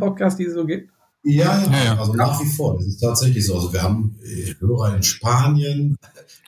Podcasts, 0.00 0.38
die 0.38 0.44
es 0.44 0.54
so 0.54 0.64
gibt? 0.64 0.90
Ja, 1.22 1.62
ja, 1.70 1.84
ja, 1.84 1.98
also 1.98 2.14
nach 2.14 2.40
wie 2.40 2.46
vor. 2.46 2.78
Das 2.78 2.86
ist 2.86 2.98
tatsächlich 2.98 3.44
so. 3.44 3.54
Also 3.54 3.72
wir 3.72 3.82
haben 3.82 4.16
Hörer 4.58 4.96
in 4.96 5.02
Spanien. 5.02 5.98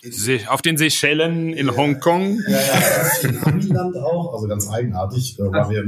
In, 0.02 0.46
auf 0.48 0.62
den 0.62 0.78
Seychellen, 0.78 1.52
in 1.52 1.66
ja, 1.66 1.76
Hongkong. 1.76 2.40
Ja, 2.48 2.58
ja, 2.58 3.28
in 3.28 3.44
Amiland 3.44 3.96
auch. 3.98 4.32
Also 4.32 4.48
ganz 4.48 4.68
eigenartig, 4.68 5.38
äh, 5.38 5.42
weil 5.42 5.68
wir 5.68 5.84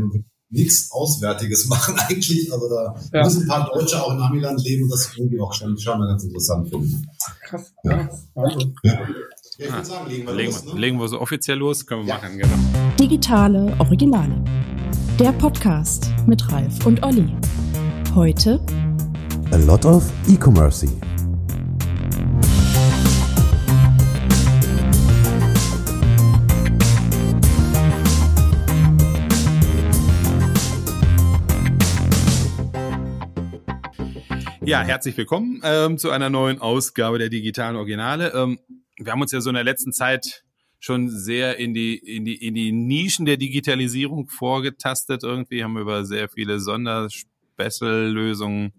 nichts 0.50 0.92
Auswärtiges 0.92 1.66
machen 1.68 1.98
eigentlich. 1.98 2.52
Also 2.52 2.68
da 2.68 2.94
ja. 3.12 3.24
müssen 3.24 3.42
ein 3.42 3.48
paar 3.48 3.70
Deutsche 3.72 4.02
auch 4.02 4.12
in 4.12 4.20
Amiland 4.20 4.62
leben 4.62 4.84
und 4.84 4.90
das 4.90 5.10
irgendwie 5.16 5.40
auch 5.40 5.52
schon, 5.54 5.78
schon 5.78 5.98
mal 5.98 6.06
ganz 6.06 6.24
interessant 6.24 6.68
finden. 6.68 7.06
Krass. 7.42 7.72
Ja. 7.84 8.08
Also. 8.34 8.72
Ja. 8.82 8.98
Ja, 9.56 9.66
ich 9.66 9.72
würde 9.72 9.84
sagen, 9.84 10.10
legen 10.10 10.26
wir 10.26 10.34
legen, 10.34 10.52
los. 10.52 10.64
Ne? 10.64 10.80
Legen 10.80 10.98
wir 10.98 11.08
so 11.08 11.20
offiziell 11.20 11.58
los, 11.58 11.86
können 11.86 12.02
wir 12.02 12.08
ja. 12.08 12.16
machen, 12.16 12.38
genau. 12.38 12.56
Digitale 12.98 13.72
Originale. 13.78 14.42
Der 15.20 15.30
Podcast 15.30 16.12
mit 16.26 16.50
Ralf 16.50 16.84
und 16.86 17.04
Olli. 17.04 17.28
Heute 18.16 18.60
A 19.52 19.56
lot 19.58 19.84
of 19.84 20.10
e-commerce. 20.28 20.88
Ja, 34.64 34.82
herzlich 34.82 35.16
willkommen 35.16 35.60
ähm, 35.62 35.96
zu 35.96 36.10
einer 36.10 36.28
neuen 36.28 36.60
Ausgabe 36.60 37.20
der 37.20 37.28
digitalen 37.28 37.76
Originale. 37.76 38.32
Ähm, 38.34 38.58
wir 38.96 39.12
haben 39.12 39.20
uns 39.20 39.30
ja 39.30 39.40
so 39.40 39.50
in 39.50 39.54
der 39.54 39.62
letzten 39.62 39.92
Zeit 39.92 40.43
schon 40.84 41.08
sehr 41.08 41.58
in 41.58 41.72
die, 41.72 41.96
in 41.96 42.24
die, 42.24 42.36
in 42.46 42.54
die 42.54 42.72
Nischen 42.72 43.24
der 43.26 43.36
Digitalisierung 43.36 44.28
vorgetastet. 44.28 45.22
Irgendwie 45.22 45.64
haben 45.64 45.78
über 45.78 46.04
sehr 46.04 46.28
viele 46.28 46.60
Sonderspiele 46.60 47.34
Special-Lösungen 47.54 48.72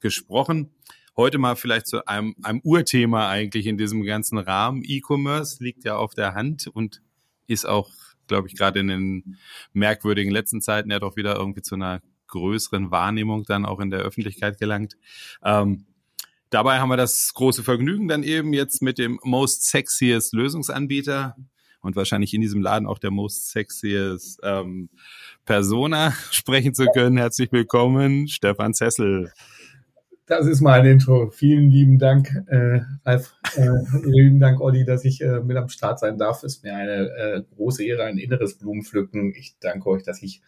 gesprochen. 0.00 0.70
Heute 1.16 1.38
mal 1.38 1.56
vielleicht 1.56 1.86
zu 1.86 2.06
einem, 2.06 2.34
einem 2.42 2.60
Urthema 2.62 3.28
eigentlich 3.28 3.66
in 3.66 3.76
diesem 3.76 4.04
ganzen 4.04 4.38
Rahmen. 4.38 4.82
E-Commerce 4.84 5.62
liegt 5.62 5.84
ja 5.84 5.96
auf 5.96 6.14
der 6.14 6.34
Hand 6.34 6.68
und 6.68 7.02
ist 7.46 7.66
auch, 7.66 7.90
glaube 8.26 8.48
ich, 8.48 8.56
gerade 8.56 8.80
in 8.80 8.88
den 8.88 9.38
merkwürdigen 9.72 10.30
letzten 10.30 10.60
Zeiten 10.60 10.90
ja 10.90 10.98
doch 10.98 11.16
wieder 11.16 11.36
irgendwie 11.36 11.62
zu 11.62 11.74
einer 11.74 12.00
größeren 12.28 12.92
Wahrnehmung 12.92 13.42
dann 13.44 13.66
auch 13.66 13.80
in 13.80 13.90
der 13.90 14.00
Öffentlichkeit 14.00 14.58
gelangt. 14.58 14.96
Ähm, 15.42 15.86
dabei 16.50 16.80
haben 16.80 16.88
wir 16.88 16.96
das 16.96 17.32
große 17.34 17.62
Vergnügen 17.62 18.08
dann 18.08 18.22
eben 18.22 18.52
jetzt 18.52 18.82
mit 18.82 18.98
dem 18.98 19.18
Most 19.22 19.64
Sexiest 19.64 20.34
Lösungsanbieter 20.34 21.36
und 21.80 21.96
wahrscheinlich 21.96 22.34
in 22.34 22.40
diesem 22.40 22.60
Laden 22.60 22.86
auch 22.86 22.98
der 22.98 23.10
Most 23.10 23.50
Sexiest 23.50 24.40
ähm, 24.42 24.90
Persona 25.44 26.12
sprechen 26.30 26.74
zu 26.74 26.86
können. 26.86 27.16
Herzlich 27.16 27.50
willkommen, 27.52 28.28
Stefan 28.28 28.74
Zessel. 28.74 29.32
Das 30.26 30.46
ist 30.46 30.60
mein 30.60 30.86
Intro. 30.86 31.30
Vielen 31.30 31.70
lieben 31.70 31.98
Dank, 31.98 32.28
äh, 32.46 32.82
Ralf. 33.04 33.34
Äh, 33.56 33.68
lieben 34.04 34.38
Dank, 34.38 34.60
Olli, 34.60 34.84
dass 34.84 35.04
ich 35.04 35.20
äh, 35.22 35.40
mit 35.40 35.56
am 35.56 35.68
Start 35.68 35.98
sein 35.98 36.18
darf. 36.18 36.44
Ist 36.44 36.62
mir 36.62 36.76
eine 36.76 37.08
äh, 37.16 37.42
große 37.56 37.84
Ehre, 37.84 38.04
ein 38.04 38.16
inneres 38.16 38.56
Blumenpflücken. 38.56 39.34
Ich 39.34 39.56
danke 39.58 39.88
euch, 39.88 40.04
dass 40.04 40.22
ich 40.22 40.40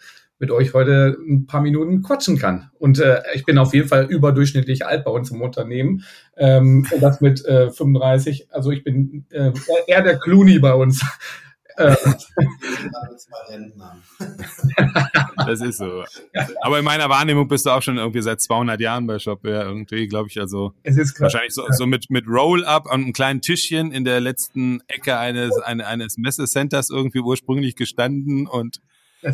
mit 0.42 0.50
euch 0.50 0.74
heute 0.74 1.16
ein 1.20 1.46
paar 1.46 1.60
Minuten 1.60 2.02
quatschen 2.02 2.36
kann. 2.36 2.68
Und 2.80 2.98
äh, 2.98 3.22
ich 3.32 3.44
bin 3.44 3.58
auf 3.58 3.72
jeden 3.72 3.86
Fall 3.86 4.06
überdurchschnittlich 4.06 4.84
alt 4.84 5.04
bei 5.04 5.12
uns 5.12 5.30
im 5.30 5.40
Unternehmen. 5.40 6.02
Ähm, 6.36 6.84
das 7.00 7.20
mit 7.20 7.44
äh, 7.44 7.70
35. 7.70 8.48
Also 8.50 8.72
ich 8.72 8.82
bin 8.82 9.24
äh, 9.30 9.52
eher 9.86 10.02
der 10.02 10.18
Clooney 10.18 10.58
bei 10.58 10.74
uns. 10.74 11.00
Äh. 11.76 11.94
das 15.46 15.60
ist 15.60 15.78
so. 15.78 16.02
Aber 16.60 16.80
in 16.80 16.84
meiner 16.84 17.08
Wahrnehmung 17.08 17.46
bist 17.46 17.64
du 17.64 17.70
auch 17.70 17.82
schon 17.82 17.98
irgendwie 17.98 18.20
seit 18.20 18.40
200 18.40 18.80
Jahren 18.80 19.06
bei 19.06 19.20
Shopware 19.20 19.62
irgendwie, 19.62 20.08
glaube 20.08 20.28
ich, 20.28 20.40
also 20.40 20.72
es 20.82 20.96
ist 20.96 21.20
wahrscheinlich 21.20 21.54
so, 21.54 21.64
so 21.70 21.86
mit, 21.86 22.10
mit 22.10 22.26
Roll-Up 22.26 22.90
an 22.90 23.04
einem 23.04 23.12
kleinen 23.12 23.42
Tischchen 23.42 23.92
in 23.92 24.04
der 24.04 24.20
letzten 24.20 24.80
Ecke 24.88 25.18
eines, 25.18 25.56
eines 25.60 26.18
Messecenters 26.18 26.90
irgendwie 26.90 27.20
ursprünglich 27.20 27.76
gestanden 27.76 28.48
und 28.48 28.80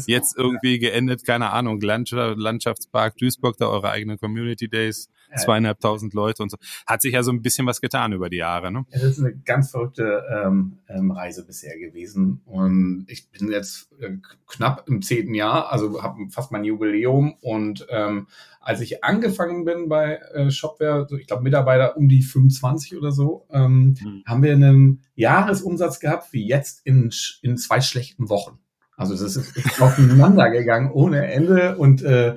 jetzt 0.06 0.37
irgendwie 0.37 0.78
geendet, 0.78 1.25
keine 1.25 1.50
Ahnung, 1.50 1.81
Landschaftspark 1.81 3.16
Duisburg, 3.16 3.56
da 3.59 3.69
eure 3.69 3.91
eigenen 3.91 4.19
Community 4.19 4.69
Days, 4.69 5.09
zweieinhalbtausend 5.37 6.15
Leute 6.15 6.43
und 6.43 6.50
so. 6.50 6.56
Hat 6.87 7.03
sich 7.03 7.12
ja 7.12 7.22
so 7.22 7.31
ein 7.31 7.43
bisschen 7.43 7.66
was 7.66 7.81
getan 7.81 8.12
über 8.12 8.31
die 8.31 8.38
Jahre, 8.38 8.72
ne? 8.72 8.87
Es 8.91 9.03
ist 9.03 9.19
eine 9.19 9.34
ganz 9.34 9.71
verrückte 9.71 10.22
ähm, 10.31 10.78
ähm, 10.88 11.10
Reise 11.10 11.44
bisher 11.44 11.78
gewesen 11.78 12.41
und 12.47 13.06
ich 13.09 13.28
bin 13.31 13.50
jetzt 13.50 13.91
äh, 14.00 14.16
knapp 14.47 14.88
im 14.88 15.03
zehnten 15.03 15.34
Jahr, 15.34 15.71
also 15.72 16.03
habe 16.03 16.28
fast 16.31 16.53
mein 16.53 16.65
Jubiläum 16.65 17.34
und 17.41 17.87
ähm, 17.91 18.27
als 18.60 18.81
ich 18.81 19.03
angefangen 19.03 19.65
bin 19.65 19.88
bei 19.88 20.16
äh, 20.34 20.50
Shopware, 20.50 21.06
so 21.09 21.16
ich 21.16 21.27
glaube 21.27 21.43
Mitarbeiter 21.43 21.97
um 21.97 22.09
die 22.09 22.22
25 22.22 22.97
oder 22.97 23.12
so, 23.12 23.47
ähm, 23.50 23.97
mhm. 23.98 24.22
haben 24.27 24.43
wir 24.43 24.53
einen 24.53 25.03
Jahresumsatz 25.15 26.00
gehabt 26.00 26.32
wie 26.32 26.47
jetzt 26.47 26.84
in, 26.84 27.10
in 27.43 27.56
zwei 27.56 27.81
schlechten 27.81 28.28
Wochen. 28.28 28.59
Also 28.98 29.14
das 29.14 29.36
ist 29.36 29.81
aufeinander 29.81 30.50
gegangen 30.50 30.91
ohne 30.92 31.31
Ende 31.32 31.78
und 31.78 32.03
äh, 32.03 32.34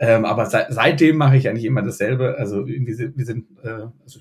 ähm, 0.00 0.24
aber 0.24 0.46
seit, 0.46 0.72
seitdem 0.72 1.16
mache 1.16 1.36
ich 1.36 1.48
eigentlich 1.48 1.64
immer 1.64 1.82
dasselbe. 1.82 2.36
Also 2.38 2.66
wir 2.66 2.94
sind, 2.96 3.16
wir 3.18 3.26
sind 3.26 3.46
äh, 3.62 3.86
also 4.02 4.20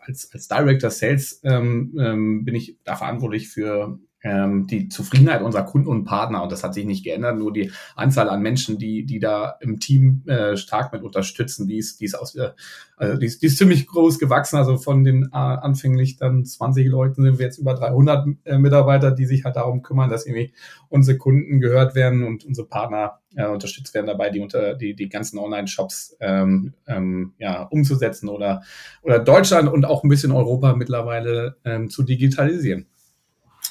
als, 0.00 0.30
als 0.32 0.48
Director 0.48 0.90
Sales 0.90 1.40
ähm, 1.42 1.96
ähm, 1.98 2.44
bin 2.44 2.54
ich 2.54 2.78
da 2.84 2.94
verantwortlich 2.94 3.48
für 3.48 3.98
ähm, 4.26 4.66
die 4.66 4.88
Zufriedenheit 4.88 5.40
unserer 5.42 5.64
Kunden 5.64 5.88
und 5.88 6.04
Partner. 6.04 6.42
Und 6.42 6.50
das 6.50 6.64
hat 6.64 6.74
sich 6.74 6.84
nicht 6.84 7.04
geändert. 7.04 7.38
Nur 7.38 7.52
die 7.52 7.70
Anzahl 7.94 8.28
an 8.28 8.42
Menschen, 8.42 8.76
die, 8.76 9.06
die 9.06 9.20
da 9.20 9.56
im 9.60 9.78
Team 9.78 10.22
äh, 10.26 10.56
stark 10.56 10.92
mit 10.92 11.02
unterstützen, 11.02 11.68
die 11.68 11.78
ist, 11.78 12.00
die 12.00 12.06
ist, 12.06 12.14
aus, 12.14 12.34
äh, 12.34 12.50
also 12.96 13.18
die 13.18 13.26
ist, 13.26 13.42
die 13.42 13.46
ist 13.46 13.58
ziemlich 13.58 13.86
groß 13.86 14.18
gewachsen. 14.18 14.56
Also 14.56 14.78
von 14.78 15.04
den 15.04 15.30
äh, 15.32 15.36
anfänglich 15.36 16.16
dann 16.16 16.44
20 16.44 16.88
Leuten 16.88 17.22
sind 17.22 17.38
wir 17.38 17.46
jetzt 17.46 17.58
über 17.58 17.74
300 17.74 18.26
äh, 18.44 18.58
Mitarbeiter, 18.58 19.12
die 19.12 19.26
sich 19.26 19.44
halt 19.44 19.54
darum 19.54 19.82
kümmern, 19.82 20.10
dass 20.10 20.26
irgendwie 20.26 20.52
unsere 20.88 21.18
Kunden 21.18 21.60
gehört 21.60 21.94
werden 21.94 22.24
und 22.24 22.44
unsere 22.44 22.66
Partner 22.66 23.20
äh, 23.36 23.46
unterstützt 23.46 23.94
werden 23.94 24.06
dabei, 24.06 24.30
die 24.30 24.40
unter 24.40 24.74
die, 24.74 24.94
die 24.94 25.08
ganzen 25.08 25.38
Online-Shops 25.38 26.16
ähm, 26.18 26.74
ähm, 26.88 27.34
ja, 27.38 27.62
umzusetzen 27.62 28.28
oder, 28.28 28.62
oder 29.02 29.20
Deutschland 29.20 29.68
und 29.68 29.84
auch 29.84 30.02
ein 30.02 30.08
bisschen 30.08 30.32
Europa 30.32 30.74
mittlerweile 30.74 31.58
ähm, 31.64 31.90
zu 31.90 32.02
digitalisieren. 32.02 32.86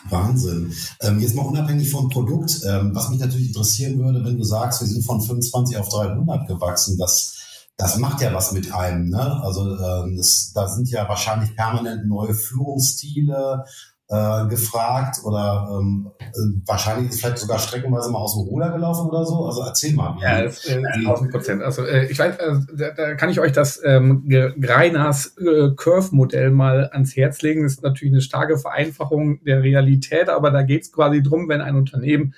Wahnsinn. 0.10 0.74
Ähm, 1.02 1.20
jetzt 1.20 1.36
mal 1.36 1.46
unabhängig 1.46 1.90
vom 1.90 2.10
Produkt, 2.10 2.62
ähm, 2.68 2.92
was 2.94 3.10
mich 3.10 3.20
natürlich 3.20 3.48
interessieren 3.48 4.00
würde, 4.00 4.24
wenn 4.24 4.38
du 4.38 4.44
sagst, 4.44 4.82
wir 4.82 4.88
sind 4.88 5.04
von 5.04 5.22
25 5.22 5.78
auf 5.78 5.90
300 5.90 6.48
gewachsen, 6.48 6.98
das, 6.98 7.36
das 7.78 7.98
macht 7.98 8.22
ja 8.22 8.34
was 8.34 8.52
mit 8.52 8.74
einem. 8.74 9.10
Ne? 9.10 9.42
Also 9.44 9.78
ähm, 9.78 10.16
das, 10.18 10.52
da 10.54 10.68
sind 10.68 10.90
ja 10.90 11.08
wahrscheinlich 11.10 11.56
permanent 11.56 12.08
neue 12.08 12.34
Führungsstile, 12.34 13.66
äh, 14.08 14.48
gefragt 14.48 15.18
oder 15.24 15.68
ähm, 15.72 16.12
äh, 16.20 16.26
wahrscheinlich 16.66 17.10
ist 17.10 17.22
vielleicht 17.22 17.40
sogar 17.40 17.58
streckenweise 17.58 18.12
mal 18.12 18.20
aus 18.20 18.36
dem 18.36 18.48
Ruder 18.48 18.72
gelaufen 18.72 19.10
oder 19.10 19.26
so. 19.26 19.46
Also 19.46 19.62
erzähl 19.62 19.94
mal. 19.94 20.16
Ja, 20.22 20.44
das, 20.44 20.66
äh, 20.66 20.82
1000 20.94 21.32
Prozent. 21.32 21.64
Also 21.64 21.84
äh, 21.84 22.06
ich 22.06 22.20
weiß, 22.20 22.36
äh, 22.38 22.54
da, 22.78 22.92
da 22.92 23.16
kann 23.16 23.30
ich 23.30 23.40
euch 23.40 23.52
das 23.52 23.82
ähm, 23.84 24.30
Greiners 24.62 25.36
äh, 25.38 25.72
Curve-Modell 25.76 26.52
mal 26.52 26.90
ans 26.92 27.16
Herz 27.16 27.42
legen. 27.42 27.64
Das 27.64 27.74
ist 27.74 27.84
natürlich 27.84 28.14
eine 28.14 28.22
starke 28.22 28.58
Vereinfachung 28.60 29.44
der 29.44 29.64
Realität, 29.64 30.30
aber 30.30 30.52
da 30.52 30.62
geht 30.62 30.84
es 30.84 30.92
quasi 30.92 31.24
drum, 31.24 31.50
wenn 31.50 31.62
ein 31.62 31.76
Unternehmen 31.76 32.36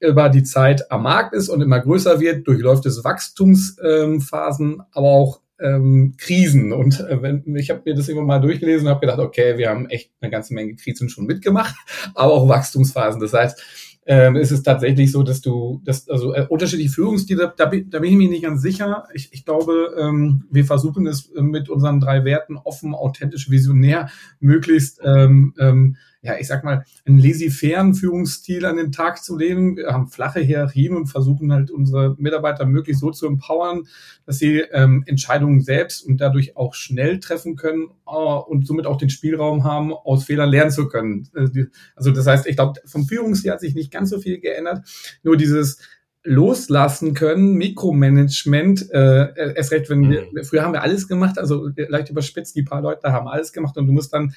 über 0.00 0.28
die 0.28 0.44
Zeit 0.44 0.90
am 0.92 1.04
Markt 1.04 1.34
ist 1.34 1.48
und 1.48 1.60
immer 1.60 1.80
größer 1.80 2.20
wird, 2.20 2.46
durchläuft 2.46 2.86
es 2.86 3.02
Wachstumsphasen, 3.02 4.70
ähm, 4.72 4.82
aber 4.92 5.08
auch 5.08 5.40
ähm, 5.60 6.14
Krisen. 6.16 6.72
Und 6.72 7.00
äh, 7.00 7.22
wenn, 7.22 7.56
ich 7.56 7.70
habe 7.70 7.82
mir 7.84 7.94
das 7.94 8.08
immer 8.08 8.22
mal 8.22 8.40
durchgelesen 8.40 8.86
und 8.86 8.90
habe 8.90 9.00
gedacht, 9.00 9.18
okay, 9.18 9.58
wir 9.58 9.68
haben 9.70 9.88
echt 9.88 10.10
eine 10.20 10.30
ganze 10.30 10.54
Menge 10.54 10.76
Krisen 10.76 11.08
schon 11.08 11.26
mitgemacht, 11.26 11.74
aber 12.14 12.32
auch 12.32 12.48
Wachstumsphasen. 12.48 13.20
Das 13.20 13.32
heißt, 13.32 13.62
ähm, 14.10 14.36
ist 14.36 14.52
es 14.52 14.62
tatsächlich 14.62 15.12
so, 15.12 15.22
dass 15.22 15.42
du, 15.42 15.82
dass, 15.84 16.08
also 16.08 16.32
äh, 16.32 16.46
unterschiedliche 16.48 16.90
Führungsstile, 16.90 17.52
da, 17.54 17.66
bin, 17.66 17.90
da 17.90 17.98
bin 17.98 18.10
ich 18.10 18.16
mir 18.16 18.30
nicht 18.30 18.42
ganz 18.42 18.62
sicher. 18.62 19.04
Ich, 19.12 19.28
ich 19.32 19.44
glaube, 19.44 19.94
ähm, 19.98 20.44
wir 20.50 20.64
versuchen 20.64 21.06
es 21.06 21.30
mit 21.34 21.68
unseren 21.68 22.00
drei 22.00 22.24
Werten 22.24 22.56
offen, 22.56 22.94
authentisch, 22.94 23.50
visionär, 23.50 24.08
möglichst 24.40 25.00
ähm, 25.04 25.52
ähm, 25.58 25.96
ja, 26.20 26.36
ich 26.38 26.48
sag 26.48 26.64
mal, 26.64 26.84
einen 27.04 27.20
laissez-fairen 27.20 27.94
Führungsstil 27.94 28.64
an 28.64 28.76
den 28.76 28.90
Tag 28.90 29.22
zu 29.22 29.36
legen. 29.36 29.76
Wir 29.76 29.92
haben 29.92 30.08
flache 30.08 30.40
Hierarchien 30.40 30.96
und 30.96 31.06
versuchen 31.06 31.52
halt 31.52 31.70
unsere 31.70 32.16
Mitarbeiter 32.18 32.66
möglichst 32.66 33.00
so 33.00 33.12
zu 33.12 33.26
empowern, 33.26 33.84
dass 34.26 34.38
sie 34.38 34.58
ähm, 34.72 35.04
Entscheidungen 35.06 35.60
selbst 35.60 36.04
und 36.04 36.20
dadurch 36.20 36.56
auch 36.56 36.74
schnell 36.74 37.20
treffen 37.20 37.54
können 37.54 37.90
äh, 38.06 38.10
und 38.10 38.66
somit 38.66 38.86
auch 38.86 38.96
den 38.96 39.10
Spielraum 39.10 39.62
haben, 39.62 39.92
aus 39.92 40.24
Fehlern 40.24 40.50
lernen 40.50 40.72
zu 40.72 40.88
können. 40.88 41.28
Äh, 41.36 41.66
also 41.94 42.10
das 42.10 42.26
heißt, 42.26 42.46
ich 42.46 42.56
glaube, 42.56 42.80
vom 42.84 43.06
Führungsstil 43.06 43.52
hat 43.52 43.60
sich 43.60 43.76
nicht 43.76 43.92
ganz 43.92 44.10
so 44.10 44.18
viel 44.18 44.40
geändert. 44.40 44.86
Nur 45.22 45.36
dieses 45.36 45.78
loslassen 46.24 47.14
können, 47.14 47.54
Mikromanagement, 47.54 48.90
äh, 48.90 49.54
erst 49.54 49.70
recht, 49.70 49.88
wenn 49.88 50.10
wir, 50.10 50.26
mhm. 50.30 50.44
früher 50.44 50.62
haben 50.62 50.72
wir 50.72 50.82
alles 50.82 51.06
gemacht, 51.06 51.38
also 51.38 51.70
leicht 51.76 52.10
überspitzt, 52.10 52.56
die 52.56 52.64
paar 52.64 52.82
Leute 52.82 53.12
haben 53.12 53.28
alles 53.28 53.52
gemacht 53.52 53.76
und 53.76 53.86
du 53.86 53.92
musst 53.92 54.12
dann 54.12 54.34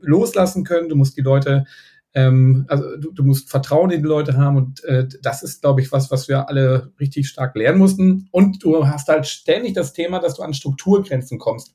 loslassen 0.00 0.64
können, 0.64 0.88
du 0.88 0.96
musst 0.96 1.16
die 1.16 1.22
Leute 1.22 1.64
ähm, 2.12 2.64
also 2.68 2.96
du, 2.96 3.12
du 3.12 3.22
musst 3.22 3.50
Vertrauen 3.50 3.90
in 3.90 4.02
die 4.02 4.08
Leute 4.08 4.36
haben 4.36 4.56
und 4.56 4.84
äh, 4.84 5.06
das 5.22 5.42
ist, 5.42 5.62
glaube 5.62 5.80
ich, 5.80 5.92
was, 5.92 6.10
was 6.10 6.28
wir 6.28 6.48
alle 6.48 6.92
richtig 6.98 7.28
stark 7.28 7.54
lernen 7.54 7.78
mussten. 7.78 8.28
Und 8.32 8.64
du 8.64 8.86
hast 8.86 9.08
halt 9.08 9.26
ständig 9.26 9.74
das 9.74 9.92
Thema, 9.92 10.18
dass 10.18 10.34
du 10.34 10.42
an 10.42 10.54
Strukturgrenzen 10.54 11.38
kommst. 11.38 11.74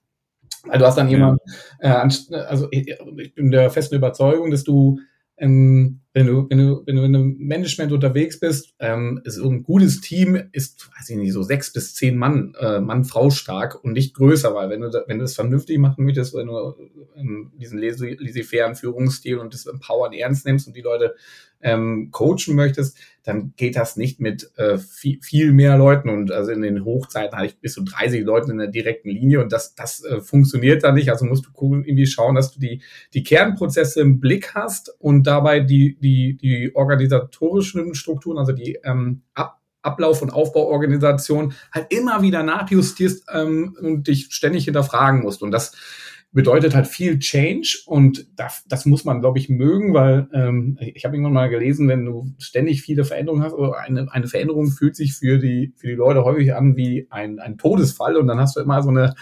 Weil 0.66 0.80
du 0.80 0.86
hast 0.86 0.98
dann 0.98 1.10
jemanden, 1.10 1.40
äh, 1.80 1.88
also 1.88 2.68
ich 2.72 3.34
bin 3.36 3.52
der 3.52 3.70
festen 3.70 3.96
Überzeugung, 3.96 4.52
dass 4.52 4.64
du 4.64 5.00
ähm, 5.38 6.02
wenn 6.16 6.28
du, 6.28 6.50
wenn 6.50 6.58
du, 6.58 6.82
wenn 6.86 6.96
du 6.96 7.04
in 7.04 7.14
einem 7.14 7.36
Management 7.40 7.92
unterwegs 7.92 8.40
bist, 8.40 8.74
ähm, 8.80 9.22
so 9.26 9.50
ein 9.50 9.64
gutes 9.64 10.00
Team 10.00 10.42
ist, 10.54 10.90
weiß 10.98 11.10
ich 11.10 11.18
nicht, 11.18 11.34
so 11.34 11.44
sechs 11.44 11.74
bis 11.74 11.94
zehn 11.94 12.16
Mann, 12.16 12.56
äh, 12.58 12.80
Mann, 12.80 13.04
Frau 13.04 13.30
stark 13.30 13.84
und 13.84 13.92
nicht 13.92 14.16
größer, 14.16 14.56
weil 14.56 14.70
wenn 14.70 14.80
du, 14.80 15.04
wenn 15.08 15.20
du 15.20 15.26
das 15.26 15.36
vernünftig 15.36 15.78
machen 15.78 16.06
möchtest, 16.06 16.34
wenn 16.34 16.48
du 16.48 16.74
ähm, 17.18 17.52
diesen 17.60 17.80
laissez-fairen 17.80 18.76
Führungsstil 18.76 19.40
und 19.40 19.54
das 19.54 19.66
Empowern 19.66 20.14
ernst 20.14 20.46
nimmst 20.46 20.68
und 20.68 20.78
die 20.78 20.82
Leute 20.82 21.16
ähm, 21.62 22.10
coachen 22.12 22.56
möchtest, 22.56 22.98
dann 23.24 23.54
geht 23.58 23.76
das 23.76 23.98
nicht 23.98 24.20
mit 24.20 24.52
äh, 24.56 24.78
viel, 24.78 25.20
viel 25.22 25.52
mehr 25.52 25.78
Leuten. 25.78 26.10
Und 26.10 26.32
also 26.32 26.52
in 26.52 26.62
den 26.62 26.86
Hochzeiten 26.86 27.36
hatte 27.36 27.48
ich 27.48 27.60
bis 27.60 27.74
zu 27.74 27.84
30 27.84 28.24
Leuten 28.24 28.52
in 28.52 28.60
der 28.60 28.68
direkten 28.68 29.10
Linie 29.10 29.42
und 29.42 29.52
das, 29.52 29.74
das 29.74 30.04
äh, 30.04 30.22
funktioniert 30.22 30.84
da 30.84 30.92
nicht. 30.92 31.10
Also 31.10 31.26
musst 31.26 31.46
du 31.46 31.74
irgendwie 31.74 32.06
schauen, 32.06 32.36
dass 32.36 32.52
du 32.52 32.60
die, 32.60 32.84
die 33.14 33.24
Kernprozesse 33.24 34.00
im 34.00 34.20
Blick 34.20 34.54
hast 34.54 34.96
und 35.00 35.24
dabei 35.24 35.60
die, 35.60 35.98
die, 36.06 36.38
die 36.38 36.72
organisatorischen 36.76 37.96
Strukturen, 37.96 38.38
also 38.38 38.52
die 38.52 38.78
ähm, 38.84 39.24
Ab 39.34 39.60
Ablauf- 39.82 40.24
und 40.24 40.32
Aufbauorganisation 40.32 41.54
halt 41.72 41.94
immer 41.94 42.24
wieder 42.24 42.42
nachjustierst 42.42 43.28
ähm, 43.32 43.78
und 43.80 44.08
dich 44.08 44.30
ständig 44.32 44.66
hinterfragen 44.66 45.22
musst. 45.22 45.44
Und 45.44 45.52
das 45.52 45.74
bedeutet 46.32 46.76
halt 46.76 46.88
viel 46.88 47.20
Change 47.20 47.84
und 47.86 48.28
das, 48.36 48.66
das 48.68 48.86
muss 48.86 49.06
man, 49.06 49.22
glaube 49.22 49.40
ich, 49.40 49.48
mögen, 49.48 49.94
weil 49.94 50.28
ähm, 50.34 50.78
ich 50.82 51.06
habe 51.06 51.16
irgendwann 51.16 51.34
mal 51.34 51.50
gelesen, 51.50 51.88
wenn 51.88 52.04
du 52.04 52.34
ständig 52.40 52.82
viele 52.82 53.06
Veränderungen 53.06 53.44
hast, 53.44 53.54
oder 53.54 53.78
eine, 53.78 54.12
eine 54.12 54.28
Veränderung 54.28 54.68
fühlt 54.68 54.98
sich 54.98 55.14
für 55.14 55.38
die, 55.38 55.74
für 55.78 55.88
die 55.88 55.94
Leute 55.94 56.26
häufig 56.26 56.54
an 56.54 56.76
wie 56.76 57.08
ein, 57.10 57.40
ein 57.40 57.58
Todesfall 57.58 58.18
und 58.18 58.28
dann 58.28 58.40
hast 58.40 58.58
du 58.58 58.60
immer 58.60 58.84
so 58.84 58.90
eine 58.90 59.14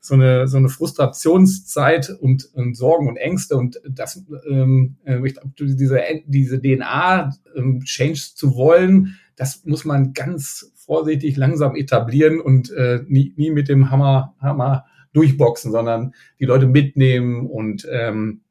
so 0.00 0.14
eine, 0.14 0.48
so 0.48 0.56
eine 0.56 0.70
Frustrationszeit 0.70 2.10
und, 2.20 2.48
und 2.54 2.74
Sorgen 2.74 3.08
und 3.08 3.16
Ängste 3.16 3.56
und 3.56 3.80
das, 3.88 4.24
ähm, 4.48 4.96
äh, 5.04 5.24
ich 5.26 5.34
glaub, 5.34 5.54
diese, 5.56 6.00
diese 6.26 6.60
DNA 6.60 7.30
ähm, 7.54 7.80
change 7.84 8.32
zu 8.34 8.56
wollen, 8.56 9.18
das 9.36 9.64
muss 9.64 9.84
man 9.84 10.12
ganz 10.14 10.72
vorsichtig 10.74 11.36
langsam 11.36 11.76
etablieren 11.76 12.40
und 12.40 12.70
äh, 12.72 13.00
nie, 13.06 13.34
nie 13.36 13.50
mit 13.50 13.68
dem 13.68 13.90
Hammer, 13.90 14.34
Hammer 14.40 14.86
durchboxen, 15.12 15.70
sondern 15.70 16.14
die 16.38 16.46
Leute 16.46 16.66
mitnehmen 16.66 17.46
und 17.46 17.86
ähm, 17.90 18.42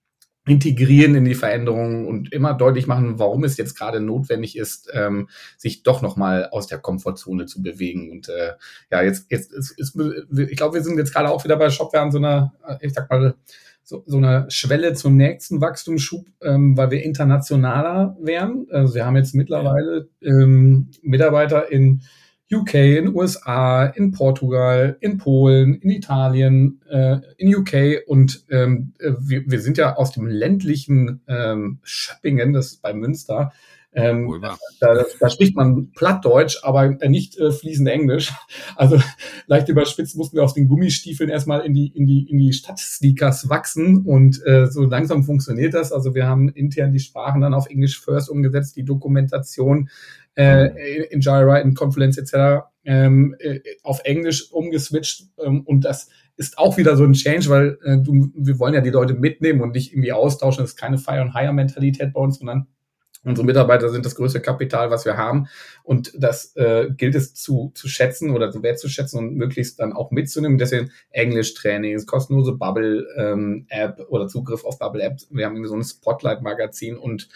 integrieren 0.49 1.15
in 1.15 1.25
die 1.25 1.35
Veränderungen 1.35 2.07
und 2.07 2.33
immer 2.33 2.53
deutlich 2.53 2.87
machen, 2.87 3.19
warum 3.19 3.43
es 3.43 3.57
jetzt 3.57 3.75
gerade 3.75 3.99
notwendig 3.99 4.57
ist, 4.57 4.89
ähm, 4.93 5.29
sich 5.57 5.83
doch 5.83 6.01
nochmal 6.01 6.49
aus 6.51 6.67
der 6.67 6.79
Komfortzone 6.79 7.45
zu 7.45 7.61
bewegen. 7.61 8.11
Und 8.11 8.29
äh, 8.29 8.53
ja, 8.91 9.01
jetzt, 9.01 9.31
jetzt 9.31 9.53
ist, 9.53 9.71
ist 9.79 9.97
ich 10.37 10.57
glaube, 10.57 10.75
wir 10.75 10.83
sind 10.83 10.97
jetzt 10.97 11.13
gerade 11.13 11.29
auch 11.29 11.43
wieder 11.43 11.57
bei 11.57 11.69
Shopware 11.69 12.03
an 12.03 12.11
so 12.11 12.17
einer, 12.17 12.53
ich 12.81 12.93
sag 12.93 13.09
mal, 13.09 13.35
so, 13.89 14.03
so 14.05 14.17
einer 14.17 14.49
Schwelle 14.51 14.93
zum 14.93 15.17
nächsten 15.17 15.61
Wachstumsschub, 15.61 16.25
ähm, 16.43 16.77
weil 16.77 16.91
wir 16.91 17.03
internationaler 17.03 18.15
werden. 18.21 18.67
Also 18.69 18.93
wir 18.93 19.05
haben 19.05 19.15
jetzt 19.15 19.33
mittlerweile 19.33 20.07
ähm, 20.21 20.91
Mitarbeiter 21.01 21.71
in 21.71 22.01
UK, 22.51 22.73
in 22.73 23.15
USA, 23.15 23.85
in 23.85 24.11
Portugal, 24.11 24.97
in 25.01 25.17
Polen, 25.17 25.75
in 25.75 25.89
Italien, 25.91 26.81
äh, 26.89 27.17
in 27.37 27.55
UK 27.55 28.07
und 28.07 28.45
ähm, 28.49 28.93
äh, 28.99 29.11
wir, 29.19 29.43
wir 29.45 29.61
sind 29.61 29.77
ja 29.77 29.95
aus 29.95 30.11
dem 30.11 30.25
ländlichen 30.25 31.21
ähm, 31.27 31.79
Schöppingen, 31.83 32.53
das 32.53 32.67
ist 32.67 32.81
bei 32.81 32.93
Münster, 32.93 33.51
ähm, 33.91 34.39
da, 34.79 35.03
da, 35.19 35.29
spricht 35.29 35.55
man 35.55 35.91
Plattdeutsch, 35.91 36.59
aber 36.61 36.89
nicht 37.07 37.37
äh, 37.39 37.51
fließend 37.51 37.87
Englisch. 37.87 38.31
Also 38.75 39.01
leicht 39.47 39.67
überspitzt 39.67 40.15
mussten 40.15 40.37
wir 40.37 40.43
aus 40.43 40.53
den 40.53 40.67
Gummistiefeln 40.67 41.29
erstmal 41.29 41.61
in 41.61 41.73
die, 41.73 41.87
in 41.87 42.05
die, 42.05 42.29
in 42.29 42.37
die 42.37 42.53
Stadtsneakers 42.53 43.49
wachsen 43.49 44.05
und 44.05 44.45
äh, 44.45 44.67
so 44.67 44.83
langsam 44.83 45.23
funktioniert 45.23 45.73
das. 45.73 45.91
Also 45.91 46.15
wir 46.15 46.27
haben 46.27 46.49
intern 46.49 46.93
die 46.93 46.99
Sprachen 46.99 47.41
dann 47.41 47.53
auf 47.53 47.69
English 47.69 47.99
First 47.99 48.29
umgesetzt, 48.29 48.77
die 48.77 48.85
Dokumentation 48.85 49.89
äh, 50.39 51.03
in 51.09 51.21
Jira, 51.21 51.59
in 51.59 51.73
Confluence 51.73 52.17
etc. 52.17 52.65
Ähm, 52.85 53.35
äh, 53.39 53.59
auf 53.83 54.01
Englisch 54.03 54.51
umgeswitcht 54.51 55.23
ähm, 55.43 55.61
und 55.61 55.85
das 55.85 56.09
ist 56.37 56.57
auch 56.57 56.77
wieder 56.77 56.95
so 56.95 57.03
ein 57.03 57.13
Change, 57.13 57.49
weil 57.49 57.77
äh, 57.83 57.97
du, 57.97 58.31
wir 58.33 58.59
wollen 58.59 58.73
ja 58.73 58.81
die 58.81 58.89
Leute 58.89 59.13
mitnehmen 59.13 59.61
und 59.61 59.73
nicht 59.73 59.91
irgendwie 59.91 60.13
austauschen. 60.13 60.63
Das 60.63 60.71
ist 60.71 60.77
keine 60.77 60.97
Fire 60.97 61.19
and 61.19 61.35
Hire 61.37 61.51
Mentalität 61.51 62.13
bei 62.13 62.21
uns, 62.21 62.39
sondern 62.39 62.67
Unsere 63.23 63.45
Mitarbeiter 63.45 63.89
sind 63.89 64.05
das 64.05 64.15
größte 64.15 64.39
Kapital, 64.39 64.91
was 64.91 65.03
wir 65.03 65.17
haben. 65.17 65.47
Und 65.83 66.13
das 66.17 66.55
äh, 66.55 66.89
gilt 66.95 67.15
es 67.15 67.33
zu, 67.33 67.71
zu 67.75 67.89
schätzen 67.89 68.31
oder 68.31 68.49
zu 68.49 68.63
wertzuschätzen 68.63 69.19
und 69.19 69.35
möglichst 69.35 69.79
dann 69.79 69.91
auch 69.91 70.11
mitzunehmen. 70.11 70.57
Deswegen 70.57 70.91
Englisch-Trainings, 71.09 72.05
kostenlose 72.05 72.53
Bubble-App 72.53 73.99
ähm, 73.99 74.05
oder 74.07 74.27
Zugriff 74.29 74.63
auf 74.63 74.79
Bubble-App. 74.79 75.19
Wir 75.31 75.45
haben 75.45 75.67
so 75.67 75.75
ein 75.75 75.83
Spotlight-Magazin 75.83 76.97
und 76.97 77.27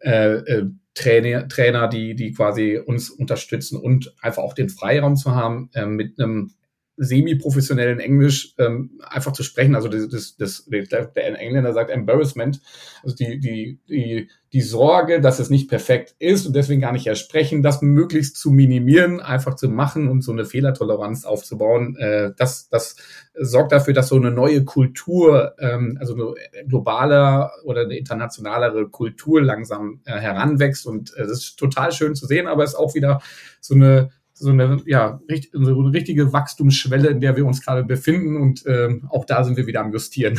äh, 0.00 0.34
äh, 0.34 0.66
Trainer, 0.94 1.46
Trainer, 1.48 1.88
die, 1.88 2.14
die 2.14 2.32
quasi 2.32 2.78
uns 2.78 3.10
unterstützen 3.10 3.78
und 3.78 4.14
einfach 4.22 4.42
auch 4.42 4.54
den 4.54 4.70
Freiraum 4.70 5.16
zu 5.16 5.34
haben, 5.34 5.70
äh, 5.74 5.86
mit 5.86 6.18
einem 6.18 6.52
semi-professionellen 6.96 8.00
Englisch 8.00 8.54
ähm, 8.58 9.00
einfach 9.08 9.32
zu 9.32 9.42
sprechen. 9.42 9.74
Also 9.74 9.88
das, 9.88 10.08
das, 10.08 10.36
das, 10.36 10.66
der 10.66 11.38
Engländer 11.38 11.72
sagt 11.72 11.90
Embarrassment, 11.90 12.60
also 13.02 13.14
die, 13.14 13.38
die, 13.38 13.78
die, 13.88 14.28
die 14.52 14.62
Sorge, 14.62 15.20
dass 15.20 15.38
es 15.38 15.50
nicht 15.50 15.68
perfekt 15.68 16.14
ist 16.18 16.46
und 16.46 16.56
deswegen 16.56 16.80
gar 16.80 16.92
nicht 16.92 17.06
erst 17.06 17.22
sprechen, 17.22 17.62
das 17.62 17.82
möglichst 17.82 18.36
zu 18.36 18.50
minimieren, 18.50 19.20
einfach 19.20 19.56
zu 19.56 19.68
machen 19.68 20.08
und 20.08 20.22
so 20.22 20.32
eine 20.32 20.46
Fehlertoleranz 20.46 21.24
aufzubauen. 21.24 21.96
Äh, 21.96 22.32
das, 22.38 22.68
das 22.70 22.96
sorgt 23.34 23.72
dafür, 23.72 23.92
dass 23.92 24.08
so 24.08 24.16
eine 24.16 24.30
neue 24.30 24.64
Kultur, 24.64 25.54
ähm, 25.58 25.98
also 26.00 26.14
eine 26.14 26.66
globale 26.66 27.50
oder 27.64 27.82
eine 27.82 27.98
internationalere 27.98 28.88
Kultur 28.88 29.42
langsam 29.42 30.00
äh, 30.06 30.12
heranwächst 30.12 30.86
und 30.86 31.14
äh, 31.16 31.24
ist 31.24 31.56
total 31.56 31.92
schön 31.92 32.14
zu 32.14 32.26
sehen, 32.26 32.46
aber 32.46 32.64
es 32.64 32.70
ist 32.70 32.76
auch 32.76 32.94
wieder 32.94 33.20
so 33.60 33.74
eine 33.74 34.10
so 34.38 34.50
eine, 34.50 34.82
ja, 34.84 35.18
so 35.52 35.58
eine 35.58 35.92
richtige 35.92 36.32
Wachstumsschwelle, 36.32 37.08
in 37.08 37.20
der 37.20 37.36
wir 37.36 37.46
uns 37.46 37.62
gerade 37.62 37.84
befinden. 37.84 38.36
Und 38.36 38.64
ähm, 38.66 39.08
auch 39.08 39.24
da 39.24 39.44
sind 39.44 39.56
wir 39.56 39.66
wieder 39.66 39.80
am 39.80 39.92
Justieren. 39.92 40.38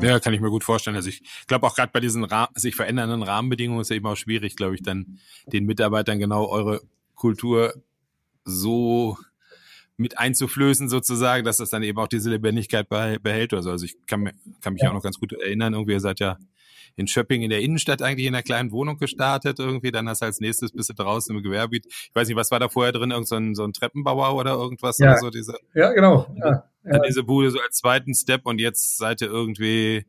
Ja, 0.00 0.20
kann 0.20 0.34
ich 0.34 0.40
mir 0.40 0.50
gut 0.50 0.62
vorstellen. 0.62 0.94
Also 0.94 1.08
ich 1.08 1.22
glaube 1.48 1.66
auch 1.66 1.74
gerade 1.74 1.90
bei 1.92 2.00
diesen 2.00 2.24
sich 2.54 2.76
verändernden 2.76 3.22
Rahmenbedingungen 3.22 3.80
ist 3.80 3.90
ja 3.90 3.96
eben 3.96 4.06
auch 4.06 4.16
schwierig, 4.16 4.54
glaube 4.54 4.76
ich, 4.76 4.82
dann 4.82 5.18
den 5.46 5.64
Mitarbeitern 5.64 6.18
genau 6.20 6.48
eure 6.48 6.82
Kultur 7.14 7.74
so 8.44 9.18
mit 9.96 10.18
einzuflößen 10.18 10.88
sozusagen, 10.88 11.44
dass 11.44 11.58
das 11.58 11.70
dann 11.70 11.82
eben 11.82 11.98
auch 11.98 12.08
diese 12.08 12.30
Lebendigkeit 12.30 12.88
behält. 12.88 13.54
Also, 13.54 13.70
also 13.70 13.84
ich 13.84 13.96
kann, 14.06 14.30
kann 14.60 14.74
mich 14.74 14.82
ja. 14.82 14.90
auch 14.90 14.94
noch 14.94 15.02
ganz 15.02 15.18
gut 15.18 15.32
erinnern, 15.32 15.74
irgendwie 15.74 15.92
ihr 15.92 16.00
seid 16.00 16.20
ja 16.20 16.38
in 16.96 17.06
Schöpping 17.06 17.42
in 17.42 17.50
der 17.50 17.60
Innenstadt 17.60 18.00
eigentlich 18.00 18.26
in 18.26 18.34
einer 18.34 18.42
kleinen 18.42 18.72
Wohnung 18.72 18.96
gestartet 18.96 19.58
irgendwie. 19.58 19.90
Dann 19.90 20.08
hast 20.08 20.22
du 20.22 20.26
als 20.26 20.40
nächstes 20.40 20.72
bist 20.72 20.88
du 20.88 20.94
draußen 20.94 21.34
im 21.34 21.42
Gewerbegebiet. 21.42 21.86
Ich 21.86 22.14
weiß 22.14 22.26
nicht, 22.26 22.36
was 22.36 22.50
war 22.50 22.58
da 22.58 22.68
vorher 22.68 22.92
drin? 22.92 23.10
Irgend 23.10 23.28
so 23.28 23.36
ein, 23.36 23.54
so 23.54 23.64
ein 23.64 23.72
Treppenbauer 23.72 24.34
oder 24.34 24.52
irgendwas? 24.52 24.98
Ja, 24.98 25.12
oder 25.12 25.18
so, 25.18 25.30
diese, 25.30 25.58
ja 25.74 25.92
genau. 25.92 26.26
Ja, 26.36 26.64
ja. 26.84 26.98
Diese 27.00 27.22
Bude 27.22 27.50
so 27.50 27.60
als 27.60 27.76
zweiten 27.76 28.14
Step 28.14 28.46
und 28.46 28.60
jetzt 28.60 28.96
seid 28.96 29.20
ihr 29.20 29.28
irgendwie 29.28 30.06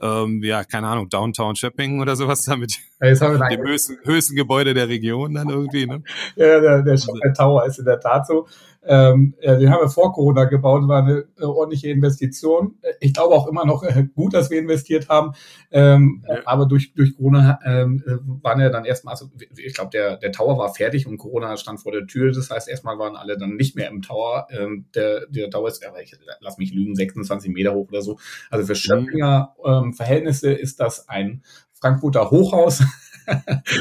ähm, 0.00 0.42
ja, 0.42 0.64
keine 0.64 0.88
Ahnung, 0.88 1.08
Downtown 1.08 1.56
Shopping 1.56 2.00
oder 2.00 2.16
sowas 2.16 2.42
damit. 2.46 2.78
Ja, 3.04 3.10
jetzt 3.10 3.20
haben 3.20 3.38
wir 3.38 3.48
dem 3.48 3.66
höchsten, 3.66 3.98
höchsten 4.02 4.34
Gebäude 4.34 4.72
der 4.72 4.88
Region 4.88 5.34
dann 5.34 5.50
irgendwie, 5.50 5.86
ne? 5.86 6.02
ja, 6.36 6.58
der, 6.58 6.82
der 6.82 6.96
Shopping 6.96 7.34
Tower 7.34 7.66
ist 7.66 7.78
in 7.78 7.84
der 7.84 8.00
Tat 8.00 8.26
so. 8.26 8.46
Ähm, 8.86 9.34
ja, 9.40 9.56
den 9.56 9.70
haben 9.70 9.82
wir 9.82 9.88
vor 9.88 10.12
Corona 10.12 10.44
gebaut, 10.44 10.88
war 10.88 11.02
eine 11.02 11.24
äh, 11.38 11.44
ordentliche 11.44 11.88
Investition. 11.88 12.76
Ich 13.00 13.12
glaube 13.12 13.34
auch 13.34 13.46
immer 13.46 13.64
noch 13.66 13.82
äh, 13.82 14.06
gut, 14.14 14.32
dass 14.32 14.50
wir 14.50 14.58
investiert 14.58 15.08
haben. 15.08 15.32
Ähm, 15.70 16.24
ja. 16.28 16.40
Aber 16.46 16.66
durch, 16.66 16.94
durch 16.94 17.14
Corona 17.14 17.58
ähm, 17.64 18.02
äh, 18.06 18.16
waren 18.42 18.60
ja 18.60 18.70
dann 18.70 18.84
erstmal, 18.84 19.12
also 19.12 19.30
ich 19.56 19.74
glaube, 19.74 19.90
der, 19.90 20.16
der 20.16 20.32
Tower 20.32 20.58
war 20.58 20.72
fertig 20.72 21.06
und 21.06 21.18
Corona 21.18 21.56
stand 21.56 21.80
vor 21.80 21.92
der 21.92 22.06
Tür. 22.06 22.32
Das 22.32 22.50
heißt, 22.50 22.68
erstmal 22.68 22.98
waren 22.98 23.16
alle 23.16 23.38
dann 23.38 23.56
nicht 23.56 23.76
mehr 23.76 23.88
im 23.88 24.02
Tower. 24.02 24.48
Ähm, 24.50 24.86
der, 24.94 25.26
der 25.28 25.50
Tower 25.50 25.68
ist, 25.68 25.86
aber 25.86 26.02
ich 26.02 26.14
lass 26.40 26.58
mich 26.58 26.72
lügen, 26.72 26.94
26 26.94 27.52
Meter 27.52 27.74
hoch 27.74 27.88
oder 27.88 28.02
so. 28.02 28.18
Also 28.50 28.66
für 28.66 28.74
Schöpfinger 28.74 29.54
ähm, 29.64 29.92
Verhältnisse 29.92 30.52
ist 30.52 30.80
das 30.80 31.08
ein 31.08 31.42
Frankfurter 31.84 32.30
Hochhaus. 32.30 32.82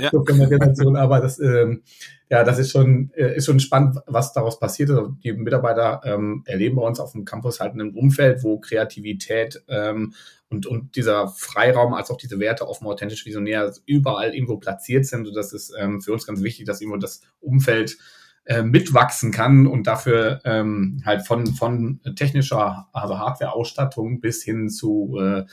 Ja. 0.02 0.10
so 0.10 0.24
Generation, 0.24 0.96
aber 0.96 1.20
das, 1.20 1.38
ähm, 1.38 1.84
ja, 2.30 2.46
das 2.46 2.60
ist 2.60 2.72
schon, 2.72 3.12
äh, 3.14 3.36
ist 3.36 3.46
schon 3.46 3.60
spannend, 3.60 4.00
was 4.08 4.32
daraus 4.32 4.58
passiert 4.58 4.90
ist. 4.90 4.96
Also 4.96 5.18
die 5.22 5.34
Mitarbeiter 5.34 6.00
ähm, 6.06 6.44
erleben 6.46 6.78
bei 6.78 6.82
uns 6.84 7.02
auf 7.02 7.12
dem 7.12 7.26
Campus 7.26 7.60
halt 7.60 7.76
ein 7.76 7.94
Umfeld, 7.94 8.42
wo 8.42 8.62
Kreativität 8.62 9.62
ähm, 9.68 10.14
und, 10.50 10.66
und 10.66 10.96
dieser 10.96 11.28
Freiraum 11.28 11.94
als 11.94 12.10
auch 12.10 12.16
diese 12.16 12.40
Werte 12.40 12.70
offen, 12.70 12.88
authentisch, 12.88 13.26
visionär 13.26 13.74
überall 13.86 14.34
irgendwo 14.34 14.56
platziert 14.56 15.06
sind. 15.06 15.28
Und 15.28 15.36
das 15.36 15.52
ist 15.52 15.74
ähm, 15.78 16.00
für 16.00 16.14
uns 16.14 16.26
ganz 16.26 16.42
wichtig, 16.42 16.66
dass 16.66 16.80
irgendwo 16.80 17.00
das 17.00 17.20
Umfeld 17.42 17.98
äh, 18.46 18.64
mitwachsen 18.64 19.32
kann 19.32 19.68
und 19.68 19.88
dafür 19.88 20.42
ähm, 20.46 21.02
halt 21.06 21.28
von, 21.28 21.48
von 21.48 22.00
technischer, 22.16 22.88
also 22.94 23.18
Hardware-Ausstattung 23.18 24.22
bis 24.22 24.42
hin 24.42 24.70
zu 24.70 25.18
äh, 25.20 25.44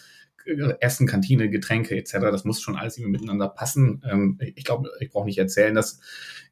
Essen, 0.80 1.06
Kantine, 1.06 1.50
Getränke 1.50 1.96
etc. 1.96 2.18
Das 2.30 2.44
muss 2.44 2.60
schon 2.60 2.76
alles 2.76 2.96
irgendwie 2.96 3.18
miteinander 3.18 3.48
passen. 3.48 4.02
Ähm, 4.10 4.38
ich 4.54 4.64
glaube, 4.64 4.90
ich 5.00 5.10
brauche 5.10 5.26
nicht 5.26 5.38
erzählen, 5.38 5.74
dass 5.74 6.00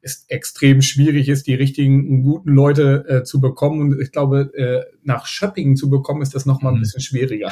es 0.01 0.25
extrem 0.27 0.81
schwierig 0.81 1.27
ist, 1.27 1.47
die 1.47 1.55
richtigen 1.55 2.23
guten 2.23 2.51
Leute 2.51 3.05
äh, 3.07 3.23
zu 3.23 3.41
bekommen. 3.41 3.81
Und 3.81 4.01
ich 4.01 4.11
glaube, 4.11 4.51
äh, 4.55 4.85
nach 5.03 5.25
Shopping 5.25 5.75
zu 5.75 5.89
bekommen, 5.89 6.21
ist 6.21 6.35
das 6.35 6.45
nochmal 6.45 6.73
ein 6.73 6.77
mhm. 6.77 6.81
bisschen 6.81 7.01
schwieriger. 7.01 7.51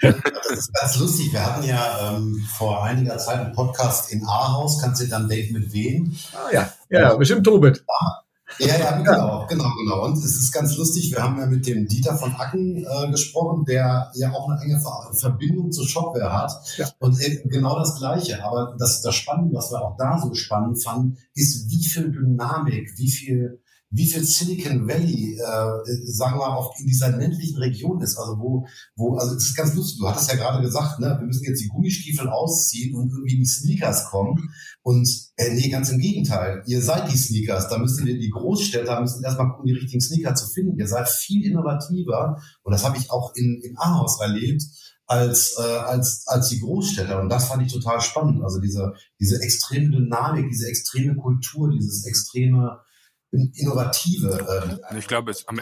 das 0.00 0.58
ist 0.58 0.74
ganz 0.74 0.98
lustig. 0.98 1.32
Wir 1.32 1.44
hatten 1.44 1.66
ja 1.66 2.16
ähm, 2.16 2.46
vor 2.56 2.84
einiger 2.84 3.16
Zeit 3.18 3.40
einen 3.40 3.54
Podcast 3.54 4.12
in 4.12 4.24
Ahaus. 4.24 4.82
Kannst 4.82 5.02
du 5.02 5.06
dann 5.06 5.28
denken, 5.28 5.54
mit 5.54 5.72
wem? 5.72 6.14
Ah 6.34 6.52
ja, 6.52 6.72
ja, 6.90 7.14
bestimmt 7.14 7.44
Tobit. 7.44 7.84
Ah, 7.88 8.21
ja, 8.58 8.78
ja, 8.78 8.96
genau, 8.98 9.46
genau, 9.48 9.70
genau. 9.78 10.04
Und 10.04 10.18
es 10.18 10.36
ist 10.36 10.52
ganz 10.52 10.76
lustig, 10.76 11.10
wir 11.12 11.22
haben 11.22 11.38
ja 11.38 11.46
mit 11.46 11.66
dem 11.66 11.86
Dieter 11.86 12.16
von 12.16 12.34
Acken 12.34 12.84
äh, 12.84 13.10
gesprochen, 13.10 13.64
der 13.64 14.10
ja 14.14 14.32
auch 14.32 14.48
eine 14.48 14.60
enge 14.60 14.80
Verbindung 15.12 15.72
zu 15.72 15.86
Shopware 15.86 16.32
hat. 16.32 16.52
Ja. 16.76 16.88
Und 16.98 17.18
genau 17.44 17.78
das 17.78 17.96
Gleiche. 17.96 18.44
Aber 18.44 18.76
das, 18.78 19.02
das 19.02 19.14
Spannende, 19.14 19.56
was 19.56 19.70
wir 19.70 19.80
auch 19.80 19.96
da 19.96 20.18
so 20.18 20.34
spannend 20.34 20.82
fanden, 20.82 21.18
ist, 21.34 21.70
wie 21.70 21.84
viel 21.84 22.10
Dynamik, 22.12 22.92
wie 22.96 23.10
viel 23.10 23.61
wie 23.94 24.06
viel 24.06 24.24
Silicon 24.24 24.88
Valley, 24.88 25.34
äh, 25.34 26.12
sagen 26.12 26.36
wir 26.36 26.48
mal, 26.48 26.56
auch 26.56 26.74
in 26.78 26.86
dieser 26.86 27.10
ländlichen 27.10 27.58
Region 27.58 28.00
ist. 28.00 28.16
Also 28.16 28.38
wo, 28.38 28.66
wo, 28.96 29.16
also 29.16 29.36
es 29.36 29.44
ist 29.44 29.54
ganz 29.54 29.74
lustig, 29.74 29.98
du 29.98 30.08
hattest 30.08 30.30
ja 30.30 30.36
gerade 30.36 30.62
gesagt, 30.62 30.98
ne, 30.98 31.14
wir 31.18 31.26
müssen 31.26 31.44
jetzt 31.44 31.62
die 31.62 31.68
Gummistiefel 31.68 32.28
ausziehen 32.28 32.96
und 32.96 33.10
irgendwie 33.10 33.34
in 33.34 33.40
die 33.40 33.46
Sneakers 33.46 34.06
kommen. 34.06 34.50
Und 34.80 35.06
äh, 35.36 35.52
nee, 35.52 35.68
ganz 35.68 35.90
im 35.90 35.98
Gegenteil, 35.98 36.62
ihr 36.66 36.80
seid 36.80 37.12
die 37.12 37.18
Sneakers, 37.18 37.68
da 37.68 37.76
müssen 37.76 38.06
wir 38.06 38.18
die 38.18 38.30
Großstädter 38.30 38.98
müssen 39.00 39.22
erstmal 39.22 39.50
gucken, 39.50 39.66
die 39.66 39.74
richtigen 39.74 40.00
Sneaker 40.00 40.34
zu 40.34 40.46
finden. 40.48 40.78
Ihr 40.78 40.88
seid 40.88 41.08
viel 41.08 41.44
innovativer 41.44 42.42
und 42.62 42.72
das 42.72 42.84
habe 42.84 42.96
ich 42.96 43.10
auch 43.10 43.34
in, 43.34 43.60
in 43.62 43.76
Ahaus 43.76 44.20
erlebt 44.20 44.62
als, 45.06 45.58
äh, 45.58 45.62
als, 45.62 46.26
als 46.28 46.48
die 46.48 46.60
Großstädter. 46.60 47.20
Und 47.20 47.28
das 47.28 47.46
fand 47.46 47.62
ich 47.62 47.72
total 47.72 48.00
spannend. 48.00 48.42
Also 48.42 48.58
diese, 48.58 48.94
diese 49.20 49.42
extreme 49.42 49.90
Dynamik, 49.90 50.48
diese 50.50 50.68
extreme 50.68 51.14
Kultur, 51.14 51.70
dieses 51.70 52.06
extreme 52.06 52.80
innovative. 53.32 54.78
Äh, 54.90 54.98
ich 54.98 55.08
glaube, 55.08 55.30
es, 55.30 55.48
am, 55.48 55.58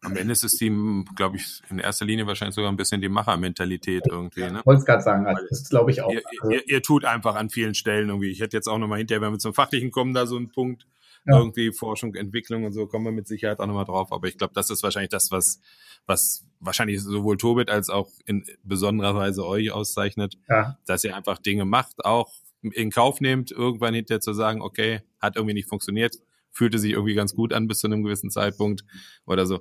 am, 0.00 0.16
Ende 0.16 0.32
ist 0.32 0.42
es 0.42 0.56
die, 0.56 0.70
glaube 1.14 1.36
ich, 1.36 1.62
in 1.68 1.78
erster 1.78 2.06
Linie 2.06 2.26
wahrscheinlich 2.26 2.54
sogar 2.54 2.72
ein 2.72 2.76
bisschen 2.76 3.00
die 3.02 3.10
Machermentalität 3.10 4.04
irgendwie. 4.08 4.44
Ne? 4.44 4.62
Wollte 4.64 4.80
es 4.80 4.86
gerade 4.86 5.02
sagen, 5.02 5.26
also 5.26 5.42
das 5.48 5.68
glaube 5.68 5.90
ich 5.90 6.00
auch. 6.00 6.10
Ihr, 6.10 6.22
ihr, 6.50 6.68
ihr, 6.68 6.82
tut 6.82 7.04
einfach 7.04 7.34
an 7.34 7.50
vielen 7.50 7.74
Stellen 7.74 8.08
irgendwie. 8.08 8.30
Ich 8.30 8.40
hätte 8.40 8.56
jetzt 8.56 8.68
auch 8.68 8.78
nochmal 8.78 8.98
hinterher, 8.98 9.20
wenn 9.20 9.32
wir 9.32 9.38
zum 9.38 9.52
Fachlichen 9.54 9.90
kommen, 9.90 10.14
da 10.14 10.26
so 10.26 10.36
einen 10.36 10.48
Punkt, 10.48 10.86
ja. 11.26 11.36
irgendwie 11.36 11.72
Forschung, 11.72 12.14
Entwicklung 12.14 12.64
und 12.64 12.72
so, 12.72 12.86
kommen 12.86 13.04
wir 13.04 13.12
mit 13.12 13.28
Sicherheit 13.28 13.60
auch 13.60 13.66
nochmal 13.66 13.84
drauf. 13.84 14.10
Aber 14.10 14.26
ich 14.26 14.38
glaube, 14.38 14.54
das 14.54 14.70
ist 14.70 14.82
wahrscheinlich 14.82 15.10
das, 15.10 15.30
was, 15.30 15.60
was 16.06 16.46
wahrscheinlich 16.60 17.02
sowohl 17.02 17.36
Tobit 17.36 17.68
als 17.68 17.90
auch 17.90 18.08
in 18.24 18.44
besonderer 18.62 19.14
Weise 19.14 19.44
euch 19.44 19.70
auszeichnet, 19.72 20.38
ja. 20.48 20.78
dass 20.86 21.04
ihr 21.04 21.14
einfach 21.14 21.38
Dinge 21.38 21.66
macht, 21.66 22.02
auch 22.04 22.32
in 22.62 22.90
Kauf 22.90 23.20
nehmt, 23.20 23.50
irgendwann 23.50 23.92
hinterher 23.92 24.22
zu 24.22 24.32
sagen, 24.32 24.62
okay, 24.62 25.02
hat 25.20 25.36
irgendwie 25.36 25.52
nicht 25.52 25.68
funktioniert, 25.68 26.16
fühlte 26.54 26.78
sich 26.78 26.92
irgendwie 26.92 27.14
ganz 27.14 27.34
gut 27.34 27.52
an 27.52 27.68
bis 27.68 27.80
zu 27.80 27.86
einem 27.88 28.02
gewissen 28.02 28.30
Zeitpunkt 28.30 28.84
oder 29.26 29.46
so 29.46 29.60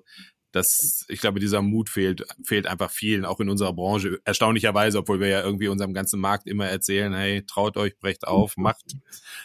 das, 0.54 1.06
ich 1.10 1.20
glaube, 1.20 1.40
dieser 1.40 1.64
Mut 1.64 1.90
fehlt, 1.90 2.26
fehlt 2.44 2.68
einfach 2.68 2.92
vielen, 2.92 3.26
auch 3.26 3.40
in 3.40 3.50
unserer 3.50 3.74
Branche. 3.74 4.20
Erstaunlicherweise, 4.24 5.00
obwohl 5.00 5.20
wir 5.20 5.28
ja 5.28 5.42
irgendwie 5.42 5.68
unserem 5.68 5.94
ganzen 5.94 6.20
Markt 6.20 6.48
immer 6.48 6.68
erzählen, 6.68 7.12
hey, 7.12 7.44
traut 7.44 7.76
euch, 7.76 7.98
brecht 7.98 8.28
auf, 8.28 8.56
macht. 8.58 8.96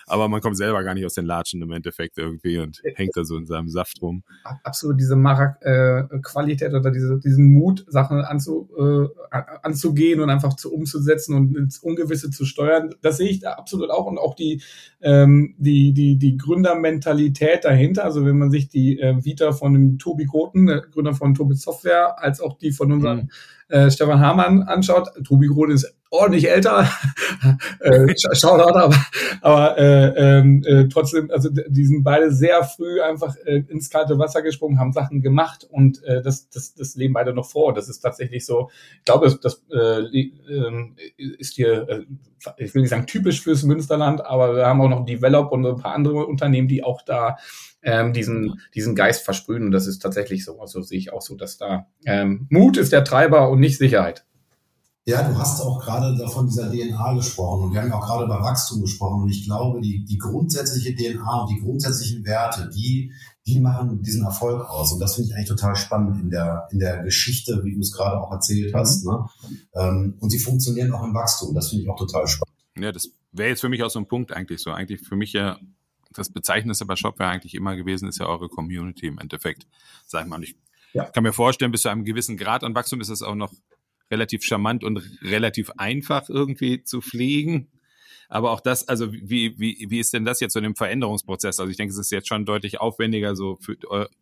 Aber 0.07 0.29
man 0.29 0.43
kommt 0.43 0.59
selber 0.59 0.85
gar 0.85 0.93
nicht 0.93 1.07
aus 1.07 1.15
den 1.15 1.25
Latschen 1.25 1.62
im 1.62 1.73
Endeffekt 1.73 2.19
irgendwie 2.19 2.59
und 2.59 2.83
hängt 2.95 3.17
da 3.17 3.25
so 3.25 3.38
in 3.38 3.47
seinem 3.47 3.71
Saft 3.71 4.03
rum. 4.03 4.23
Absolut 4.65 5.00
diese 5.00 5.17
Marak-Qualität 5.17 6.73
äh, 6.73 6.77
oder 6.77 6.91
diese, 6.91 7.19
diesen 7.19 7.55
Mut, 7.55 7.87
Sachen 7.88 8.21
anzu, 8.21 8.69
äh, 8.79 9.38
anzugehen 9.62 10.21
und 10.21 10.29
einfach 10.29 10.57
zu 10.57 10.73
umzusetzen 10.75 11.35
und 11.35 11.57
ins 11.57 11.79
Ungewisse 11.79 12.31
zu 12.31 12.45
steuern, 12.45 12.95
das 13.00 13.17
sehe 13.17 13.31
ich 13.31 13.41
da 13.41 13.53
absolut 13.53 13.91
auch 13.91 14.05
und 14.05 14.19
auch 14.19 14.35
die, 14.35 14.62
ähm, 15.00 15.55
die, 15.57 15.95
die, 15.95 16.19
die 16.19 16.37
Gründermentalität 16.37 17.65
dahinter. 17.65 18.05
Also 18.05 18.27
wenn 18.27 18.37
man 18.37 18.50
sich 18.50 18.69
die 18.69 19.00
äh, 19.00 19.25
Vita 19.25 19.53
von 19.53 19.73
dem 19.73 19.99
Tobi 19.99 20.27
Groten, 20.27 20.69
Gründer 20.99 21.14
von 21.14 21.35
Tobit 21.35 21.61
Software, 21.61 22.21
als 22.21 22.40
auch 22.40 22.59
die 22.59 22.73
von 22.73 22.90
unserem 22.90 23.19
mhm. 23.19 23.28
äh, 23.69 23.90
Stefan 23.90 24.19
Hamann 24.19 24.64
anschaut. 24.64 25.09
Tobi 25.25 25.47
Groth 25.47 25.71
ist 25.71 25.97
ordentlich 26.11 26.49
älter, 26.49 26.88
äh, 27.81 28.15
Shoutout, 28.17 28.79
aber, 28.79 28.97
aber 29.43 29.79
äh, 29.79 30.38
ähm, 30.38 30.62
äh, 30.65 30.88
trotzdem, 30.88 31.31
also 31.31 31.50
die 31.50 31.85
sind 31.85 32.03
beide 32.03 32.33
sehr 32.33 32.65
früh 32.65 33.00
einfach 33.00 33.37
äh, 33.45 33.65
ins 33.69 33.91
kalte 33.91 34.19
Wasser 34.19 34.43
gesprungen, 34.43 34.79
haben 34.79 34.93
Sachen 34.93 35.21
gemacht 35.21 35.67
und 35.71 36.03
äh, 36.05 36.23
das, 36.23 36.49
das, 36.50 36.75
das 36.75 36.95
leben 36.95 37.15
beide 37.15 37.35
noch 37.35 37.47
vor. 37.47 37.75
Das 37.75 37.88
ist 37.88 38.00
tatsächlich 38.00 38.47
so, 38.47 38.71
ich 38.99 39.05
glaube, 39.05 39.27
das, 39.27 39.41
das 39.41 39.62
äh, 39.71 40.00
äh, 40.00 40.85
ist 41.38 41.55
hier, 41.55 41.88
äh, 41.88 42.05
ich 42.57 42.75
will 42.75 42.83
nicht 42.83 42.91
sagen 42.91 43.07
typisch 43.07 43.43
fürs 43.43 43.62
Münsterland, 43.65 44.25
aber 44.25 44.57
wir 44.57 44.67
haben 44.67 44.81
auch 44.81 44.88
noch 44.88 45.05
Develop 45.05 45.53
und 45.53 45.67
ein 45.67 45.77
paar 45.77 45.95
andere 45.95 46.27
Unternehmen, 46.27 46.69
die 46.69 46.85
auch 46.85 47.03
da 47.03 47.37
ähm, 47.83 48.12
diesen, 48.12 48.61
diesen 48.75 48.95
Geist 48.95 49.25
versprühen. 49.25 49.65
Und 49.65 49.71
das 49.71 49.87
ist 49.87 50.00
tatsächlich 50.00 50.45
so. 50.45 50.61
Also 50.61 50.83
sehe 50.83 50.99
ich 50.99 51.12
auch 51.12 51.23
so, 51.23 51.37
dass 51.37 51.59
da 51.59 51.87
ähm, 52.05 52.47
Mut 52.50 52.77
ist 52.77 52.93
der 52.93 53.05
Treiber 53.05 53.50
und 53.50 53.61
nicht 53.61 53.79
Sicherheit. 53.79 54.25
Ja, 55.09 55.27
du 55.27 55.38
hast 55.38 55.62
auch 55.62 55.81
gerade 55.81 56.15
davon 56.19 56.49
dieser 56.49 56.71
DNA 56.71 57.15
gesprochen 57.15 57.65
und 57.65 57.73
wir 57.73 57.81
haben 57.81 57.91
auch 57.93 58.07
gerade 58.07 58.27
über 58.27 58.43
Wachstum 58.43 58.83
gesprochen 58.83 59.23
und 59.23 59.31
ich 59.31 59.47
glaube, 59.47 59.81
die, 59.81 60.05
die 60.05 60.19
grundsätzliche 60.19 60.95
DNA 60.95 61.41
und 61.41 61.50
die 61.50 61.61
grundsätzlichen 61.61 62.27
Werte, 62.27 62.69
die, 62.69 63.11
die 63.47 63.59
machen 63.59 64.03
diesen 64.03 64.27
Erfolg 64.27 64.69
aus 64.69 64.93
und 64.93 65.00
das 65.00 65.15
finde 65.15 65.31
ich 65.31 65.35
eigentlich 65.35 65.49
total 65.49 65.77
spannend 65.77 66.21
in 66.21 66.29
der, 66.29 66.69
in 66.73 66.79
der 66.79 67.03
Geschichte, 67.05 67.62
wie 67.65 67.73
du 67.73 67.81
es 67.81 67.91
gerade 67.91 68.21
auch 68.21 68.31
erzählt 68.31 68.75
hast. 68.75 69.07
Mhm. 69.07 69.11
Ne? 69.11 69.29
Ähm, 69.77 70.17
und 70.21 70.29
sie 70.29 70.38
funktionieren 70.38 70.93
auch 70.93 71.03
im 71.03 71.15
Wachstum, 71.15 71.55
das 71.55 71.71
finde 71.71 71.85
ich 71.85 71.88
auch 71.88 71.99
total 71.99 72.27
spannend. 72.27 72.55
Ja, 72.79 72.93
das 72.93 73.09
wäre 73.33 73.49
jetzt 73.49 73.62
für 73.62 73.71
mich 73.71 73.83
auch 73.83 73.91
so 73.91 74.00
ein 74.00 74.09
Punkt 74.09 74.35
eigentlich 74.35 74.61
so. 74.61 74.73
Eigentlich 74.73 75.00
für 75.00 75.17
mich 75.17 75.33
ja 75.33 75.57
das 76.12 76.29
Bezeichnendste 76.29 76.85
bei 76.85 76.97
Shopware 76.97 77.31
eigentlich 77.31 77.55
immer 77.55 77.77
gewesen 77.77 78.11
ist 78.11 78.19
ja 78.19 78.27
eure 78.27 78.50
Community 78.50 79.07
im 79.07 79.17
Endeffekt. 79.17 79.67
Sag 80.05 80.25
ich 80.25 80.29
mal, 80.29 80.45
ich 80.45 80.55
ja. 80.93 81.05
kann 81.05 81.23
mir 81.23 81.33
vorstellen, 81.33 81.73
bis 81.73 81.81
zu 81.81 81.88
einem 81.88 82.05
gewissen 82.05 82.37
Grad 82.37 82.62
an 82.62 82.75
Wachstum 82.75 83.00
ist 83.00 83.09
es 83.09 83.23
auch 83.23 83.35
noch 83.35 83.55
relativ 84.11 84.43
charmant 84.43 84.85
und 84.85 85.03
relativ 85.23 85.71
einfach 85.77 86.29
irgendwie 86.29 86.85
zu 86.85 87.00
pflegen. 87.00 87.69
Aber 88.29 88.50
auch 88.50 88.61
das, 88.61 88.87
also 88.87 89.12
wie, 89.12 89.59
wie, 89.59 89.87
wie 89.88 89.99
ist 90.00 90.12
denn 90.12 90.25
das 90.25 90.41
jetzt 90.41 90.53
so 90.53 90.59
in 90.59 90.65
dem 90.65 90.77
Veränderungsprozess? 90.77 91.61
Also 91.61 91.71
ich 91.71 91.79
denke, 91.79 91.93
es 91.93 91.99
ist 91.99 92.12
jetzt 92.12 92.29
schon 92.29 92.45
deutlich 92.45 92.81
aufwendiger, 92.81 93.35
so 93.35 93.59
für 93.61 93.77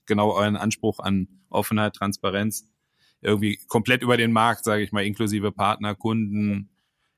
genau 0.07 0.33
euren 0.33 0.57
Anspruch 0.57 1.01
an 1.01 1.29
Offenheit, 1.51 1.95
Transparenz, 1.95 2.69
irgendwie 3.21 3.59
komplett 3.67 4.03
über 4.03 4.17
den 4.17 4.33
Markt, 4.33 4.65
sage 4.65 4.85
ich 4.85 4.93
mal, 4.93 5.05
inklusive 5.05 5.51
Partner, 5.51 5.97
Kunden, 5.97 6.69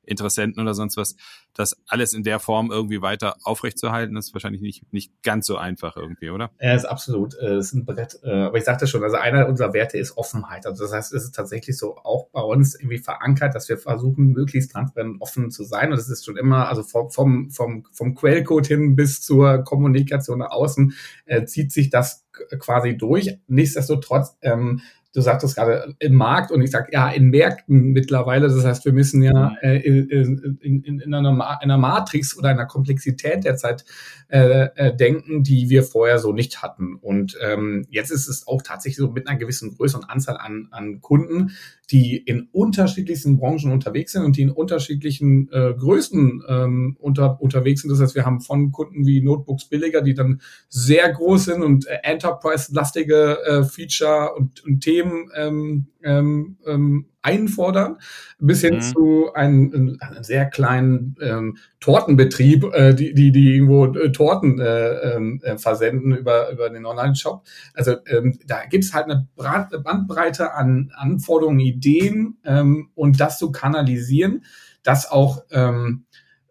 Interessenten 0.08 0.62
oder 0.62 0.74
sonst 0.74 0.96
was, 0.96 1.16
das 1.54 1.76
alles 1.86 2.14
in 2.14 2.22
der 2.22 2.40
Form 2.40 2.70
irgendwie 2.70 3.02
weiter 3.02 3.36
aufrechtzuerhalten, 3.42 4.16
ist 4.16 4.32
wahrscheinlich 4.34 4.62
nicht, 4.62 4.92
nicht 4.92 5.12
ganz 5.22 5.46
so 5.46 5.56
einfach 5.56 5.96
irgendwie, 5.96 6.30
oder? 6.30 6.50
Ja, 6.60 6.74
ist 6.74 6.84
absolut. 6.84 7.34
Es 7.34 7.40
äh, 7.40 7.58
ist 7.58 7.72
ein 7.74 7.84
Brett. 7.84 8.18
Äh, 8.22 8.30
aber 8.30 8.56
ich 8.56 8.64
sagte 8.64 8.86
schon, 8.86 9.02
also 9.02 9.16
einer 9.16 9.48
unserer 9.48 9.72
Werte 9.72 9.98
ist 9.98 10.16
Offenheit. 10.16 10.66
Also 10.66 10.84
das 10.84 10.92
heißt, 10.92 11.12
es 11.12 11.24
ist 11.24 11.34
tatsächlich 11.34 11.76
so 11.76 11.96
auch 11.96 12.28
bei 12.30 12.40
uns 12.40 12.74
irgendwie 12.74 12.98
verankert, 12.98 13.54
dass 13.54 13.68
wir 13.68 13.78
versuchen, 13.78 14.28
möglichst 14.28 14.72
transparent 14.72 15.14
und 15.14 15.22
offen 15.22 15.50
zu 15.50 15.64
sein. 15.64 15.90
Und 15.90 15.98
das 15.98 16.08
ist 16.08 16.24
schon 16.24 16.36
immer, 16.36 16.68
also 16.68 16.82
vom, 16.82 17.10
vom, 17.10 17.50
vom, 17.50 17.84
vom 17.92 18.14
Quellcode 18.14 18.66
hin 18.66 18.96
bis 18.96 19.20
zur 19.20 19.64
Kommunikation 19.64 20.38
nach 20.38 20.50
außen, 20.50 20.94
äh, 21.26 21.44
zieht 21.44 21.72
sich 21.72 21.90
das 21.90 22.26
quasi 22.58 22.96
durch. 22.96 23.38
Nichtsdestotrotz 23.46 24.36
ähm, 24.42 24.80
du 25.14 25.20
sagtest 25.20 25.56
gerade 25.56 25.94
im 25.98 26.14
Markt 26.14 26.50
und 26.50 26.62
ich 26.62 26.70
sage 26.70 26.90
ja 26.92 27.08
in 27.10 27.30
Märkten 27.30 27.92
mittlerweile. 27.92 28.48
Das 28.48 28.64
heißt, 28.64 28.84
wir 28.84 28.92
müssen 28.92 29.22
ja 29.22 29.50
mhm. 29.50 29.56
äh, 29.62 29.78
in, 29.78 30.58
in, 30.60 30.84
in, 30.84 31.14
einer, 31.14 31.60
einer 31.60 31.78
Matrix 31.78 32.36
oder 32.36 32.50
einer 32.50 32.66
Komplexität 32.66 33.44
derzeit 33.44 33.84
äh, 34.28 34.68
äh, 34.74 34.94
denken, 34.94 35.42
die 35.42 35.70
wir 35.70 35.82
vorher 35.82 36.18
so 36.18 36.32
nicht 36.32 36.62
hatten. 36.62 36.96
Und 36.96 37.38
ähm, 37.42 37.86
jetzt 37.90 38.10
ist 38.10 38.28
es 38.28 38.46
auch 38.46 38.62
tatsächlich 38.62 38.98
so 38.98 39.10
mit 39.10 39.26
einer 39.26 39.38
gewissen 39.38 39.74
Größe 39.74 39.96
und 39.96 40.04
Anzahl 40.10 40.36
an, 40.36 40.68
an 40.70 41.00
Kunden, 41.00 41.52
die 41.90 42.18
in 42.18 42.48
unterschiedlichsten 42.52 43.38
Branchen 43.38 43.72
unterwegs 43.72 44.12
sind 44.12 44.24
und 44.24 44.36
die 44.36 44.42
in 44.42 44.50
unterschiedlichen 44.50 45.50
äh, 45.50 45.72
Größen 45.72 46.42
ähm, 46.46 46.96
unter, 47.00 47.40
unterwegs 47.40 47.80
sind. 47.80 47.90
Das 47.90 48.00
heißt, 48.00 48.14
wir 48.14 48.26
haben 48.26 48.40
von 48.40 48.72
Kunden 48.72 49.06
wie 49.06 49.22
Notebooks 49.22 49.64
billiger, 49.64 50.02
die 50.02 50.12
dann 50.12 50.42
sehr 50.68 51.10
groß 51.10 51.46
sind 51.46 51.62
und 51.62 51.86
äh, 51.86 51.98
Enterprise-lastige 52.02 53.38
äh, 53.46 53.64
Feature 53.64 54.34
und, 54.34 54.62
und 54.64 54.80
Themen 54.80 55.07
ähm, 55.36 55.86
ähm, 56.02 56.56
ähm, 56.66 57.06
einfordern, 57.22 57.98
bis 58.38 58.62
hin 58.62 58.76
mhm. 58.76 58.80
zu 58.80 59.32
einem, 59.34 59.98
einem, 60.00 60.22
sehr 60.22 60.46
kleinen 60.46 61.16
ähm, 61.20 61.56
Tortenbetrieb, 61.80 62.64
äh, 62.72 62.94
die, 62.94 63.14
die, 63.14 63.32
die 63.32 63.54
irgendwo 63.54 63.86
äh, 63.86 64.12
Torten 64.12 64.60
äh, 64.60 65.14
ähm, 65.14 65.40
äh, 65.42 65.58
versenden 65.58 66.16
über, 66.16 66.50
über 66.50 66.70
den 66.70 66.86
Online-Shop. 66.86 67.44
Also 67.74 67.96
ähm, 68.06 68.38
da 68.46 68.64
gibt 68.64 68.84
es 68.84 68.94
halt 68.94 69.06
eine 69.06 69.28
Bandbreite 69.36 70.54
an 70.54 70.90
Anforderungen, 70.94 71.60
Ideen 71.60 72.38
ähm, 72.44 72.90
und 72.94 73.20
das 73.20 73.38
zu 73.38 73.52
kanalisieren, 73.52 74.44
das 74.82 75.10
auch 75.10 75.42
ähm, 75.50 76.04
äh, 76.07 76.07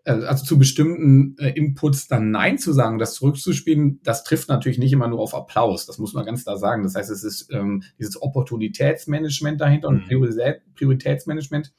also 0.07 0.45
zu 0.45 0.57
bestimmten 0.57 1.35
äh, 1.37 1.49
Inputs 1.49 2.07
dann 2.07 2.31
Nein 2.31 2.57
zu 2.57 2.71
sagen, 2.71 2.97
das 2.97 3.13
zurückzuspielen, 3.15 3.99
das 4.03 4.23
trifft 4.23 4.49
natürlich 4.49 4.77
nicht 4.77 4.93
immer 4.93 5.07
nur 5.07 5.19
auf 5.19 5.35
Applaus. 5.35 5.85
Das 5.85 5.97
muss 5.97 6.13
man 6.13 6.25
ganz 6.25 6.43
klar 6.43 6.57
sagen. 6.57 6.83
Das 6.83 6.95
heißt, 6.95 7.11
es 7.11 7.23
ist 7.23 7.51
ähm, 7.51 7.83
dieses 7.99 8.21
Opportunitätsmanagement 8.21 9.59
dahinter 9.59 9.89
und 9.89 10.09
mhm. 10.09 10.29
Prioritätsmanagement. 10.75 11.73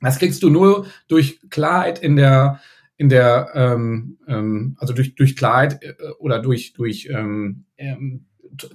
Das 0.00 0.18
kriegst 0.18 0.42
du 0.42 0.48
nur 0.48 0.86
durch 1.08 1.40
Klarheit 1.50 1.98
in 1.98 2.16
der 2.16 2.60
in 2.96 3.08
der 3.08 3.50
ähm, 3.54 4.18
ähm, 4.26 4.76
also 4.78 4.94
durch 4.94 5.14
durch 5.14 5.36
Klarheit 5.36 5.82
äh, 5.82 5.94
oder 6.18 6.40
durch 6.40 6.72
durch 6.72 7.08
ähm, 7.10 7.64
ähm, 7.76 8.26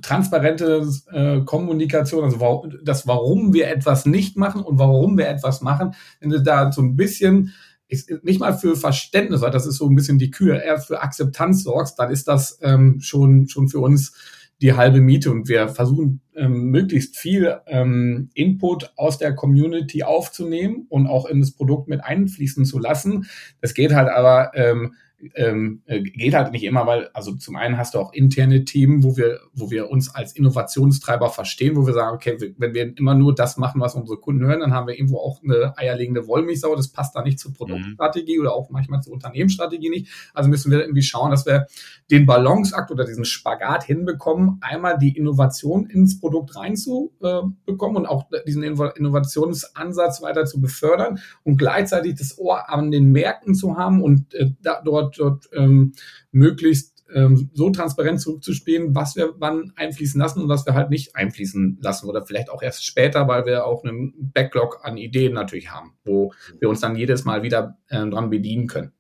transparente 0.02 0.88
äh, 1.12 1.42
Kommunikation, 1.42 2.24
also 2.24 2.68
das, 2.84 3.08
warum 3.08 3.54
wir 3.54 3.68
etwas 3.68 4.06
nicht 4.06 4.38
machen 4.38 4.62
und 4.62 4.80
warum 4.80 5.18
wir 5.18 5.28
etwas 5.28 5.62
machen, 5.62 5.96
wenn 6.20 6.30
du 6.30 6.42
da 6.42 6.72
so 6.72 6.82
ein 6.82 6.96
bisschen 6.96 7.54
ist 7.88 8.12
nicht 8.24 8.40
mal 8.40 8.58
für 8.58 8.76
Verständnis, 8.76 9.42
weil 9.42 9.52
das 9.52 9.66
ist 9.66 9.78
so 9.78 9.88
ein 9.88 9.96
bisschen 9.96 10.18
die 10.18 10.32
Kühe, 10.32 10.58
eher 10.58 10.80
für 10.80 11.02
Akzeptanz 11.02 11.64
sorgst, 11.64 12.00
dann 12.00 12.12
ist 12.12 12.28
das 12.28 12.60
ähm, 12.62 13.00
schon, 13.00 13.48
schon 13.48 13.68
für 13.68 13.80
uns 13.80 14.14
die 14.62 14.74
halbe 14.74 15.02
Miete 15.02 15.32
und 15.32 15.50
wir 15.50 15.68
versuchen 15.68 16.22
ähm, 16.34 16.70
möglichst 16.72 17.18
viel 17.18 17.60
ähm, 17.68 18.30
Input 18.34 18.94
aus 18.96 19.18
der 19.18 19.36
Community 19.36 20.04
aufzunehmen 20.04 20.86
und 20.90 21.08
auch 21.08 21.26
in 21.26 21.42
das 21.42 21.52
Produkt 21.52 21.90
mit 21.90 22.04
einfließen 22.04 22.66
zu 22.66 22.80
lassen. 22.80 23.28
Das 23.62 23.74
geht 23.74 23.94
halt 23.94 24.10
aber 24.10 24.52
ähm, 24.56 24.96
ähm, 25.36 25.82
äh, 25.86 26.02
geht 26.02 26.34
halt 26.34 26.52
nicht 26.52 26.64
immer, 26.64 26.86
weil, 26.86 27.10
also 27.14 27.36
zum 27.36 27.56
einen 27.56 27.78
hast 27.78 27.94
du 27.94 28.00
auch 28.00 28.14
interne 28.14 28.66
Themen, 28.66 29.04
wo 29.04 29.18
wir, 29.18 29.40
wo 29.54 29.72
wir 29.72 29.90
uns 29.90 30.14
als 30.14 30.34
Innovationstreiber 30.34 31.30
verstehen, 31.30 31.76
wo 31.76 31.86
wir 31.86 31.94
sagen, 31.94 32.16
okay, 32.16 32.54
wenn 32.58 32.74
wir 32.74 32.98
immer 32.98 33.16
nur 33.16 33.34
das 33.34 33.58
machen, 33.58 33.82
was 33.82 33.96
unsere 33.96 34.20
Kunden 34.20 34.46
hören, 34.46 34.60
dann 34.60 34.74
haben 34.74 34.88
wir 34.88 34.96
irgendwo 34.96 35.18
auch 35.18 35.42
eine 35.44 35.78
eierlegende 35.78 36.28
Wollmilchsau, 36.28 36.76
das 36.76 36.90
passt 36.90 37.16
da 37.16 37.24
nicht 37.24 37.40
zur 37.40 37.54
Produktstrategie 37.54 38.36
mhm. 38.38 38.42
oder 38.42 38.54
auch 38.54 38.70
manchmal 38.70 39.02
zur 39.02 39.14
Unternehmensstrategie 39.14 39.90
nicht. 39.90 40.08
Also 40.34 40.50
müssen 40.50 40.72
wir 40.72 40.82
irgendwie 40.82 41.02
schauen, 41.02 41.32
dass 41.32 41.46
wir 41.46 41.68
den 42.12 42.26
Balanceakt 42.26 42.92
oder 42.92 43.06
diesen 43.06 43.26
Spagat 43.26 43.84
hinbekommen, 43.84 44.60
einmal 44.62 44.98
die 44.98 45.16
Innovation 45.16 45.88
ins 45.88 46.20
Produkt 46.20 46.56
reinzubekommen 46.56 47.98
und 47.98 48.06
auch 48.06 48.30
diesen 48.46 48.64
Innovationsansatz 48.64 50.22
weiter 50.22 50.46
zu 50.46 50.62
befördern 50.62 51.20
und 51.44 51.58
gleichzeitig 51.58 52.16
das 52.16 52.38
Ohr 52.38 52.70
an 52.70 52.92
den 52.92 53.12
Märkten 53.12 53.56
zu 53.56 53.78
haben 53.78 54.02
und 54.02 54.34
äh, 54.34 54.52
da, 54.62 54.82
dort 54.84 55.05
dort, 55.12 55.50
ähm, 55.54 55.94
möglichst 56.32 56.96
ähm, 57.14 57.50
so 57.54 57.70
transparent 57.70 58.20
zurückzuspielen, 58.20 58.96
was 58.96 59.16
wir 59.16 59.36
wann 59.38 59.72
einfließen 59.76 60.20
lassen 60.20 60.42
und 60.42 60.50
was 60.50 60.66
wir 60.66 60.74
halt 60.74 60.90
nicht 60.90 61.16
einfließen 61.16 61.78
lassen 61.82 62.10
oder 62.10 62.26
vielleicht 62.26 62.50
auch 62.50 62.62
erst 62.62 62.86
später, 62.86 63.28
weil 63.28 63.46
wir 63.46 63.66
auch 63.66 63.84
einen 63.84 64.32
Backlog 64.34 64.80
an 64.84 64.98
Ideen 64.98 65.34
natürlich 65.34 65.72
haben, 65.72 65.94
wo 66.04 66.34
wir 66.60 66.70
uns 66.70 66.80
dann 66.80 66.96
jedes 66.96 67.26
Mal 67.26 67.44
wieder 67.44 67.78
ähm, 67.90 68.12
dran 68.12 68.30
bedienen 68.30 68.68
können. 68.68 68.92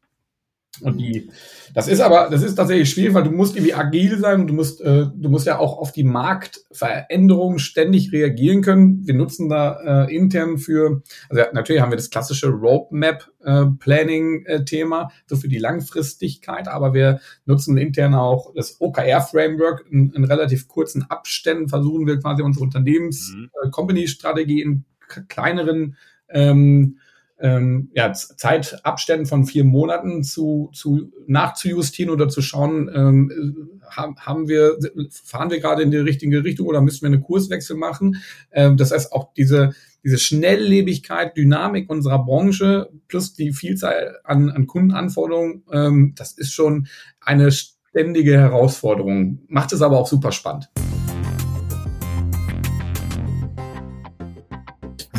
Und 0.82 0.98
die, 0.98 1.29
das 1.74 1.88
ist 1.88 2.01
aber, 2.01 2.27
das 2.29 2.44
ist 2.44 2.55
tatsächlich 2.55 2.89
schwierig, 2.89 3.13
weil 3.13 3.24
du 3.24 3.32
musst 3.32 3.55
irgendwie 3.55 3.74
agil 3.74 4.20
sein 4.20 4.41
und 4.41 4.48
du 4.48 4.53
musst, 4.53 4.82
äh, 4.82 5.05
du 5.13 5.29
musst 5.29 5.48
ja 5.48 5.58
auch 5.60 5.77
auf 5.77 5.94
die 5.94 6.03
Marktveränderungen 6.03 7.60
ständig 7.60 8.12
reagieren 8.12 8.62
können. 8.62 9.08
Wir 9.08 9.13
nutzen 9.13 9.48
da 9.50 10.05
äh, 10.05 10.15
intern 10.15 10.58
für, 10.58 11.03
also 11.29 11.41
ja, 11.41 11.48
natürlich 11.53 11.82
haben 11.82 11.91
wir 11.91 11.98
das 11.98 12.10
klassische 12.10 12.50
Roadmap-Planning-Thema, 12.50 15.03
äh, 15.03 15.08
so 15.27 15.38
für 15.38 15.48
die 15.48 15.60
Langfristigkeit, 15.60 16.67
aber 16.67 16.94
wir 16.94 17.22
nutzen 17.46 17.77
intern 17.77 18.15
auch 18.15 18.53
das 18.53 18.82
OKR-Framework 18.82 19.86
in, 19.89 20.12
in, 20.12 20.25
relativ 20.25 20.67
kurzen 20.67 21.10
Abständen, 21.10 21.70
versuchen 21.70 22.05
wir 22.08 22.20
quasi 22.20 22.41
unsere 22.41 22.65
Unternehmens-Company-Strategie 22.65 24.65
mhm. 24.65 24.72
äh, 24.72 24.74
in 25.15 25.27
kleineren 25.27 25.96
ähm, 26.29 26.98
ähm, 27.39 27.89
ja, 27.94 28.13
Zeitabständen 28.13 29.25
von 29.25 29.46
vier 29.46 29.65
Monaten 29.65 30.24
zu, 30.24 30.70
zu 30.74 31.12
nachzujustieren 31.27 32.12
oder 32.12 32.30
zu 32.30 32.42
schauen, 32.42 32.89
ähm, 32.94 33.82
haben, 33.89 34.15
haben 34.18 34.48
wir, 34.48 34.77
fahren 35.12 35.51
wir 35.51 35.60
gerade 35.60 35.84
in 35.84 35.92
die 35.92 35.98
richtige 35.98 36.44
Richtung 36.44 36.68
oder 36.68 36.82
müssen 36.82 37.01
wir 37.01 37.08
einen 37.08 37.22
Kurswechsel 37.22 37.75
machen? 37.75 38.22
Ähm, 38.51 38.77
das 38.77 38.92
heißt, 38.92 39.12
auch 39.12 39.34
diese, 39.34 39.72
diese 40.04 40.18
Schnelllebigkeit, 40.18 41.36
Dynamik 41.36 41.89
unserer 41.89 42.24
Branche 42.24 42.89
plus 43.08 43.34
die 43.34 43.51
Vielzahl 43.51 44.18
an, 44.24 44.50
an 44.50 44.68
Kundenanforderungen, 44.68 45.63
ähm, 45.72 46.13
das 46.15 46.32
ist 46.34 46.54
schon 46.54 46.88
eine 47.20 47.51
ständige 47.51 48.38
Herausforderung. 48.38 49.39
Macht 49.48 49.74
es 49.74 49.82
aber 49.82 50.00
auch 50.00 50.08
super 50.08 50.32
spannend. 50.32 50.70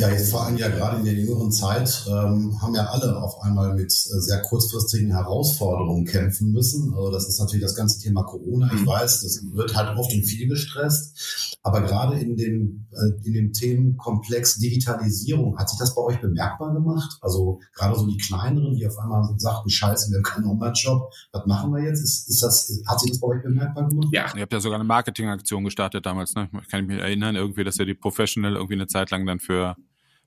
Ja, 0.06 0.12
jetzt 0.12 0.30
vor 0.30 0.44
allem 0.44 0.56
ja 0.56 0.68
gerade 0.68 0.98
in 0.98 1.04
der 1.04 1.14
jüngeren 1.14 1.50
Zeit 1.50 2.04
ähm, 2.06 2.60
haben 2.62 2.74
ja 2.74 2.86
alle 2.86 3.20
auf 3.20 3.42
einmal 3.42 3.74
mit 3.74 3.90
äh, 3.90 4.20
sehr 4.20 4.40
kurzfristigen 4.42 5.10
Herausforderungen 5.10 6.04
kämpfen 6.04 6.52
müssen. 6.52 6.94
Also 6.94 7.10
das 7.10 7.28
ist 7.28 7.40
natürlich 7.40 7.64
das 7.64 7.74
ganze 7.74 8.00
Thema 8.00 8.22
Corona. 8.22 8.70
Ich 8.72 8.82
mhm. 8.82 8.86
weiß, 8.86 9.22
das 9.22 9.42
wird 9.52 9.74
halt 9.74 9.98
oft 9.98 10.12
und 10.12 10.22
viel 10.22 10.48
gestresst. 10.48 11.58
Aber 11.62 11.82
gerade 11.82 12.18
in 12.20 12.36
dem, 12.36 12.86
äh, 12.92 13.26
in 13.26 13.32
dem 13.32 13.52
Themenkomplex 13.52 14.58
Digitalisierung, 14.58 15.58
hat 15.58 15.68
sich 15.68 15.78
das 15.78 15.94
bei 15.96 16.02
euch 16.02 16.20
bemerkbar 16.20 16.72
gemacht? 16.72 17.18
Also 17.20 17.60
gerade 17.74 17.98
so 17.98 18.06
die 18.06 18.18
kleineren, 18.18 18.76
die 18.76 18.86
auf 18.86 18.98
einmal 18.98 19.28
sagten, 19.38 19.68
scheiße, 19.68 20.10
wir 20.12 20.18
haben 20.18 20.22
keinen 20.22 20.46
Online-Shop, 20.46 21.10
was 21.32 21.46
machen 21.46 21.72
wir 21.72 21.82
jetzt? 21.82 22.00
Ist, 22.00 22.28
ist 22.28 22.42
das, 22.42 22.70
hat 22.86 23.00
sich 23.00 23.10
das 23.10 23.20
bei 23.20 23.26
euch 23.26 23.42
bemerkbar 23.42 23.88
gemacht? 23.88 24.08
Ja, 24.12 24.32
ihr 24.36 24.42
habt 24.42 24.52
ja 24.52 24.60
sogar 24.60 24.78
eine 24.78 24.86
Marketingaktion 24.86 25.64
gestartet 25.64 26.06
damals, 26.06 26.36
ne? 26.36 26.48
Kann 26.70 26.82
ich 26.82 26.86
mich 26.86 27.00
erinnern, 27.00 27.34
irgendwie, 27.34 27.64
dass 27.64 27.78
ihr 27.80 27.86
die 27.86 27.94
Professional 27.94 28.54
irgendwie 28.54 28.74
eine 28.74 28.86
Zeit 28.86 29.10
lang 29.10 29.26
dann 29.26 29.40
für 29.40 29.74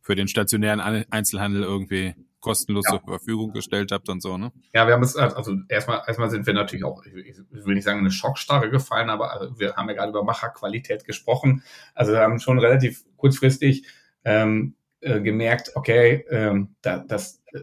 für 0.10 0.16
den 0.16 0.28
stationären 0.28 0.80
Einzelhandel 1.12 1.62
irgendwie 1.62 2.16
kostenlos 2.40 2.84
ja. 2.88 2.98
zur 2.98 3.02
Verfügung 3.02 3.52
gestellt 3.52 3.92
habt 3.92 4.10
und 4.10 4.24
so, 4.24 4.40
ne? 4.40 4.52
Ja, 4.74 4.88
wir 4.88 4.96
haben 4.96 5.04
es, 5.04 5.16
also 5.16 5.56
erstmal, 5.68 6.02
erstmal 6.08 6.32
sind 6.32 6.48
wir 6.48 6.56
natürlich 6.56 6.84
auch, 6.84 7.06
ich 7.06 7.38
will 7.52 7.76
nicht 7.76 7.84
sagen 7.84 8.00
eine 8.00 8.10
Schockstarre 8.10 8.72
gefallen, 8.72 9.12
aber 9.12 9.32
also 9.32 9.60
wir 9.60 9.76
haben 9.76 9.88
ja 9.88 9.94
gerade 9.94 10.10
über 10.10 10.24
Macherqualität 10.24 11.06
gesprochen. 11.06 11.62
Also 11.94 12.14
wir 12.14 12.22
haben 12.22 12.40
schon 12.40 12.58
relativ 12.58 13.04
kurzfristig 13.18 13.86
ähm, 14.26 14.74
äh, 15.02 15.22
gemerkt, 15.22 15.74
okay, 15.76 16.26
ähm, 16.32 16.76
da, 16.82 16.98
das, 17.08 17.44
äh, 17.54 17.60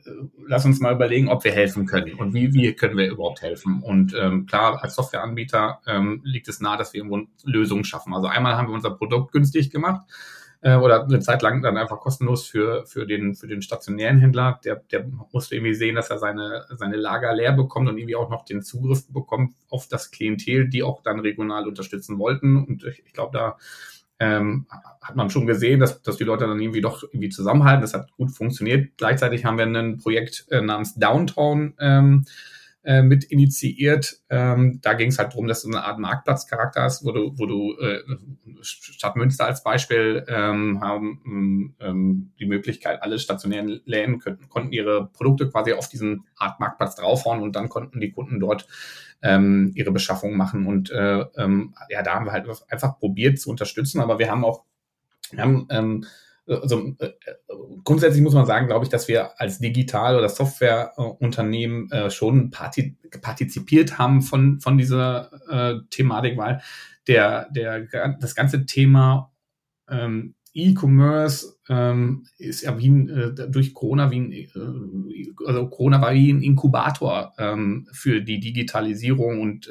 lass 0.46 0.64
uns 0.66 0.78
mal 0.78 0.94
überlegen, 0.94 1.28
ob 1.28 1.42
wir 1.42 1.52
helfen 1.52 1.86
können 1.86 2.14
und 2.14 2.32
wie, 2.32 2.54
wie 2.54 2.74
können 2.74 2.96
wir 2.96 3.10
überhaupt 3.10 3.42
helfen. 3.42 3.82
Und 3.82 4.14
ähm, 4.14 4.46
klar, 4.46 4.84
als 4.84 4.94
Softwareanbieter 4.94 5.80
ähm, 5.88 6.20
liegt 6.22 6.46
es 6.46 6.60
nahe, 6.60 6.78
dass 6.78 6.92
wir 6.92 7.02
irgendwo 7.02 7.28
Lösungen 7.42 7.82
schaffen. 7.82 8.14
Also 8.14 8.28
einmal 8.28 8.56
haben 8.56 8.68
wir 8.68 8.74
unser 8.74 8.92
Produkt 8.92 9.32
günstig 9.32 9.70
gemacht 9.70 10.02
äh, 10.60 10.76
oder 10.76 11.04
eine 11.04 11.20
Zeit 11.20 11.42
lang 11.42 11.62
dann 11.62 11.76
einfach 11.76 12.00
kostenlos 12.00 12.46
für, 12.46 12.86
für, 12.86 13.06
den, 13.06 13.34
für 13.34 13.46
den 13.46 13.62
stationären 13.62 14.18
Händler. 14.18 14.60
Der, 14.64 14.76
der 14.90 15.06
musste 15.32 15.56
irgendwie 15.56 15.74
sehen, 15.74 15.96
dass 15.96 16.10
er 16.10 16.18
seine, 16.18 16.66
seine 16.70 16.96
Lager 16.96 17.34
leer 17.34 17.52
bekommt 17.52 17.88
und 17.88 17.98
irgendwie 17.98 18.16
auch 18.16 18.30
noch 18.30 18.44
den 18.44 18.62
Zugriff 18.62 19.06
bekommt 19.08 19.54
auf 19.68 19.88
das 19.88 20.10
Klientel, 20.10 20.68
die 20.68 20.82
auch 20.82 21.02
dann 21.02 21.20
regional 21.20 21.66
unterstützen 21.66 22.18
wollten. 22.18 22.56
Und 22.56 22.84
ich, 22.84 23.02
ich 23.06 23.12
glaube, 23.12 23.36
da 23.36 23.56
ähm, 24.18 24.66
hat 25.02 25.16
man 25.16 25.30
schon 25.30 25.46
gesehen, 25.46 25.80
dass, 25.80 26.02
dass 26.02 26.16
die 26.16 26.24
Leute 26.24 26.46
dann 26.46 26.60
irgendwie 26.60 26.80
doch 26.80 27.02
irgendwie 27.02 27.28
zusammenhalten. 27.28 27.82
Das 27.82 27.94
hat 27.94 28.12
gut 28.16 28.30
funktioniert. 28.30 28.96
Gleichzeitig 28.96 29.44
haben 29.44 29.58
wir 29.58 29.66
ein 29.66 29.98
Projekt 29.98 30.46
äh, 30.50 30.60
namens 30.60 30.94
Downtown 30.94 31.74
ähm, 31.78 32.24
äh, 32.86 33.02
mit 33.02 33.24
initiiert. 33.24 34.20
Ähm, 34.30 34.78
da 34.80 34.92
ging 34.92 35.08
es 35.08 35.18
halt 35.18 35.32
darum, 35.32 35.48
dass 35.48 35.62
du 35.62 35.68
eine 35.68 35.84
Art 35.84 35.98
Marktplatzcharakter 35.98 36.82
hast, 36.82 37.04
wo 37.04 37.10
du, 37.10 37.32
wo 37.36 37.46
du 37.46 37.76
äh, 37.80 37.98
Stadt 38.62 39.16
Münster 39.16 39.44
als 39.44 39.64
Beispiel 39.64 40.24
ähm, 40.28 40.80
haben 40.80 41.74
ähm, 41.80 42.32
die 42.38 42.46
Möglichkeit, 42.46 43.02
alle 43.02 43.18
stationären 43.18 43.80
Läden 43.86 44.20
könnten, 44.20 44.48
konnten 44.48 44.72
ihre 44.72 45.08
Produkte 45.08 45.50
quasi 45.50 45.72
auf 45.72 45.88
diesen 45.88 46.26
Art 46.36 46.60
Marktplatz 46.60 46.94
draufhauen 46.94 47.42
und 47.42 47.56
dann 47.56 47.68
konnten 47.68 48.00
die 48.00 48.12
Kunden 48.12 48.38
dort 48.38 48.68
ähm, 49.20 49.72
ihre 49.74 49.90
Beschaffung 49.90 50.36
machen. 50.36 50.68
Und 50.68 50.90
äh, 50.90 51.22
ähm, 51.36 51.74
ja, 51.88 52.04
da 52.04 52.14
haben 52.14 52.26
wir 52.26 52.32
halt 52.32 52.46
einfach 52.68 53.00
probiert 53.00 53.40
zu 53.40 53.50
unterstützen, 53.50 54.00
aber 54.00 54.20
wir 54.20 54.30
haben 54.30 54.44
auch 54.44 54.62
wir 55.32 55.42
haben 55.42 55.66
ähm, 55.70 56.06
also 56.46 56.94
äh, 56.98 57.10
grundsätzlich 57.84 58.22
muss 58.22 58.34
man 58.34 58.46
sagen, 58.46 58.66
glaube 58.66 58.84
ich, 58.84 58.90
dass 58.90 59.08
wir 59.08 59.40
als 59.40 59.58
Digital- 59.58 60.16
oder 60.16 60.28
Softwareunternehmen 60.28 61.90
äh, 61.90 62.10
schon 62.10 62.50
partizipiert 62.50 63.98
haben 63.98 64.22
von, 64.22 64.60
von 64.60 64.78
dieser 64.78 65.30
äh, 65.48 65.80
Thematik, 65.90 66.36
weil 66.36 66.60
der, 67.06 67.48
der, 67.50 67.86
das 68.20 68.34
ganze 68.34 68.66
Thema 68.66 69.32
ähm, 69.88 70.34
E-Commerce 70.52 71.58
ähm, 71.68 72.26
ist 72.38 72.62
ja 72.62 72.78
wie 72.78 72.88
ein, 72.88 73.36
durch 73.50 73.74
Corona 73.74 74.10
wie 74.10 74.20
ein, 74.20 75.30
also 75.46 75.68
Corona 75.68 76.00
war 76.00 76.14
wie 76.14 76.32
ein 76.32 76.42
Inkubator 76.42 77.34
ähm, 77.38 77.86
für 77.92 78.22
die 78.22 78.40
Digitalisierung 78.40 79.40
und 79.40 79.68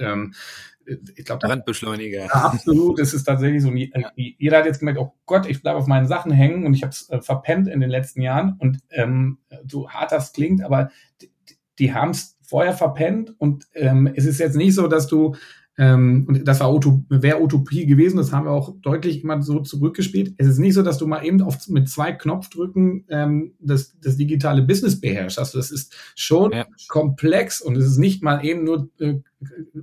ich 0.86 1.26
glaube, 1.26 1.48
Brandbeschleuniger. 1.48 2.34
Absolut. 2.34 3.00
Es 3.00 3.14
ist 3.14 3.24
tatsächlich 3.24 3.62
so. 3.62 3.74
Jeder 4.16 4.58
hat 4.58 4.66
jetzt 4.66 4.80
gemerkt, 4.80 5.00
oh 5.00 5.14
Gott, 5.26 5.46
ich 5.48 5.62
bleibe 5.62 5.78
auf 5.78 5.88
meinen 5.88 6.08
Sachen 6.08 6.32
hängen 6.32 6.66
und 6.66 6.74
ich 6.74 6.84
habe 6.84 6.92
es 6.92 7.10
äh, 7.10 7.22
verpennt 7.22 7.68
in 7.68 7.80
den 7.80 7.90
letzten 7.90 8.22
Jahren. 8.22 8.56
Und 8.60 8.80
ähm, 8.92 9.40
so 9.68 9.90
hart 9.90 10.12
das 10.12 10.34
klingt, 10.34 10.64
aber 10.64 10.92
die, 11.22 11.32
die 11.80 11.94
haben 11.94 12.12
es 12.12 12.38
vorher 12.42 12.74
verpennt 12.74 13.34
und 13.40 13.66
ähm, 13.74 14.12
es 14.16 14.26
ist 14.26 14.40
jetzt 14.40 14.56
nicht 14.56 14.76
so, 14.76 14.88
dass 14.88 15.08
du 15.08 15.36
ähm, 15.78 16.26
und 16.28 16.48
das 16.48 16.62
war 16.62 16.74
wäre 17.10 17.42
Utopie 17.42 17.86
gewesen, 17.86 18.16
das 18.16 18.32
haben 18.32 18.46
wir 18.46 18.52
auch 18.52 18.76
deutlich 18.82 19.24
immer 19.24 19.42
so 19.42 19.60
zurückgespielt. 19.60 20.34
Es 20.38 20.48
ist 20.48 20.58
nicht 20.58 20.74
so, 20.74 20.84
dass 20.84 20.98
du 20.98 21.06
mal 21.06 21.26
eben 21.26 21.42
auf, 21.42 21.68
mit 21.68 21.90
zwei 21.90 22.14
Knopfdrücken 22.14 23.06
ähm, 23.10 23.54
das, 23.60 23.98
das 24.00 24.16
digitale 24.16 24.62
Business 24.62 25.02
beherrschst. 25.02 25.38
Also 25.38 25.58
das 25.58 25.72
ist 25.72 25.94
schon 26.16 26.54
ja. 26.54 26.66
komplex 26.88 27.60
und 27.60 27.76
es 27.76 27.86
ist 27.86 27.98
nicht 27.98 28.24
mal 28.24 28.46
eben 28.46 28.64
nur 28.64 28.90
äh, 29.00 29.16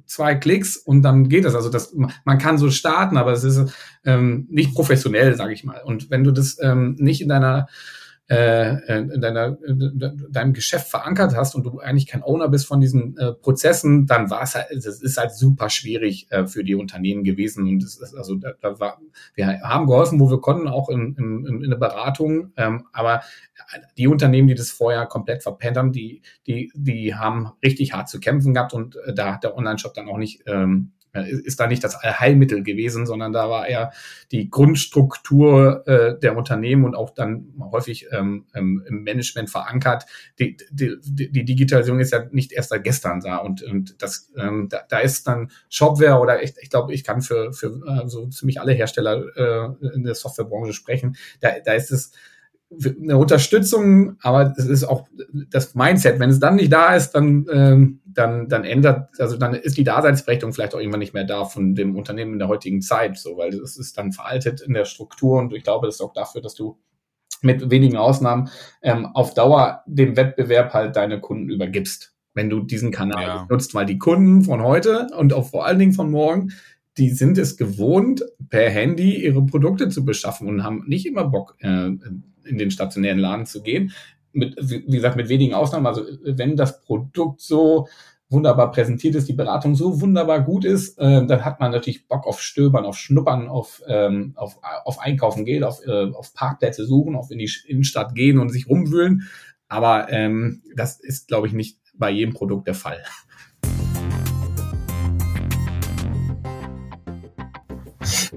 zwei 0.06 0.34
Klicks 0.34 0.78
und 0.78 1.02
dann 1.02 1.28
geht 1.28 1.44
das. 1.44 1.54
Also 1.54 1.68
das, 1.68 1.94
man 1.94 2.38
kann 2.38 2.56
so 2.56 2.70
starten, 2.70 3.18
aber 3.18 3.32
es 3.32 3.44
ist 3.44 3.72
ähm, 4.04 4.46
nicht 4.50 4.74
professionell, 4.74 5.36
sage 5.36 5.52
ich 5.52 5.62
mal. 5.62 5.82
Und 5.84 6.10
wenn 6.10 6.24
du 6.24 6.30
das 6.30 6.56
ähm, 6.62 6.96
nicht 6.98 7.20
in 7.20 7.28
deiner 7.28 7.68
äh, 8.28 8.98
in 8.98 9.20
deiner, 9.20 9.58
in 9.66 10.28
deinem 10.30 10.52
Geschäft 10.52 10.88
verankert 10.88 11.34
hast 11.36 11.54
und 11.54 11.64
du 11.64 11.80
eigentlich 11.80 12.06
kein 12.06 12.22
Owner 12.22 12.48
bist 12.48 12.66
von 12.66 12.80
diesen 12.80 13.16
äh, 13.18 13.32
Prozessen, 13.32 14.06
dann 14.06 14.30
war 14.30 14.42
es 14.42 14.54
halt, 14.54 14.68
das 14.72 15.02
ist 15.02 15.18
halt 15.18 15.32
super 15.32 15.68
schwierig 15.68 16.28
äh, 16.30 16.46
für 16.46 16.64
die 16.64 16.74
Unternehmen 16.74 17.24
gewesen. 17.24 17.68
Und 17.68 17.82
das 17.82 17.96
ist, 17.96 18.14
also 18.14 18.36
da, 18.36 18.52
da 18.60 18.78
war, 18.78 19.00
wir 19.34 19.60
haben 19.60 19.86
geholfen, 19.86 20.20
wo 20.20 20.30
wir 20.30 20.40
konnten, 20.40 20.68
auch 20.68 20.88
in, 20.88 21.14
in, 21.16 21.62
in 21.64 21.70
der 21.70 21.76
Beratung. 21.76 22.52
Ähm, 22.56 22.86
aber 22.92 23.22
die 23.98 24.08
Unternehmen, 24.08 24.48
die 24.48 24.54
das 24.54 24.70
vorher 24.70 25.06
komplett 25.06 25.42
verpennt 25.42 25.76
haben, 25.76 25.92
die, 25.92 26.22
die, 26.46 26.72
die 26.74 27.14
haben 27.14 27.52
richtig 27.62 27.92
hart 27.92 28.08
zu 28.08 28.20
kämpfen 28.20 28.54
gehabt 28.54 28.72
und 28.72 28.96
äh, 28.96 29.14
da 29.14 29.34
hat 29.34 29.44
der 29.44 29.56
Online-Shop 29.56 29.94
dann 29.94 30.08
auch 30.08 30.18
nicht 30.18 30.42
ähm, 30.46 30.92
ist 31.12 31.60
da 31.60 31.66
nicht 31.66 31.84
das 31.84 31.94
Allheilmittel 31.94 32.62
gewesen, 32.62 33.06
sondern 33.06 33.32
da 33.32 33.50
war 33.50 33.66
eher 33.66 33.92
die 34.30 34.50
Grundstruktur 34.50 35.86
äh, 35.86 36.18
der 36.18 36.36
Unternehmen 36.36 36.84
und 36.84 36.94
auch 36.94 37.10
dann 37.10 37.52
häufig 37.60 38.06
ähm, 38.12 38.46
ähm, 38.54 38.82
im 38.88 39.02
Management 39.02 39.50
verankert. 39.50 40.06
Die, 40.38 40.56
die, 40.70 40.96
die 41.02 41.44
Digitalisierung 41.44 42.00
ist 42.00 42.12
ja 42.12 42.26
nicht 42.30 42.52
erst 42.52 42.70
seit 42.70 42.84
gestern 42.84 43.20
da 43.20 43.36
und, 43.36 43.62
und 43.62 44.00
das, 44.02 44.32
ähm, 44.36 44.68
da, 44.70 44.82
da 44.88 44.98
ist 45.00 45.26
dann 45.26 45.50
Shopware 45.68 46.18
oder 46.18 46.42
ich, 46.42 46.54
ich 46.60 46.70
glaube, 46.70 46.94
ich 46.94 47.04
kann 47.04 47.20
für, 47.20 47.52
für 47.52 47.68
äh, 47.86 48.08
so 48.08 48.26
ziemlich 48.28 48.60
alle 48.60 48.72
Hersteller 48.72 49.24
äh, 49.36 49.94
in 49.94 50.04
der 50.04 50.14
Softwarebranche 50.14 50.72
sprechen. 50.72 51.16
Da, 51.40 51.50
da 51.64 51.74
ist 51.74 51.90
es 51.90 52.12
eine 52.80 53.18
Unterstützung, 53.18 54.16
aber 54.22 54.54
es 54.56 54.66
ist 54.66 54.84
auch 54.84 55.06
das 55.50 55.74
Mindset. 55.74 56.18
Wenn 56.18 56.30
es 56.30 56.40
dann 56.40 56.56
nicht 56.56 56.72
da 56.72 56.94
ist, 56.94 57.12
dann, 57.12 57.46
ähm, 57.52 58.00
dann, 58.04 58.48
dann 58.48 58.64
ändert, 58.64 59.10
also 59.18 59.36
dann 59.36 59.54
ist 59.54 59.76
die 59.76 59.84
Daseinsberechtigung 59.84 60.52
vielleicht 60.52 60.74
auch 60.74 60.80
irgendwann 60.80 61.00
nicht 61.00 61.14
mehr 61.14 61.24
da 61.24 61.44
von 61.44 61.74
dem 61.74 61.96
Unternehmen 61.96 62.34
in 62.34 62.38
der 62.38 62.48
heutigen 62.48 62.82
Zeit, 62.82 63.18
so, 63.18 63.36
weil 63.36 63.54
es 63.54 63.76
ist 63.76 63.98
dann 63.98 64.12
veraltet 64.12 64.60
in 64.60 64.74
der 64.74 64.84
Struktur 64.84 65.38
und 65.38 65.52
ich 65.52 65.64
glaube, 65.64 65.86
das 65.86 65.96
ist 65.96 66.00
auch 66.00 66.12
dafür, 66.12 66.40
dass 66.40 66.54
du 66.54 66.78
mit 67.42 67.70
wenigen 67.70 67.96
Ausnahmen 67.96 68.48
ähm, 68.82 69.06
auf 69.06 69.34
Dauer 69.34 69.82
dem 69.86 70.16
Wettbewerb 70.16 70.72
halt 70.72 70.96
deine 70.96 71.20
Kunden 71.20 71.50
übergibst, 71.50 72.14
wenn 72.34 72.48
du 72.48 72.60
diesen 72.60 72.92
Kanal 72.92 73.22
ja. 73.22 73.46
nutzt, 73.50 73.74
weil 73.74 73.86
die 73.86 73.98
Kunden 73.98 74.42
von 74.42 74.62
heute 74.62 75.08
und 75.18 75.32
auch 75.32 75.48
vor 75.48 75.66
allen 75.66 75.78
Dingen 75.78 75.92
von 75.92 76.10
morgen 76.10 76.52
die 76.98 77.10
sind 77.10 77.38
es 77.38 77.56
gewohnt, 77.56 78.24
per 78.50 78.70
Handy 78.70 79.24
ihre 79.24 79.44
Produkte 79.44 79.88
zu 79.88 80.04
beschaffen 80.04 80.48
und 80.48 80.62
haben 80.62 80.84
nicht 80.86 81.06
immer 81.06 81.24
Bock, 81.24 81.56
äh, 81.60 81.90
in 82.44 82.58
den 82.58 82.70
stationären 82.70 83.18
Laden 83.18 83.46
zu 83.46 83.62
gehen. 83.62 83.92
Mit, 84.32 84.56
wie 84.60 84.84
gesagt, 84.84 85.16
mit 85.16 85.28
wenigen 85.28 85.54
Ausnahmen. 85.54 85.86
Also 85.86 86.04
wenn 86.24 86.56
das 86.56 86.80
Produkt 86.80 87.40
so 87.40 87.88
wunderbar 88.32 88.70
präsentiert 88.70 89.14
ist, 89.14 89.28
die 89.28 89.34
Beratung 89.34 89.74
so 89.74 90.00
wunderbar 90.00 90.40
gut 90.40 90.64
ist, 90.64 90.98
äh, 90.98 91.26
dann 91.26 91.44
hat 91.44 91.60
man 91.60 91.70
natürlich 91.70 92.08
Bock 92.08 92.26
auf 92.26 92.40
Stöbern, 92.40 92.86
auf 92.86 92.96
Schnuppern, 92.96 93.48
auf, 93.48 93.82
ähm, 93.86 94.32
auf, 94.36 94.58
auf 94.84 94.98
Einkaufen 95.00 95.44
gehen, 95.44 95.64
auf, 95.64 95.80
äh, 95.86 96.10
auf 96.12 96.32
Parkplätze 96.32 96.86
suchen, 96.86 97.14
auf 97.14 97.30
in 97.30 97.38
die 97.38 97.50
Innenstadt 97.66 98.14
gehen 98.14 98.38
und 98.38 98.48
sich 98.48 98.68
rumwühlen. 98.68 99.28
Aber 99.68 100.10
ähm, 100.10 100.62
das 100.74 100.98
ist, 100.98 101.28
glaube 101.28 101.46
ich, 101.46 101.52
nicht 101.52 101.78
bei 101.94 102.10
jedem 102.10 102.32
Produkt 102.32 102.66
der 102.66 102.74
Fall. 102.74 103.02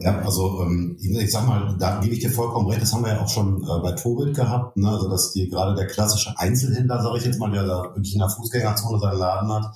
Ja, 0.06 0.20
also 0.20 0.62
ähm, 0.62 0.96
ich 1.00 1.32
sag 1.32 1.48
mal, 1.48 1.76
da 1.80 2.00
gebe 2.00 2.14
ich 2.14 2.20
dir 2.20 2.30
vollkommen 2.30 2.70
recht, 2.70 2.80
das 2.80 2.94
haben 2.94 3.04
wir 3.04 3.14
ja 3.14 3.22
auch 3.22 3.28
schon 3.28 3.64
äh, 3.64 3.80
bei 3.82 3.94
Tobit 3.94 4.36
gehabt, 4.36 4.78
ne? 4.78 4.88
also 4.88 5.10
dass 5.10 5.32
die 5.32 5.50
gerade 5.50 5.74
der 5.74 5.88
klassische 5.88 6.32
Einzelhändler, 6.38 7.02
sage 7.02 7.18
ich 7.18 7.26
jetzt 7.26 7.40
mal, 7.40 7.50
der 7.50 7.64
da 7.64 7.86
wirklich 7.86 8.14
in 8.14 8.20
der 8.20 8.30
Fußgängerzone 8.30 9.00
seinen 9.00 9.18
Laden 9.18 9.52
hat, 9.52 9.76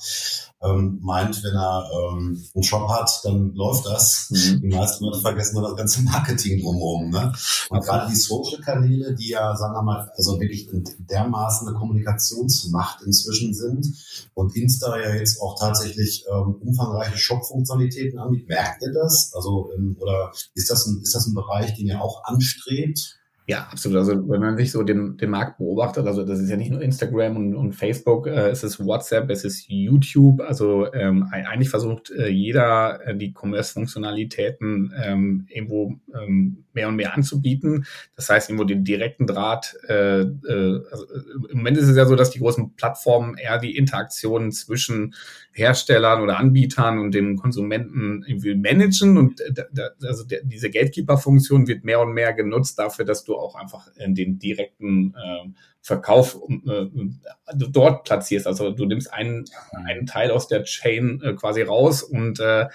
ähm, 0.62 1.00
meint, 1.02 1.42
wenn 1.44 1.56
er 1.56 1.90
ähm, 1.94 2.46
einen 2.54 2.64
Shop 2.64 2.90
hat, 2.90 3.22
dann 3.24 3.54
läuft 3.54 3.86
das. 3.86 4.30
Mhm. 4.30 4.62
Die 4.62 4.76
meisten 4.76 5.06
Leute 5.06 5.20
vergessen 5.20 5.56
nur 5.56 5.70
das 5.70 5.78
ganze 5.78 6.02
Marketing 6.04 6.62
drumherum. 6.62 7.10
Ne? 7.10 7.34
Und 7.70 7.84
gerade 7.84 8.10
die 8.10 8.16
Social-Kanäle, 8.16 9.16
die 9.16 9.30
ja, 9.30 9.56
sagen 9.56 9.74
wir 9.74 9.84
mal, 9.84 10.12
also 10.16 10.40
wirklich 10.40 10.70
dermaßen 11.00 11.68
eine 11.68 11.78
Kommunikationsmacht 11.78 13.04
inzwischen 13.04 13.54
sind 13.54 13.88
und 14.34 14.56
Insta 14.56 15.00
ja 15.00 15.16
jetzt 15.16 15.42
auch 15.42 15.58
tatsächlich 15.58 16.26
ähm, 16.30 16.56
umfangreiche 16.56 17.18
Shop-Funktionalitäten 17.18 18.20
anbietet, 18.20 18.50
merkt 18.50 18.82
ihr 18.82 18.92
das? 18.92 19.32
Also 19.34 19.72
ähm, 19.76 19.96
oder 20.00 20.32
ist 20.56 20.70
das 20.70 20.86
ein, 20.88 21.02
ist 21.02 21.16
das 21.16 21.28
ein 21.28 21.36
Bereich, 21.36 21.76
den 21.76 21.88
ihr 21.88 22.02
auch 22.02 22.26
anstrebt? 22.26 23.19
Ja, 23.50 23.68
absolut. 23.72 23.98
Also 23.98 24.30
wenn 24.30 24.42
man 24.42 24.58
sich 24.58 24.72
so 24.72 24.84
den, 24.84 25.18
den 25.18 25.32
Markt 25.32 25.58
beobachtet, 25.58 26.06
also 26.06 26.24
das 26.24 26.40
ist 26.40 26.52
ja 26.52 26.56
nicht 26.56 26.70
nur 26.70 26.84
Instagram 26.84 27.36
und, 27.36 27.56
und 27.56 27.74
Facebook, 27.74 28.28
äh, 28.28 28.50
es 28.50 28.64
ist 28.64 28.80
WhatsApp, 28.80 29.28
es 29.32 29.44
ist 29.44 29.66
YouTube. 29.68 30.42
Also 30.42 30.94
ähm, 30.94 31.28
eigentlich 31.32 31.72
versucht 31.72 32.12
äh, 32.12 32.28
jeder 32.28 33.04
äh, 33.08 33.18
die 33.18 33.34
Commerce-Funktionalitäten 33.34 34.94
ähm, 35.04 35.48
irgendwo 35.50 35.96
ähm, 36.14 36.66
mehr 36.74 36.90
und 36.90 36.96
mehr 36.96 37.16
anzubieten. 37.16 37.88
Das 38.16 38.30
heißt, 38.30 38.52
irgendwo 38.52 38.66
den 38.66 38.84
direkten 38.84 39.26
Draht. 39.26 39.76
Äh, 39.88 40.20
äh, 40.22 40.82
also 40.92 41.08
Im 41.50 41.58
Moment 41.58 41.78
ist 41.78 41.88
es 41.88 41.98
ja 41.98 42.06
so, 42.06 42.16
dass 42.16 42.30
die 42.30 42.40
großen 42.40 42.76
Plattformen 42.76 43.36
eher 43.36 43.58
die 43.58 43.76
Interaktionen 43.76 44.52
zwischen 44.52 45.16
Herstellern 45.54 46.22
oder 46.22 46.38
Anbietern 46.38 47.00
und 47.00 47.16
dem 47.16 47.38
Konsumenten 47.38 48.24
irgendwie 48.28 48.54
managen. 48.54 49.18
Und 49.18 49.42
äh, 49.42 49.54
da, 49.72 49.90
also 50.04 50.24
der, 50.24 50.44
diese 50.44 50.70
Gatekeeper-Funktion 50.70 51.68
wird 51.68 51.84
mehr 51.84 52.00
und 52.00 52.14
mehr 52.14 52.34
genutzt 52.34 52.78
dafür, 52.78 53.06
dass 53.06 53.24
du 53.24 53.39
auch 53.40 53.56
einfach 53.56 53.88
in 53.96 54.16
den 54.16 54.40
direkten 54.40 55.16
äh, 55.16 55.50
Verkauf 55.82 56.40
äh, 56.68 56.88
dort 57.56 58.04
platzierst. 58.04 58.48
Also 58.48 58.72
du 58.72 58.86
nimmst 58.86 59.12
einen, 59.14 59.46
einen 59.72 60.06
Teil 60.06 60.32
aus 60.32 60.48
der 60.48 60.64
Chain 60.64 61.22
äh, 61.24 61.34
quasi 61.34 61.62
raus 61.62 62.04
und 62.04 62.40
äh, 62.40 62.68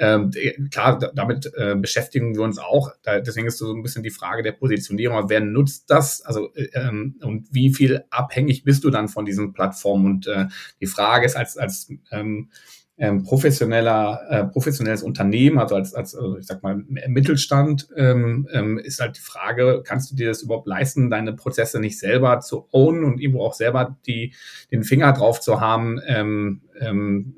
ähm, 0.00 0.30
klar, 0.70 0.98
damit 1.14 1.52
äh, 1.56 1.74
beschäftigen 1.74 2.36
wir 2.36 2.42
uns 2.42 2.58
auch. 2.58 2.92
Da, 3.02 3.18
deswegen 3.18 3.48
ist 3.48 3.58
so 3.58 3.72
ein 3.72 3.82
bisschen 3.82 4.04
die 4.04 4.10
Frage 4.10 4.44
der 4.44 4.52
Positionierung. 4.52 5.28
Wer 5.28 5.40
nutzt 5.40 5.90
das? 5.90 6.22
Also 6.22 6.54
äh, 6.54 6.68
ähm, 6.74 7.16
und 7.20 7.48
wie 7.52 7.74
viel 7.74 8.04
abhängig 8.10 8.62
bist 8.62 8.84
du 8.84 8.90
dann 8.90 9.08
von 9.08 9.24
diesen 9.24 9.52
Plattformen? 9.52 10.06
Und 10.06 10.26
äh, 10.28 10.46
die 10.80 10.86
Frage 10.86 11.26
ist 11.26 11.36
als 11.36 11.56
als 11.56 11.92
ähm, 12.12 12.50
ähm, 12.98 13.22
professioneller, 13.22 14.20
äh, 14.28 14.44
professionelles 14.44 15.02
Unternehmen, 15.04 15.58
also 15.58 15.76
als, 15.76 15.94
als 15.94 16.16
also 16.16 16.36
ich 16.36 16.46
sag 16.46 16.62
mal 16.64 16.84
Mittelstand, 17.06 17.88
ähm, 17.96 18.48
ähm, 18.52 18.78
ist 18.78 19.00
halt 19.00 19.16
die 19.16 19.20
Frage, 19.20 19.82
kannst 19.86 20.10
du 20.10 20.16
dir 20.16 20.28
das 20.28 20.42
überhaupt 20.42 20.66
leisten, 20.66 21.08
deine 21.08 21.32
Prozesse 21.32 21.78
nicht 21.78 21.98
selber 21.98 22.40
zu 22.40 22.66
ownen 22.72 23.04
und 23.04 23.20
irgendwo 23.20 23.44
auch 23.44 23.54
selber 23.54 23.96
die, 24.06 24.34
den 24.72 24.82
Finger 24.82 25.12
drauf 25.12 25.40
zu 25.40 25.60
haben, 25.60 26.00
ähm, 26.06 26.62
ähm, 26.80 27.36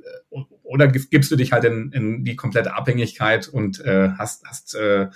oder 0.62 0.87
gibst 0.87 1.31
du 1.31 1.37
dich 1.37 1.53
halt 1.53 1.64
in, 1.64 1.90
in 1.92 2.25
die 2.25 2.37
komplette 2.37 2.75
Abhängigkeit 2.75 3.49
und 3.49 3.85
äh, 3.85 4.11
hast, 4.16 4.46
hast 4.46 4.77
äh, 4.77 5.09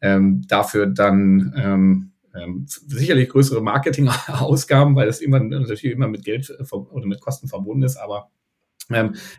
ähm, 0.00 0.42
dafür 0.48 0.86
dann 0.86 1.52
ähm, 1.56 2.12
ähm, 2.34 2.64
sicherlich 2.66 3.28
größere 3.28 3.60
Marketingausgaben, 3.60 4.96
weil 4.96 5.06
das 5.06 5.20
immer 5.20 5.40
natürlich 5.40 5.84
immer 5.84 6.08
mit 6.08 6.24
Geld 6.24 6.56
oder 6.70 7.06
mit 7.06 7.20
Kosten 7.20 7.48
verbunden 7.48 7.82
ist, 7.82 7.96
aber 7.96 8.30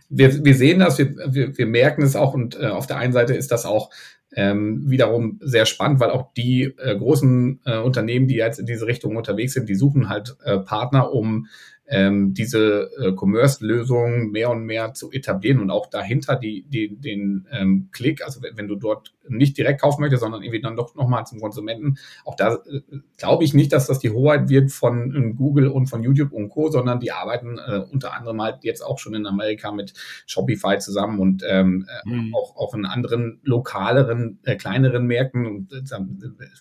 wir, 0.09 0.45
wir 0.45 0.55
sehen 0.55 0.79
das, 0.79 0.97
wir, 0.97 1.15
wir, 1.29 1.57
wir 1.57 1.65
merken 1.65 2.01
es 2.01 2.15
auch 2.15 2.33
und 2.33 2.59
äh, 2.59 2.67
auf 2.67 2.87
der 2.87 2.97
einen 2.97 3.13
Seite 3.13 3.33
ist 3.33 3.51
das 3.51 3.65
auch 3.65 3.89
ähm, 4.35 4.89
wiederum 4.89 5.39
sehr 5.41 5.65
spannend, 5.65 5.99
weil 5.99 6.09
auch 6.09 6.33
die 6.33 6.63
äh, 6.63 6.97
großen 6.97 7.61
äh, 7.65 7.77
Unternehmen, 7.77 8.27
die 8.27 8.35
jetzt 8.35 8.59
in 8.59 8.65
diese 8.65 8.87
Richtung 8.87 9.15
unterwegs 9.15 9.53
sind, 9.53 9.69
die 9.69 9.75
suchen 9.75 10.09
halt 10.09 10.35
äh, 10.43 10.57
Partner, 10.59 11.11
um 11.11 11.47
ähm, 11.87 12.33
diese 12.33 12.89
äh, 12.97 13.11
Commerce-Lösung 13.11 14.31
mehr 14.31 14.49
und 14.49 14.65
mehr 14.65 14.93
zu 14.93 15.11
etablieren 15.11 15.59
und 15.59 15.69
auch 15.69 15.87
dahinter 15.87 16.35
die, 16.35 16.65
die, 16.67 16.95
den 16.95 17.47
ähm, 17.51 17.89
Klick, 17.91 18.23
also 18.23 18.41
wenn, 18.41 18.57
wenn 18.57 18.67
du 18.67 18.75
dort 18.75 19.13
nicht 19.27 19.57
direkt 19.57 19.81
kaufen 19.81 20.01
möchtest, 20.01 20.21
sondern 20.21 20.43
irgendwie 20.43 20.61
dann 20.61 20.75
doch 20.75 20.95
nochmal 20.95 21.25
zum 21.25 21.39
Konsumenten, 21.39 21.97
auch 22.25 22.35
da 22.35 22.55
äh, 22.55 22.81
glaube 23.17 23.43
ich 23.43 23.53
nicht, 23.53 23.71
dass 23.71 23.87
das 23.87 23.99
die 23.99 24.11
Hoheit 24.11 24.49
wird 24.49 24.71
von 24.71 25.15
äh, 25.15 25.33
Google 25.33 25.67
und 25.67 25.87
von 25.87 26.03
YouTube 26.03 26.31
und 26.31 26.49
Co., 26.49 26.69
sondern 26.69 26.99
die 26.99 27.11
arbeiten 27.11 27.57
äh, 27.57 27.81
unter 27.91 28.13
anderem 28.13 28.41
halt 28.41 28.63
jetzt 28.63 28.81
auch 28.81 28.99
schon 28.99 29.13
in 29.13 29.25
Amerika 29.25 29.71
mit 29.71 29.93
Shopify 30.25 30.77
zusammen 30.79 31.19
und 31.19 31.43
ähm, 31.47 31.87
äh, 32.05 32.09
mhm. 32.09 32.35
auch, 32.35 32.55
auch 32.55 32.73
in 32.73 32.85
anderen 32.85 33.39
lokaleren, 33.43 34.39
äh, 34.43 34.55
kleineren 34.55 35.05
Märkten. 35.05 35.45
Und 35.45 35.73
äh, 35.73 35.81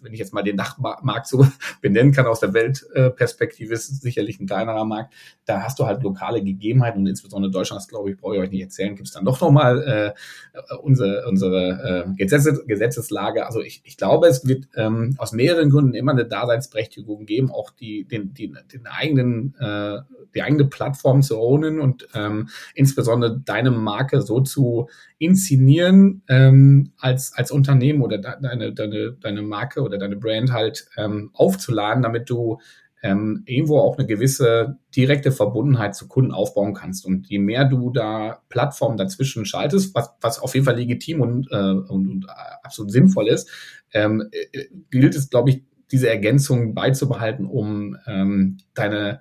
wenn 0.03 0.13
ich 0.13 0.19
jetzt 0.19 0.33
mal 0.33 0.43
den 0.43 0.57
Dachmarkt 0.57 1.27
so 1.27 1.47
benennen 1.81 2.13
kann 2.13 2.27
aus 2.27 2.41
der 2.41 2.55
Weltperspektive, 2.55 3.75
ist 3.75 3.91
es 3.91 4.01
sicherlich 4.01 4.41
ein 4.41 4.47
kleinerer 4.47 4.85
Markt 4.85 5.15
da 5.45 5.63
hast 5.63 5.79
du 5.79 5.87
halt 5.87 6.03
lokale 6.03 6.43
Gegebenheiten 6.43 7.01
und 7.01 7.07
insbesondere 7.09 7.51
Deutschland, 7.51 7.87
glaube 7.89 8.11
ich, 8.11 8.17
brauche 8.17 8.37
ich 8.37 8.41
euch 8.41 8.51
nicht 8.51 8.63
erzählen, 8.63 8.95
gibt 8.95 9.09
es 9.09 9.15
dann 9.15 9.25
doch 9.25 9.41
nochmal 9.41 10.15
unsere, 10.83 11.27
unsere 11.29 12.05
äh, 12.07 12.15
Gesetze, 12.53 12.83
Gesetzeslage. 12.93 13.47
Also 13.47 13.61
ich, 13.61 13.83
ich 13.85 13.97
glaube, 13.97 14.27
es 14.27 14.47
wird 14.47 14.69
ähm, 14.77 15.15
aus 15.19 15.33
mehreren 15.33 15.71
Gründen 15.71 15.95
immer 15.95 16.13
eine 16.13 16.25
Daseinsberechtigung 16.25 17.27
geben, 17.27 17.51
auch 17.51 17.71
die, 17.71 18.05
den, 18.05 18.35
die, 18.35 18.53
den 18.73 18.87
eigenen, 18.87 19.55
äh, 19.59 19.99
die 20.35 20.43
eigene 20.43 20.65
Plattform 20.65 21.23
zu 21.23 21.39
ownen 21.39 21.81
und 21.81 22.09
ähm, 22.15 22.49
insbesondere 22.75 23.39
deine 23.39 23.71
Marke 23.71 24.23
so 24.23 24.41
zu 24.41 24.89
inszenieren 25.19 26.23
ähm, 26.29 26.93
als, 26.99 27.33
als 27.35 27.51
Unternehmen 27.51 28.03
oder 28.03 28.19
deine, 28.19 28.73
deine, 28.73 29.13
deine 29.13 29.43
Marke 29.43 29.83
oder 29.83 29.99
deine 29.99 30.17
Brand 30.17 30.53
halt 30.53 30.87
ähm, 30.97 31.31
aufzuladen, 31.33 32.03
damit 32.03 32.29
du 32.29 32.59
ähm, 33.03 33.43
irgendwo 33.47 33.79
auch 33.79 33.99
eine 33.99 34.07
gewisse 34.07 34.79
direkte 34.95 35.33
Verbundenheit 35.33 35.95
zu 35.97 36.07
Kunden 36.07 36.33
aufbauen 36.33 36.73
kannst. 36.73 37.05
Und 37.05 37.29
je 37.29 37.41
mehr 37.41 37.65
du 37.65 37.91
da 37.91 38.43
Plattformen 38.49 38.97
dazwischen 38.97 39.45
schaltest, 39.45 39.95
was, 39.95 40.11
was 40.21 40.39
auf 40.39 40.55
jeden 40.55 40.65
Fall 40.65 40.77
legitim 40.77 41.21
und, 41.21 41.49
äh, 41.51 41.57
und, 41.57 42.09
und 42.09 42.27
absolut 42.63 42.93
sinnvoll 42.93 43.29
ist, 43.29 43.51
ähm, 43.93 44.29
äh, 44.31 44.67
gilt 44.91 45.17
es, 45.17 45.31
glaube 45.31 45.51
ich, 45.51 45.63
diese 45.91 46.09
Ergänzung 46.09 46.75
beizubehalten, 46.75 47.45
um 47.45 47.99
ähm, 48.07 48.57
deine, 48.73 49.21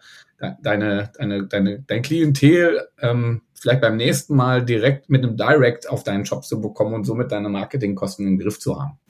deine, 0.62 1.12
deine, 1.17 1.48
deine, 1.48 1.84
dein 1.86 2.02
Klientel 2.02 2.88
ähm, 3.00 3.41
vielleicht 3.60 3.82
beim 3.82 3.98
nächsten 3.98 4.36
Mal 4.36 4.63
direkt 4.63 5.10
mit 5.10 5.24
einem 5.24 5.36
Direct 5.36 5.89
auf 5.89 6.04
deinen 6.04 6.26
Shop 6.26 6.46
zu 6.46 6.62
bekommen 6.62 6.94
und 6.94 7.04
somit 7.04 7.32
deine 7.32 7.50
Marketingkosten 7.50 8.26
im 8.26 8.39
Griff 8.39 8.60
zu 8.60 8.82
haben. 8.82 9.01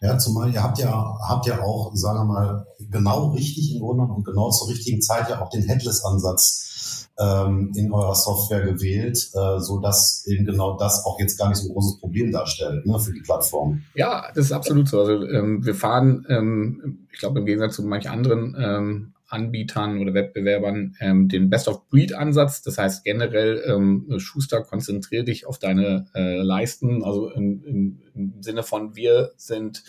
Ja, 0.00 0.18
zumal 0.18 0.52
ihr 0.52 0.62
habt 0.62 0.78
ja, 0.78 1.18
habt 1.26 1.46
ja 1.46 1.62
auch, 1.62 1.92
sagen 1.94 2.18
wir 2.18 2.24
mal, 2.24 2.66
genau 2.90 3.30
richtig 3.30 3.74
im 3.74 3.80
Grunde 3.80 4.04
und 4.04 4.24
genau 4.24 4.50
zur 4.50 4.68
richtigen 4.68 5.00
Zeit 5.00 5.28
ja 5.28 5.40
auch 5.40 5.50
den 5.50 5.62
Headless-Ansatz 5.62 7.08
ähm, 7.18 7.72
in 7.76 7.92
eurer 7.92 8.14
Software 8.14 8.62
gewählt, 8.62 9.30
äh, 9.34 9.60
so 9.60 9.82
eben 10.26 10.44
genau 10.44 10.76
das 10.78 11.04
auch 11.04 11.18
jetzt 11.20 11.38
gar 11.38 11.48
nicht 11.48 11.58
so 11.58 11.68
ein 11.68 11.72
großes 11.72 12.00
Problem 12.00 12.32
darstellt 12.32 12.86
ne, 12.86 12.98
für 12.98 13.12
die 13.12 13.20
Plattform. 13.20 13.82
Ja, 13.94 14.28
das 14.34 14.46
ist 14.46 14.52
absolut 14.52 14.88
so. 14.88 15.00
Also 15.00 15.26
ähm, 15.26 15.64
wir 15.64 15.74
fahren, 15.74 16.24
ähm, 16.28 17.06
ich 17.12 17.18
glaube 17.18 17.40
im 17.40 17.46
Gegensatz 17.46 17.76
zu 17.76 17.82
manchen 17.82 18.10
anderen 18.10 18.56
ähm, 18.58 19.12
Anbietern 19.30 19.98
oder 19.98 20.14
Wettbewerbern 20.14 20.96
ähm, 21.00 21.28
den 21.28 21.50
Best-of-Breed-Ansatz. 21.50 22.62
Das 22.62 22.78
heißt 22.78 23.04
generell, 23.04 23.62
ähm, 23.66 24.06
Schuster, 24.18 24.62
konzentriere 24.62 25.24
dich 25.24 25.46
auf 25.46 25.58
deine 25.58 26.06
äh, 26.14 26.42
Leisten. 26.42 27.02
Also 27.02 27.30
im, 27.30 27.62
im, 27.64 28.02
im 28.14 28.42
Sinne 28.42 28.62
von, 28.62 28.96
wir 28.96 29.32
sind 29.36 29.82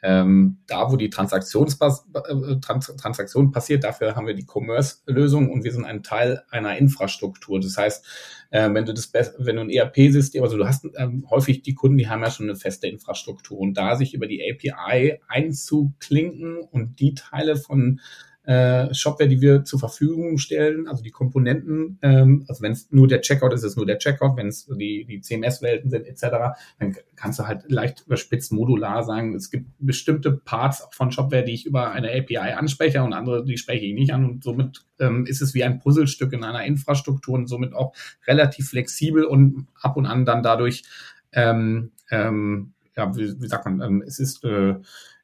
ähm, 0.00 0.58
da, 0.66 0.92
wo 0.92 0.96
die 0.96 1.10
Transaktionspas 1.10 2.06
äh, 2.14 2.60
Trans 2.60 2.86
Transaktion 2.96 3.50
passiert, 3.50 3.82
dafür 3.82 4.14
haben 4.14 4.28
wir 4.28 4.34
die 4.34 4.46
Commerce-Lösung 4.46 5.50
und 5.50 5.64
wir 5.64 5.72
sind 5.72 5.84
ein 5.84 6.04
Teil 6.04 6.44
einer 6.50 6.76
Infrastruktur. 6.78 7.58
Das 7.60 7.76
heißt, 7.76 8.06
äh, 8.50 8.72
wenn 8.72 8.84
du 8.84 8.94
das, 8.94 9.12
wenn 9.38 9.56
du 9.56 9.62
ein 9.62 9.70
ERP-System, 9.70 10.42
also 10.44 10.56
du 10.56 10.66
hast 10.66 10.86
ähm, 10.96 11.26
häufig 11.28 11.62
die 11.62 11.74
Kunden, 11.74 11.98
die 11.98 12.08
haben 12.08 12.22
ja 12.22 12.30
schon 12.30 12.48
eine 12.48 12.56
feste 12.56 12.86
Infrastruktur 12.86 13.58
und 13.58 13.74
da 13.74 13.96
sich 13.96 14.14
über 14.14 14.28
die 14.28 14.42
API 14.48 15.20
einzuklinken 15.26 16.58
und 16.58 17.00
die 17.00 17.14
Teile 17.14 17.56
von 17.56 18.00
äh, 18.48 18.94
Shopware, 18.94 19.28
die 19.28 19.42
wir 19.42 19.64
zur 19.64 19.78
Verfügung 19.78 20.38
stellen, 20.38 20.88
also 20.88 21.02
die 21.02 21.10
Komponenten, 21.10 21.98
ähm, 22.00 22.46
also 22.48 22.62
wenn 22.62 22.72
es 22.72 22.90
nur 22.90 23.06
der 23.06 23.20
Checkout 23.20 23.52
ist, 23.52 23.62
ist 23.62 23.72
es 23.72 23.76
nur 23.76 23.84
der 23.84 23.98
Checkout, 23.98 24.38
wenn 24.38 24.48
es 24.48 24.64
die, 24.64 25.04
die 25.04 25.20
CMS-Welten 25.20 25.90
sind 25.90 26.06
etc., 26.06 26.56
dann 26.78 26.96
kannst 27.14 27.38
du 27.38 27.46
halt 27.46 27.70
leicht 27.70 28.04
überspitzt 28.06 28.50
modular 28.50 29.02
sagen, 29.02 29.34
es 29.34 29.50
gibt 29.50 29.66
bestimmte 29.78 30.32
Parts 30.32 30.88
von 30.92 31.12
Shopware, 31.12 31.44
die 31.44 31.52
ich 31.52 31.66
über 31.66 31.92
eine 31.92 32.10
API 32.10 32.38
anspreche 32.38 33.02
und 33.02 33.12
andere, 33.12 33.44
die 33.44 33.58
spreche 33.58 33.84
ich 33.84 33.92
nicht 33.92 34.14
an 34.14 34.24
und 34.24 34.42
somit 34.42 34.86
ähm, 34.98 35.26
ist 35.26 35.42
es 35.42 35.52
wie 35.52 35.62
ein 35.62 35.78
Puzzlestück 35.78 36.32
in 36.32 36.42
einer 36.42 36.64
Infrastruktur 36.64 37.34
und 37.34 37.48
somit 37.48 37.74
auch 37.74 37.92
relativ 38.26 38.70
flexibel 38.70 39.24
und 39.24 39.66
ab 39.78 39.98
und 39.98 40.06
an 40.06 40.24
dann 40.24 40.42
dadurch 40.42 40.84
ähm, 41.32 41.90
ähm, 42.10 42.72
ja, 42.96 43.14
wie, 43.14 43.38
wie 43.42 43.46
sagt 43.46 43.66
man, 43.66 43.82
ähm, 43.82 44.02
es 44.06 44.18
ist 44.18 44.42
äh, 44.42 44.76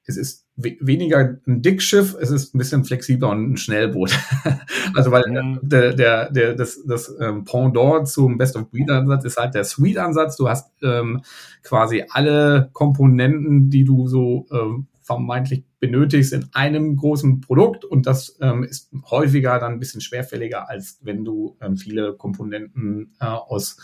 es 0.05 0.19
ist 0.19 0.44
weniger 0.57 1.37
ein 1.47 1.63
Dickschiff, 1.63 2.17
es 2.21 2.31
ist 2.31 2.55
ein 2.55 2.59
bisschen 2.59 2.85
flexibler 2.85 3.31
und 3.31 3.53
ein 3.53 3.57
Schnellboot. 3.57 4.17
also 4.95 5.11
weil 5.11 5.25
mhm. 5.29 5.59
der, 5.63 5.95
der, 5.95 6.31
der, 6.31 6.55
das, 6.55 6.81
das 6.87 7.13
ähm, 7.21 7.45
Pendant 7.45 8.09
zum 8.09 8.39
Best-of-Breed-Ansatz 8.39 9.25
ist 9.25 9.37
halt 9.37 9.55
der 9.55 9.65
Suite-Ansatz. 9.65 10.37
Du 10.37 10.49
hast 10.49 10.71
ähm, 10.83 11.23
quasi 11.63 12.05
alle 12.09 12.71
Komponenten, 12.73 13.69
die 13.69 13.85
du 13.85 14.07
so 14.07 14.47
ähm, 14.53 14.87
vermeintlich 15.05 15.65
benötigst 15.81 16.33
in 16.33 16.47
einem 16.55 16.97
großen 16.97 17.43
Produkt 17.43 17.85
und 17.85 18.07
das 18.07 18.39
ähm, 18.41 18.65
ist 18.65 18.91
häufiger 19.11 19.59
dann 19.59 19.75
ein 19.75 19.79
bisschen 19.79 20.01
schwerfälliger, 20.01 20.69
als 20.69 20.99
wenn 21.03 21.27
du 21.27 21.59
ähm, 21.61 21.77
viele 21.77 22.15
Komponenten 22.15 23.15
äh, 23.21 23.27
aus, 23.27 23.77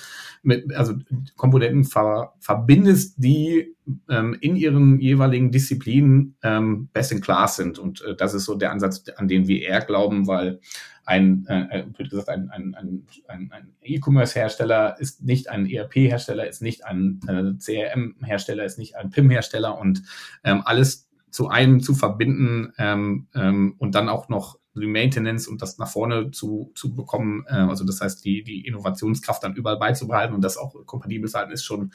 mit, 0.43 0.75
also 0.75 0.95
Komponenten 1.37 1.85
ver, 1.85 2.33
verbindest, 2.41 3.23
die 3.23 3.77
ähm, 4.09 4.35
in 4.41 4.57
ihren 4.57 4.99
jeweiligen 4.99 5.51
Disziplinen 5.51 6.37
ähm, 6.43 6.89
best 6.95 7.13
in 7.13 7.21
class 7.21 7.57
sind. 7.57 7.79
Und 7.79 8.03
äh, 8.03 8.17
das 8.17 8.33
ist 8.33 8.47
so 8.47 8.55
der 8.55 8.73
Ansatz, 8.73 9.05
an 9.17 9.29
den 9.29 9.47
wir 9.47 9.61
eher 9.61 9.81
glauben, 9.81 10.27
weil 10.27 10.61
ein, 11.05 11.45
äh, 11.49 11.81
äh 11.81 12.05
gesagt, 12.09 12.31
ein, 12.31 12.49
ein, 12.51 12.75
ein, 12.75 13.53
ein 13.53 13.73
E-Commerce-Hersteller 13.83 14.99
ist 14.99 15.23
nicht 15.23 15.51
ein 15.51 15.67
ERP-Hersteller, 15.67 16.49
ist 16.49 16.63
nicht 16.63 16.87
ein 16.87 17.21
äh, 17.27 17.59
CRM-Hersteller, 17.59 18.65
ist 18.65 18.79
nicht 18.79 18.97
ein 18.97 19.11
PIM-Hersteller 19.11 19.79
und 19.79 20.03
ähm, 20.45 20.63
alles 20.65 21.10
zu 21.31 21.49
einem 21.49 21.81
zu 21.81 21.95
verbinden 21.95 22.73
ähm, 22.79 23.29
ähm, 23.35 23.75
und 23.79 23.95
dann 23.95 24.09
auch 24.09 24.29
noch 24.29 24.59
die 24.75 24.87
Maintenance 24.87 25.49
und 25.49 25.63
das 25.63 25.79
nach 25.79 25.89
vorne 25.89 26.31
zu, 26.31 26.73
zu 26.75 26.95
bekommen, 26.95 27.45
äh, 27.49 27.55
also 27.55 27.85
das 27.85 28.01
heißt, 28.01 28.25
die, 28.25 28.43
die 28.43 28.67
Innovationskraft 28.67 29.43
dann 29.43 29.55
überall 29.55 29.79
beizubehalten 29.79 30.35
und 30.35 30.43
das 30.43 30.57
auch 30.57 30.75
kompatibel 30.87 31.29
zu 31.29 31.39
halten, 31.39 31.53
ist 31.53 31.65
schon 31.65 31.93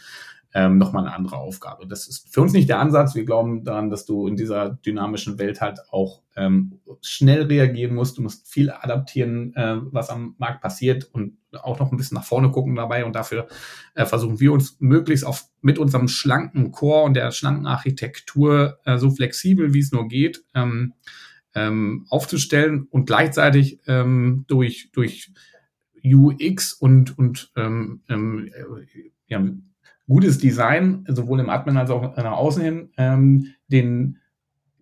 ähm, 0.55 0.77
nochmal 0.77 1.05
eine 1.05 1.13
andere 1.13 1.37
Aufgabe. 1.37 1.85
Das 1.85 2.07
ist 2.07 2.33
für 2.33 2.41
uns 2.41 2.53
nicht 2.53 2.69
der 2.69 2.79
Ansatz. 2.79 3.13
Wir 3.13 3.25
glauben 3.25 3.65
daran, 3.65 3.89
dass 3.89 4.05
du 4.05 4.25
in 4.25 4.37
dieser 4.37 4.69
dynamischen 4.69 5.37
Welt 5.37 5.59
halt 5.59 5.79
auch 5.91 6.21
ähm, 6.37 6.79
schnell 7.01 7.43
reagieren 7.43 7.93
musst. 7.93 8.17
Du 8.17 8.21
musst 8.21 8.47
viel 8.47 8.71
adaptieren, 8.71 9.53
äh, 9.55 9.75
was 9.91 10.09
am 10.09 10.35
Markt 10.37 10.61
passiert 10.61 11.09
und 11.11 11.37
auch 11.61 11.77
noch 11.79 11.91
ein 11.91 11.97
bisschen 11.97 12.15
nach 12.15 12.23
vorne 12.23 12.51
gucken 12.51 12.73
dabei. 12.73 13.03
Und 13.03 13.17
dafür 13.17 13.49
äh, 13.95 14.05
versuchen 14.05 14.39
wir 14.39 14.53
uns 14.53 14.77
möglichst 14.79 15.25
auf, 15.25 15.43
mit 15.61 15.77
unserem 15.77 16.07
schlanken 16.07 16.71
Core 16.71 17.03
und 17.03 17.15
der 17.15 17.31
schlanken 17.31 17.67
Architektur 17.67 18.79
äh, 18.85 18.97
so 18.97 19.11
flexibel, 19.11 19.73
wie 19.73 19.79
es 19.79 19.91
nur 19.91 20.07
geht, 20.07 20.45
ähm, 20.53 20.93
ähm, 21.53 22.05
aufzustellen 22.09 22.87
und 22.89 23.07
gleichzeitig 23.07 23.81
ähm, 23.87 24.45
durch, 24.47 24.89
durch 24.93 25.33
UX 26.01 26.71
und, 26.71 27.17
und 27.17 27.51
ähm, 27.57 28.03
ähm, 28.07 28.49
ja, 29.27 29.43
gutes 30.07 30.37
Design, 30.37 31.05
sowohl 31.07 31.39
im 31.39 31.49
Admin 31.49 31.77
als 31.77 31.89
auch 31.89 32.15
nach 32.15 32.37
außen 32.37 32.63
hin, 32.63 32.89
ähm, 32.97 33.53
den, 33.67 34.19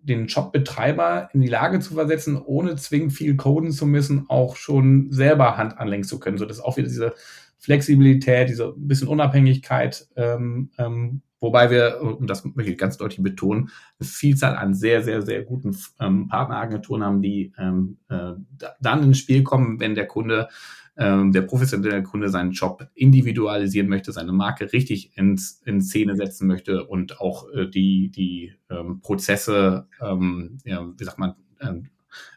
den 0.01 0.27
Shop-Betreiber 0.27 1.29
in 1.33 1.41
die 1.41 1.47
Lage 1.47 1.79
zu 1.79 1.93
versetzen, 1.93 2.37
ohne 2.37 2.75
zwingend 2.75 3.13
viel 3.13 3.35
coden 3.37 3.71
zu 3.71 3.85
müssen, 3.85 4.25
auch 4.27 4.55
schon 4.55 5.11
selber 5.11 5.57
Hand 5.57 5.77
anlenken 5.77 6.07
zu 6.07 6.19
können. 6.19 6.37
So 6.37 6.45
dass 6.45 6.59
auch 6.59 6.77
wieder 6.77 6.87
diese 6.87 7.13
Flexibilität, 7.57 8.49
diese 8.49 8.73
bisschen 8.75 9.07
Unabhängigkeit, 9.07 10.07
ähm, 10.17 10.71
ähm, 10.77 11.21
wobei 11.43 11.69
wir, 11.69 12.01
und 12.01 12.27
das 12.29 12.45
möchte 12.45 12.71
ich 12.71 12.77
ganz 12.77 12.97
deutlich 12.97 13.21
betonen, 13.21 13.69
eine 13.99 14.07
Vielzahl 14.07 14.55
an 14.55 14.73
sehr, 14.73 15.03
sehr, 15.03 15.21
sehr 15.21 15.43
guten 15.43 15.77
ähm, 15.99 16.27
Partneragenturen 16.29 17.03
haben, 17.03 17.21
die 17.21 17.53
ähm, 17.59 17.97
äh, 18.09 18.31
dann 18.79 19.03
ins 19.03 19.19
Spiel 19.19 19.43
kommen, 19.43 19.79
wenn 19.79 19.93
der 19.93 20.07
Kunde 20.07 20.47
ähm, 20.95 21.31
der 21.31 21.41
professionelle 21.41 22.03
Kunde 22.03 22.29
seinen 22.29 22.51
Job 22.51 22.87
individualisieren 22.93 23.89
möchte, 23.89 24.11
seine 24.11 24.31
Marke 24.31 24.71
richtig 24.71 25.17
ins, 25.17 25.61
in 25.65 25.81
Szene 25.81 26.15
setzen 26.15 26.47
möchte 26.47 26.85
und 26.85 27.19
auch 27.19 27.49
äh, 27.51 27.67
die, 27.67 28.09
die 28.09 28.53
ähm, 28.69 29.01
Prozesse, 29.01 29.87
ähm, 30.01 30.59
ja, 30.65 30.87
wie 30.95 31.03
sagt 31.03 31.19
man, 31.19 31.35
ähm, 31.61 31.89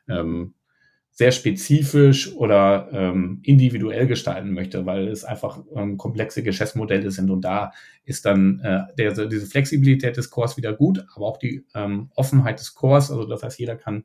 ähm, 0.09 0.55
sehr 1.17 1.33
spezifisch 1.33 2.35
oder 2.35 2.91
ähm, 2.93 3.41
individuell 3.43 4.07
gestalten 4.07 4.53
möchte, 4.53 4.85
weil 4.85 5.09
es 5.09 5.25
einfach 5.25 5.65
ähm, 5.75 5.97
komplexe 5.97 6.43
Geschäftsmodelle 6.43 7.11
sind 7.11 7.31
und 7.31 7.41
da 7.41 7.73
ist 8.05 8.27
dann 8.27 8.61
äh, 8.61 8.83
der, 8.99 9.27
diese 9.27 9.47
Flexibilität 9.47 10.19
des 10.19 10.29
Cores 10.29 10.59
wieder 10.59 10.75
gut, 10.75 11.07
aber 11.15 11.27
auch 11.27 11.39
die 11.39 11.65
ähm, 11.75 12.11
Offenheit 12.17 12.61
des 12.61 12.75
Cores, 12.75 13.11
also 13.11 13.25
das 13.25 13.43
heißt, 13.43 13.59
jeder 13.59 13.77
kann 13.77 14.05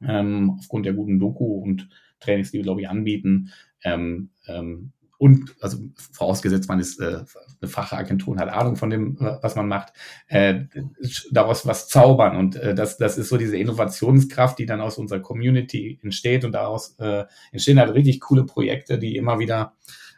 ähm, 0.00 0.56
aufgrund 0.58 0.86
der 0.86 0.94
guten 0.94 1.18
Doku 1.18 1.44
und 1.44 1.90
Trainings, 2.20 2.52
die 2.52 2.56
wir, 2.56 2.64
glaube 2.64 2.80
ich, 2.80 2.88
anbieten, 2.88 3.50
ähm, 3.84 4.30
ähm, 4.46 4.92
und 5.20 5.54
also 5.60 5.76
vorausgesetzt, 6.12 6.66
man 6.70 6.80
ist 6.80 6.98
äh, 6.98 7.18
eine 7.60 7.70
Fachagentur 7.70 8.32
und 8.32 8.40
hat 8.40 8.48
Ahnung 8.48 8.76
von 8.76 8.88
dem, 8.88 9.18
was 9.20 9.54
man 9.54 9.68
macht, 9.68 9.92
äh, 10.28 10.62
daraus 11.30 11.66
was 11.66 11.88
zaubern. 11.88 12.38
Und 12.38 12.56
äh, 12.56 12.74
das, 12.74 12.96
das 12.96 13.18
ist 13.18 13.28
so 13.28 13.36
diese 13.36 13.58
Innovationskraft, 13.58 14.58
die 14.58 14.64
dann 14.64 14.80
aus 14.80 14.96
unserer 14.96 15.20
Community 15.20 16.00
entsteht 16.02 16.46
und 16.46 16.52
daraus 16.52 16.94
äh, 17.00 17.24
entstehen 17.52 17.78
halt 17.78 17.92
richtig 17.92 18.20
coole 18.20 18.46
Projekte, 18.46 18.98
die 18.98 19.16
immer 19.16 19.38
wieder 19.38 19.74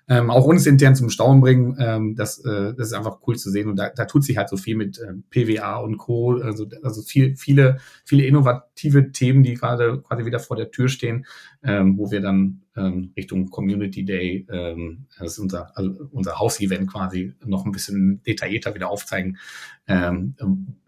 ähm, 0.08 0.30
auch 0.30 0.44
uns 0.44 0.66
intern 0.66 0.94
zum 0.94 1.10
Staunen 1.10 1.40
bringen. 1.40 1.76
Ähm, 1.78 2.16
das, 2.16 2.38
äh, 2.44 2.74
das 2.74 2.88
ist 2.88 2.92
einfach 2.92 3.18
cool 3.26 3.36
zu 3.36 3.50
sehen 3.50 3.68
und 3.68 3.76
da, 3.76 3.90
da 3.90 4.04
tut 4.04 4.24
sich 4.24 4.36
halt 4.36 4.48
so 4.48 4.56
viel 4.56 4.76
mit 4.76 5.00
ähm, 5.00 5.24
PWA 5.30 5.76
und 5.76 5.98
Co. 5.98 6.38
Also, 6.38 6.66
also 6.82 7.02
viel, 7.02 7.36
viele, 7.36 7.78
viele 8.04 8.24
innovative 8.24 9.12
Themen, 9.12 9.42
die 9.42 9.54
gerade 9.54 10.02
quasi 10.02 10.24
wieder 10.24 10.40
vor 10.40 10.56
der 10.56 10.70
Tür 10.70 10.88
stehen, 10.88 11.26
ähm, 11.62 11.96
wo 11.96 12.10
wir 12.10 12.20
dann 12.20 12.62
ähm, 12.76 13.12
Richtung 13.16 13.50
Community 13.50 14.04
Day, 14.04 14.46
ähm, 14.50 15.06
das 15.18 15.32
ist 15.32 15.38
unser, 15.38 15.76
also 15.76 16.08
unser 16.10 16.38
Hausevent 16.38 16.90
quasi, 16.90 17.34
noch 17.44 17.64
ein 17.64 17.72
bisschen 17.72 18.22
detaillierter 18.24 18.74
wieder 18.74 18.88
aufzeigen, 18.88 19.38
ähm, 19.86 20.34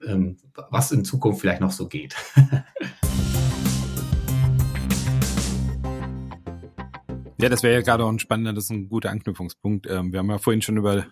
ähm, 0.07 0.37
was 0.71 0.93
in 0.93 1.05
Zukunft 1.05 1.41
vielleicht 1.41 1.61
noch 1.61 1.73
so 1.73 1.89
geht. 1.89 2.17
Ja, 7.45 7.51
das 7.51 7.63
wäre 7.63 7.75
ja 7.75 7.83
gerade 7.83 8.07
auch 8.07 8.09
ein 8.09 8.19
spannender, 8.19 8.55
das 8.55 8.65
ist 8.65 8.71
ein 8.71 8.89
guter 8.89 9.11
Anknüpfungspunkt. 9.11 9.87
Ähm, 9.87 10.13
wir 10.13 10.21
haben 10.21 10.31
ja 10.31 10.39
vorhin 10.39 10.63
schon 10.63 10.79
über 10.79 11.05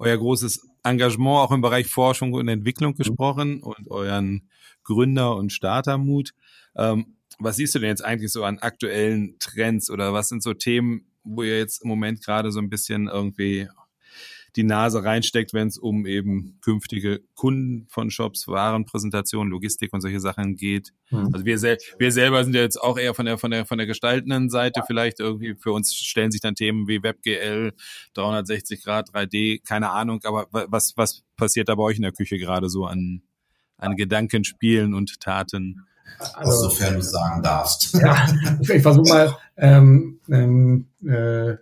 euer 0.00 0.16
großes 0.16 0.68
Engagement 0.82 1.38
auch 1.38 1.52
im 1.52 1.60
Bereich 1.60 1.86
Forschung 1.86 2.32
und 2.32 2.48
Entwicklung 2.48 2.94
mhm. 2.94 2.96
gesprochen 2.96 3.62
und 3.62 3.88
euren 3.88 4.50
Gründer- 4.82 5.36
und 5.36 5.52
Startermut. 5.52 6.34
Ähm, 6.74 7.14
was 7.38 7.58
siehst 7.58 7.76
du 7.76 7.78
denn 7.78 7.90
jetzt 7.90 8.04
eigentlich 8.04 8.32
so 8.32 8.42
an 8.42 8.58
aktuellen 8.58 9.36
Trends 9.38 9.88
oder 9.88 10.12
was 10.12 10.28
sind 10.28 10.42
so 10.42 10.52
Themen, 10.52 11.12
wo 11.22 11.44
ihr 11.44 11.58
jetzt 11.58 11.84
im 11.84 11.88
Moment 11.90 12.24
gerade 12.24 12.50
so 12.50 12.58
ein 12.58 12.70
bisschen 12.70 13.06
irgendwie 13.06 13.68
die 14.56 14.64
Nase 14.64 15.04
reinsteckt, 15.04 15.52
wenn 15.52 15.68
es 15.68 15.78
um 15.78 16.06
eben 16.06 16.58
künftige 16.62 17.20
Kunden 17.34 17.86
von 17.88 18.10
Shops, 18.10 18.48
Warenpräsentation, 18.48 19.48
Logistik 19.48 19.92
und 19.92 20.00
solche 20.00 20.20
Sachen 20.20 20.56
geht. 20.56 20.92
Mhm. 21.10 21.30
Also 21.32 21.44
wir, 21.44 21.58
sel 21.58 21.78
wir 21.98 22.12
selber 22.12 22.44
sind 22.44 22.54
ja 22.54 22.62
jetzt 22.62 22.80
auch 22.80 22.98
eher 22.98 23.14
von 23.14 23.26
der 23.26 23.38
von 23.38 23.50
der 23.50 23.66
von 23.66 23.78
der 23.78 23.86
gestaltenden 23.86 24.50
Seite 24.50 24.82
vielleicht 24.86 25.20
irgendwie 25.20 25.54
für 25.54 25.72
uns 25.72 25.94
stellen 25.94 26.30
sich 26.30 26.40
dann 26.40 26.54
Themen 26.54 26.88
wie 26.88 27.02
WebGL, 27.02 27.72
360 28.14 28.82
Grad, 28.82 29.10
3D, 29.10 29.62
keine 29.66 29.90
Ahnung, 29.90 30.20
aber 30.24 30.46
was 30.50 30.94
was 30.96 31.22
passiert 31.36 31.68
da 31.68 31.74
bei 31.74 31.82
euch 31.82 31.96
in 31.96 32.02
der 32.02 32.12
Küche 32.12 32.38
gerade 32.38 32.68
so 32.68 32.86
an 32.86 33.22
an 33.76 33.96
Gedankenspielen 33.96 34.94
und 34.94 35.20
Taten? 35.20 35.86
Also, 36.34 36.68
sofern 36.68 36.94
du 36.94 37.02
sagen 37.02 37.42
darfst. 37.42 37.94
Ja, 37.94 38.26
ich 38.60 38.82
versuche 38.82 39.08
mal 39.08 39.36
ähm, 39.56 40.20
ähm, 40.28 40.88
äh, 41.04 41.56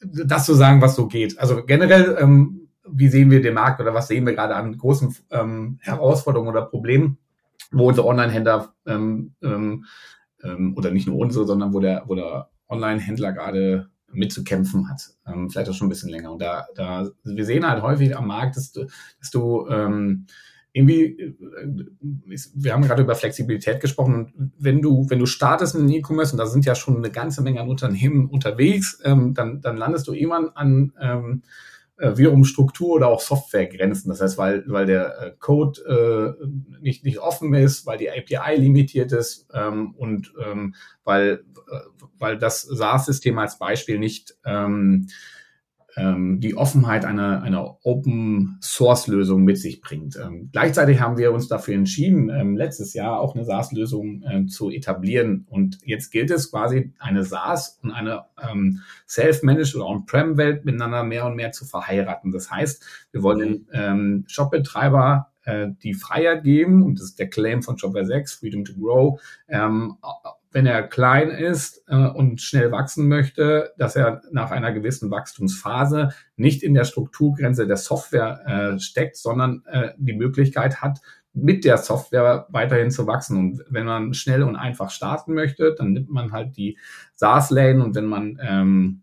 das 0.00 0.46
zu 0.46 0.54
sagen, 0.54 0.80
was 0.80 0.96
so 0.96 1.06
geht. 1.06 1.38
Also 1.38 1.64
generell, 1.64 2.16
ähm, 2.20 2.68
wie 2.84 3.08
sehen 3.08 3.30
wir 3.30 3.42
den 3.42 3.54
Markt 3.54 3.80
oder 3.80 3.94
was 3.94 4.08
sehen 4.08 4.26
wir 4.26 4.34
gerade 4.34 4.56
an 4.56 4.76
großen 4.76 5.14
ähm, 5.30 5.78
Herausforderungen 5.80 6.50
oder 6.50 6.62
Problemen, 6.62 7.18
wo 7.70 7.88
unsere 7.88 8.06
Online-Händler 8.06 8.74
ähm, 8.86 9.34
ähm, 9.42 9.84
ähm, 10.42 10.74
oder 10.76 10.90
nicht 10.90 11.06
nur 11.06 11.18
unsere, 11.18 11.46
sondern 11.46 11.72
wo 11.72 11.80
der, 11.80 12.04
wo 12.06 12.14
der 12.14 12.48
Online-Händler 12.68 13.32
gerade 13.32 13.90
mitzukämpfen 14.12 14.88
hat. 14.88 15.10
Ähm, 15.26 15.50
vielleicht 15.50 15.70
auch 15.70 15.74
schon 15.74 15.86
ein 15.86 15.90
bisschen 15.90 16.10
länger. 16.10 16.32
Und 16.32 16.42
da, 16.42 16.66
da, 16.74 17.08
wir 17.24 17.44
sehen 17.44 17.68
halt 17.68 17.82
häufig 17.82 18.16
am 18.16 18.26
Markt, 18.26 18.56
dass 18.56 18.72
du, 18.72 18.86
dass 19.20 19.30
du 19.30 19.68
ähm, 19.68 20.26
irgendwie, 20.72 21.20
äh, 21.20 21.36
wir 22.54 22.72
haben 22.72 22.82
gerade 22.82 23.02
über 23.02 23.14
Flexibilität 23.14 23.80
gesprochen. 23.80 24.52
Wenn 24.58 24.82
du, 24.82 25.06
wenn 25.08 25.18
du 25.18 25.26
startest 25.26 25.74
in 25.74 25.88
E-Commerce, 25.88 26.32
und 26.32 26.38
da 26.38 26.46
sind 26.46 26.64
ja 26.64 26.74
schon 26.74 26.96
eine 26.96 27.10
ganze 27.10 27.42
Menge 27.42 27.60
an 27.60 27.68
Unternehmen 27.68 28.28
unterwegs, 28.28 29.00
ähm, 29.04 29.34
dann, 29.34 29.60
dann 29.60 29.76
landest 29.76 30.06
du 30.06 30.12
irgendwann 30.12 30.50
an 30.50 30.92
ähm, 31.00 31.42
äh, 32.00 32.16
wiederum 32.16 32.44
Struktur 32.44 32.94
oder 32.94 33.08
auch 33.08 33.20
Softwaregrenzen. 33.20 34.10
Das 34.10 34.20
heißt, 34.20 34.38
weil, 34.38 34.64
weil 34.66 34.86
der 34.86 35.20
äh, 35.20 35.32
Code 35.38 36.36
äh, 36.40 36.80
nicht, 36.80 37.04
nicht 37.04 37.18
offen 37.18 37.52
ist, 37.54 37.84
weil 37.84 37.98
die 37.98 38.10
API 38.10 38.56
limitiert 38.56 39.12
ist 39.12 39.48
ähm, 39.52 39.94
und 39.96 40.32
ähm, 40.44 40.74
weil, 41.04 41.44
äh, 41.70 42.06
weil 42.18 42.38
das 42.38 42.62
SaaS-System 42.62 43.38
als 43.38 43.58
Beispiel 43.58 43.98
nicht 43.98 44.36
ähm, 44.44 45.08
ähm, 45.96 46.40
die 46.40 46.56
Offenheit 46.56 47.04
einer, 47.04 47.42
einer 47.42 47.78
Open-Source-Lösung 47.82 49.42
mit 49.42 49.58
sich 49.58 49.80
bringt. 49.80 50.16
Ähm, 50.16 50.50
gleichzeitig 50.52 51.00
haben 51.00 51.18
wir 51.18 51.32
uns 51.32 51.48
dafür 51.48 51.74
entschieden, 51.74 52.30
ähm, 52.30 52.56
letztes 52.56 52.94
Jahr 52.94 53.20
auch 53.20 53.34
eine 53.34 53.44
SaaS-Lösung 53.44 54.22
ähm, 54.28 54.48
zu 54.48 54.70
etablieren. 54.70 55.46
Und 55.48 55.78
jetzt 55.84 56.10
gilt 56.10 56.30
es 56.30 56.50
quasi, 56.50 56.92
eine 56.98 57.24
SaaS 57.24 57.78
und 57.82 57.90
eine 57.90 58.24
ähm, 58.50 58.80
Self-Managed 59.08 59.76
oder 59.76 59.86
On-Prem-Welt 59.86 60.64
miteinander 60.64 61.02
mehr 61.02 61.26
und 61.26 61.36
mehr 61.36 61.52
zu 61.52 61.64
verheiraten. 61.64 62.32
Das 62.32 62.50
heißt, 62.50 62.84
wir 63.12 63.22
wollen 63.22 63.38
den 63.38 63.66
ähm, 63.72 64.24
Shopbetreiber 64.28 65.30
äh, 65.44 65.68
die 65.82 65.94
Freiheit 65.94 66.44
geben, 66.44 66.82
und 66.82 66.98
das 66.98 67.06
ist 67.06 67.18
der 67.18 67.28
Claim 67.28 67.62
von 67.62 67.78
Shopware 67.78 68.06
6, 68.06 68.34
Freedom 68.34 68.64
to 68.64 68.74
Grow, 68.74 69.20
ähm, 69.48 69.96
wenn 70.52 70.66
er 70.66 70.82
klein 70.82 71.30
ist 71.30 71.84
äh, 71.88 71.96
und 71.96 72.40
schnell 72.40 72.72
wachsen 72.72 73.08
möchte, 73.08 73.72
dass 73.78 73.96
er 73.96 74.22
nach 74.32 74.50
einer 74.50 74.72
gewissen 74.72 75.10
Wachstumsphase 75.10 76.10
nicht 76.36 76.62
in 76.62 76.74
der 76.74 76.84
Strukturgrenze 76.84 77.66
der 77.66 77.76
Software 77.76 78.74
äh, 78.74 78.78
steckt, 78.80 79.16
sondern 79.16 79.62
äh, 79.66 79.90
die 79.96 80.14
Möglichkeit 80.14 80.82
hat, 80.82 81.00
mit 81.32 81.64
der 81.64 81.78
Software 81.78 82.46
weiterhin 82.50 82.90
zu 82.90 83.06
wachsen. 83.06 83.38
Und 83.38 83.64
wenn 83.68 83.86
man 83.86 84.14
schnell 84.14 84.42
und 84.42 84.56
einfach 84.56 84.90
starten 84.90 85.34
möchte, 85.34 85.74
dann 85.78 85.92
nimmt 85.92 86.10
man 86.10 86.32
halt 86.32 86.56
die 86.56 86.76
SaaS-Lane 87.14 87.84
und 87.84 87.94
wenn 87.94 88.06
man 88.06 88.38
ähm, 88.42 89.02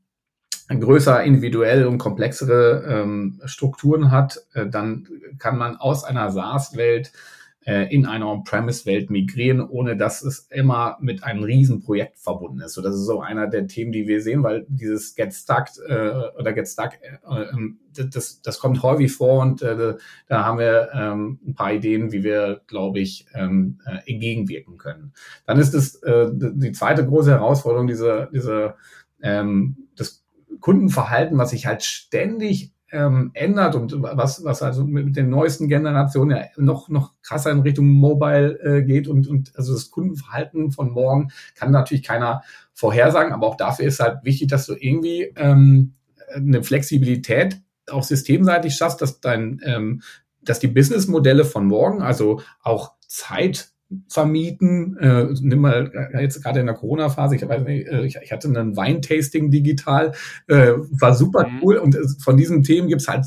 größer, 0.67 1.23
individuell 1.23 1.85
und 1.85 1.97
komplexere 1.97 2.83
ähm, 2.85 3.39
Strukturen 3.45 4.11
hat, 4.11 4.39
äh, 4.53 4.67
dann 4.67 5.07
kann 5.39 5.57
man 5.57 5.77
aus 5.77 6.03
einer 6.03 6.29
SaaS-Welt 6.31 7.13
äh, 7.67 7.93
in 7.93 8.05
eine 8.05 8.25
On-Premise-Welt 8.25 9.09
migrieren, 9.09 9.59
ohne 9.59 9.97
dass 9.97 10.23
es 10.23 10.47
immer 10.49 10.97
mit 11.01 11.25
einem 11.25 11.43
Riesenprojekt 11.43 12.17
verbunden 12.17 12.61
ist. 12.61 12.73
So, 12.73 12.81
das 12.81 12.95
ist 12.95 13.05
so 13.05 13.19
einer 13.19 13.47
der 13.47 13.67
Themen, 13.67 13.91
die 13.91 14.07
wir 14.07 14.21
sehen, 14.21 14.41
weil 14.41 14.65
dieses 14.69 15.15
Get 15.15 15.33
Stuck 15.33 15.65
äh, 15.85 16.11
oder 16.39 16.53
Get 16.53 16.69
Stuck, 16.69 16.91
äh, 17.01 17.41
ähm, 17.51 17.79
das, 17.93 18.41
das 18.41 18.59
kommt 18.59 18.83
häufig 18.83 19.11
vor 19.11 19.41
und 19.41 19.61
äh, 19.61 19.95
da 20.27 20.45
haben 20.45 20.59
wir 20.59 20.89
ähm, 20.93 21.39
ein 21.45 21.55
paar 21.55 21.73
Ideen, 21.73 22.13
wie 22.13 22.23
wir, 22.23 22.61
glaube 22.67 22.99
ich, 22.99 23.25
ähm, 23.33 23.79
äh, 23.85 24.11
entgegenwirken 24.11 24.77
können. 24.77 25.11
Dann 25.45 25.59
ist 25.59 25.73
es 25.73 25.95
äh, 26.03 26.29
die 26.31 26.71
zweite 26.71 27.05
große 27.05 27.31
Herausforderung, 27.31 27.87
diese, 27.87 28.29
diese 28.31 28.75
ähm, 29.21 29.89
das 29.97 30.23
Kundenverhalten, 30.61 31.37
was 31.37 31.49
sich 31.49 31.65
halt 31.65 31.83
ständig 31.83 32.71
ähm, 32.91 33.31
ändert 33.33 33.75
und 33.75 33.93
was, 34.01 34.43
was 34.43 34.61
also 34.61 34.85
mit 34.85 35.15
den 35.15 35.29
neuesten 35.29 35.67
Generationen 35.67 36.37
ja 36.37 36.45
noch, 36.55 36.89
noch 36.89 37.13
krasser 37.21 37.51
in 37.51 37.59
Richtung 37.59 37.87
Mobile 37.87 38.59
äh, 38.61 38.83
geht 38.83 39.07
und, 39.07 39.27
und 39.27 39.51
also 39.55 39.73
das 39.73 39.91
Kundenverhalten 39.91 40.71
von 40.71 40.91
morgen 40.91 41.31
kann 41.55 41.71
natürlich 41.71 42.03
keiner 42.03 42.43
vorhersagen, 42.73 43.33
aber 43.33 43.47
auch 43.47 43.57
dafür 43.57 43.85
ist 43.85 43.99
halt 43.99 44.23
wichtig, 44.23 44.49
dass 44.49 44.65
du 44.67 44.73
irgendwie 44.73 45.33
ähm, 45.35 45.93
eine 46.33 46.63
Flexibilität 46.63 47.59
auch 47.89 48.03
systemseitig 48.03 48.75
schaffst, 48.75 49.01
dass 49.01 49.19
dein, 49.19 49.61
ähm, 49.63 50.01
dass 50.41 50.59
die 50.59 50.67
Businessmodelle 50.67 51.45
von 51.45 51.67
morgen, 51.67 52.01
also 52.01 52.41
auch 52.61 52.93
Zeit 53.07 53.69
vermieten. 54.07 54.97
Äh, 54.97 55.27
nimm 55.41 55.59
mal 55.59 55.91
äh, 56.13 56.21
jetzt 56.21 56.43
gerade 56.43 56.59
in 56.59 56.65
der 56.65 56.75
Corona-Phase, 56.75 57.35
ich, 57.35 57.47
weiß 57.47 57.63
nicht, 57.63 57.87
äh, 57.87 58.05
ich, 58.05 58.17
ich 58.21 58.31
hatte 58.31 58.47
einen 58.47 58.75
Weintasting 58.75 59.49
digital, 59.49 60.13
äh, 60.47 60.73
war 60.99 61.13
super 61.13 61.47
mhm. 61.47 61.59
cool 61.61 61.77
und 61.77 61.97
von 62.21 62.37
diesen 62.37 62.63
Themen 62.63 62.87
gibt's 62.87 63.07
halt 63.07 63.25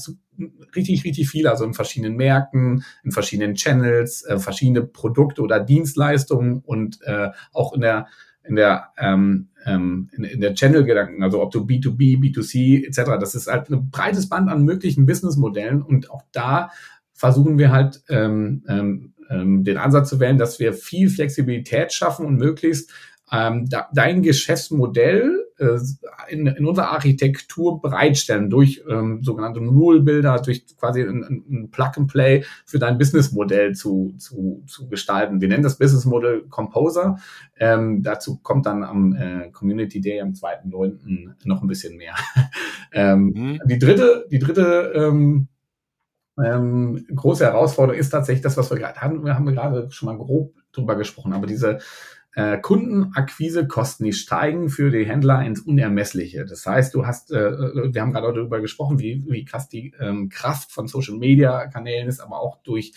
richtig, 0.75 1.05
richtig 1.05 1.29
viel, 1.29 1.46
also 1.46 1.64
in 1.64 1.75
verschiedenen 1.75 2.16
Märkten, 2.16 2.85
in 3.05 3.11
verschiedenen 3.11 3.55
Channels, 3.55 4.23
äh, 4.25 4.38
verschiedene 4.38 4.83
Produkte 4.83 5.42
oder 5.42 5.61
Dienstleistungen 5.61 6.61
und 6.64 7.01
äh, 7.03 7.31
auch 7.53 7.73
in 7.73 7.81
der 7.81 8.07
in 8.42 8.57
der 8.57 8.88
ähm, 8.99 9.49
ähm, 9.66 10.09
in, 10.12 10.25
in 10.25 10.40
der 10.40 10.55
Channel-Gedanken, 10.55 11.23
also 11.23 11.42
ob 11.42 11.51
du 11.51 11.64
B2B, 11.64 12.18
B2C 12.18 12.87
etc., 12.87 13.18
das 13.20 13.35
ist 13.35 13.49
halt 13.49 13.70
ein 13.70 13.90
breites 13.90 14.29
Band 14.29 14.49
an 14.49 14.64
möglichen 14.64 15.07
Businessmodellen 15.07 15.83
und 15.83 16.11
auch 16.11 16.23
da 16.33 16.70
versuchen 17.12 17.59
wir 17.59 17.70
halt 17.70 18.03
ähm, 18.09 18.64
ähm, 18.66 19.12
ähm, 19.30 19.64
den 19.64 19.78
Ansatz 19.78 20.08
zu 20.10 20.20
wählen, 20.20 20.38
dass 20.38 20.58
wir 20.58 20.72
viel 20.72 21.08
Flexibilität 21.08 21.92
schaffen 21.92 22.26
und 22.26 22.36
möglichst 22.36 22.90
ähm, 23.32 23.68
da, 23.68 23.88
dein 23.94 24.22
Geschäftsmodell 24.22 25.46
äh, 25.58 25.78
in, 26.28 26.46
in 26.46 26.66
unserer 26.66 26.90
Architektur 26.90 27.80
bereitstellen 27.80 28.50
durch 28.50 28.82
ähm, 28.88 29.22
sogenannte 29.22 29.60
Rule-Builder, 29.60 30.40
durch 30.42 30.64
quasi 30.76 31.02
ein, 31.02 31.44
ein 31.48 31.70
Plug-and-Play 31.70 32.44
für 32.64 32.78
dein 32.78 32.98
Businessmodell 32.98 33.74
zu, 33.74 34.14
zu, 34.18 34.64
zu 34.66 34.88
gestalten. 34.88 35.40
Wir 35.40 35.48
nennen 35.48 35.62
das 35.62 35.78
Business-Model 35.78 36.48
Composer. 36.48 37.18
Ähm, 37.58 38.02
dazu 38.02 38.38
kommt 38.38 38.66
dann 38.66 38.82
am 38.82 39.14
äh, 39.14 39.50
Community 39.50 40.00
Day 40.00 40.20
am 40.20 40.30
2.9. 40.30 41.30
noch 41.44 41.62
ein 41.62 41.68
bisschen 41.68 41.96
mehr. 41.96 42.14
ähm, 42.92 43.32
mhm. 43.34 43.60
Die 43.66 43.78
dritte, 43.78 44.26
die 44.30 44.38
dritte 44.38 44.92
ähm, 44.94 45.48
ähm, 46.44 47.07
große 47.14 47.44
Herausforderung 47.44 47.98
ist 47.98 48.11
tatsächlich 48.11 48.42
das, 48.42 48.57
was 48.57 48.70
wir 48.70 48.79
gerade 48.79 49.00
hatten. 49.00 49.24
Wir 49.24 49.35
haben 49.35 49.46
gerade 49.46 49.90
schon 49.90 50.07
mal 50.07 50.18
grob 50.18 50.55
drüber 50.72 50.96
gesprochen, 50.96 51.33
aber 51.33 51.46
diese 51.46 51.79
äh, 52.35 52.59
Kundenakquisekosten, 52.59 54.07
die 54.07 54.12
steigen 54.12 54.68
für 54.68 54.90
die 54.90 55.05
Händler 55.05 55.44
ins 55.44 55.61
Unermessliche. 55.61 56.44
Das 56.44 56.64
heißt, 56.64 56.94
du 56.94 57.07
hast, 57.07 57.33
äh, 57.33 57.50
wir 57.92 58.00
haben 58.00 58.12
gerade 58.12 58.33
darüber 58.33 58.61
gesprochen, 58.61 58.98
wie, 58.98 59.24
wie 59.29 59.44
krass 59.44 59.68
die 59.68 59.92
ähm, 59.98 60.29
Kraft 60.29 60.70
von 60.70 60.87
Social 60.87 61.16
Media 61.16 61.66
Kanälen 61.66 62.09
ist, 62.09 62.20
aber 62.20 62.40
auch 62.40 62.62
durch 62.62 62.92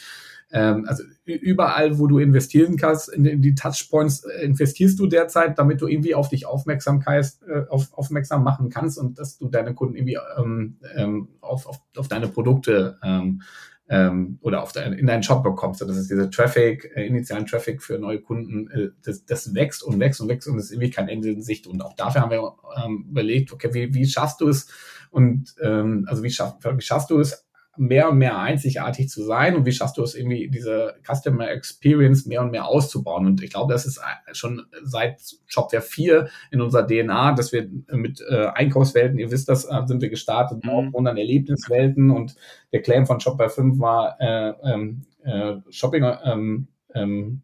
ähm, 0.54 0.86
also 0.88 1.04
überall, 1.26 1.98
wo 1.98 2.06
du 2.06 2.20
investieren 2.20 2.78
kannst, 2.78 3.12
in, 3.12 3.26
in 3.26 3.42
die 3.42 3.56
Touchpoints 3.56 4.24
äh, 4.24 4.46
investierst 4.46 5.00
du 5.00 5.08
derzeit, 5.08 5.58
damit 5.58 5.82
du 5.82 5.88
irgendwie 5.88 6.14
auf 6.14 6.30
dich 6.30 6.46
Aufmerksamkeit 6.46 7.26
äh, 7.48 7.64
auf, 7.70 7.92
aufmerksam 7.94 8.44
machen 8.44 8.70
kannst 8.70 9.00
und 9.00 9.18
dass 9.18 9.40
du 9.40 9.50
deine 9.50 9.74
Kunden 9.74 9.96
irgendwie 9.96 10.20
ähm, 10.38 10.78
ähm, 10.96 11.28
auf, 11.42 11.66
auf, 11.66 11.82
auf 11.98 12.08
deine 12.08 12.28
Produkte 12.28 13.00
ähm, 13.04 13.42
ähm, 13.90 14.38
oder 14.42 14.62
auf 14.62 14.72
dein, 14.72 14.94
in 14.94 15.08
deinen 15.08 15.24
Shop 15.24 15.44
bekommst. 15.44 15.82
Das 15.82 15.98
ist 15.98 16.12
diese 16.12 16.30
Traffic, 16.30 16.92
äh, 16.96 17.08
initialen 17.08 17.48
Traffic 17.48 17.82
für 17.82 17.98
neue 17.98 18.22
Kunden, 18.22 18.70
äh, 18.70 18.90
das, 19.04 19.26
das 19.26 19.56
wächst 19.56 19.84
und 19.84 20.00
wächst 20.00 20.22
und 20.22 20.30
wächst 20.30 20.48
und 20.48 20.60
es 20.60 20.66
ist 20.66 20.72
irgendwie 20.72 20.92
kein 20.92 21.10
Ende 21.10 21.32
in 21.32 21.42
Sicht. 21.42 21.66
Und 21.66 21.82
auch 21.82 21.96
dafür 21.96 22.22
haben 22.22 22.32
wir 22.32 22.54
ähm, 22.86 23.08
überlegt, 23.10 23.52
okay, 23.52 23.74
wie, 23.74 23.92
wie 23.94 24.06
schaffst 24.06 24.40
du 24.40 24.50
es? 24.50 24.68
Und 25.10 25.56
ähm, 25.62 26.06
also 26.08 26.22
wie, 26.22 26.30
schaff, 26.30 26.58
wie 26.64 26.82
schaffst 26.82 27.10
du 27.10 27.20
es, 27.20 27.46
mehr 27.76 28.10
und 28.10 28.20
mehr 28.20 28.38
einzigartig 28.38 29.10
zu 29.10 29.24
sein 29.24 29.56
und 29.56 29.66
wie 29.66 29.72
schaffst 29.72 29.98
du 29.98 30.04
es 30.04 30.14
irgendwie, 30.14 30.48
diese 30.48 30.96
Customer 31.04 31.50
Experience 31.50 32.26
mehr 32.26 32.42
und 32.42 32.52
mehr 32.52 32.68
auszubauen. 32.68 33.26
Und 33.26 33.42
ich 33.42 33.52
glaube, 33.52 33.74
das 33.74 33.86
ist 33.86 34.00
schon 34.32 34.64
seit 34.84 35.20
Shopware 35.48 35.82
4 35.82 36.28
in 36.52 36.62
unserer 36.62 36.86
DNA, 36.86 37.34
dass 37.34 37.52
wir 37.52 37.68
mit 37.92 38.22
äh, 38.30 38.46
Einkaufswelten, 38.48 39.18
ihr 39.18 39.32
wisst 39.32 39.50
das, 39.50 39.66
äh, 39.66 39.82
sind 39.86 40.02
wir 40.02 40.10
gestartet, 40.10 40.64
mhm. 40.64 40.70
auch 40.70 40.94
wundern 40.94 41.18
Erlebniswelten 41.18 42.12
und 42.12 42.36
der 42.72 42.82
Claim 42.82 43.08
von 43.08 43.20
Shopware 43.20 43.50
5 43.50 43.80
war 43.80 44.18
äh, 44.20 44.54
ähm, 44.64 45.06
äh, 45.24 45.56
Shopping 45.70 46.06
ähm, 46.26 46.68
ähm, 46.94 47.42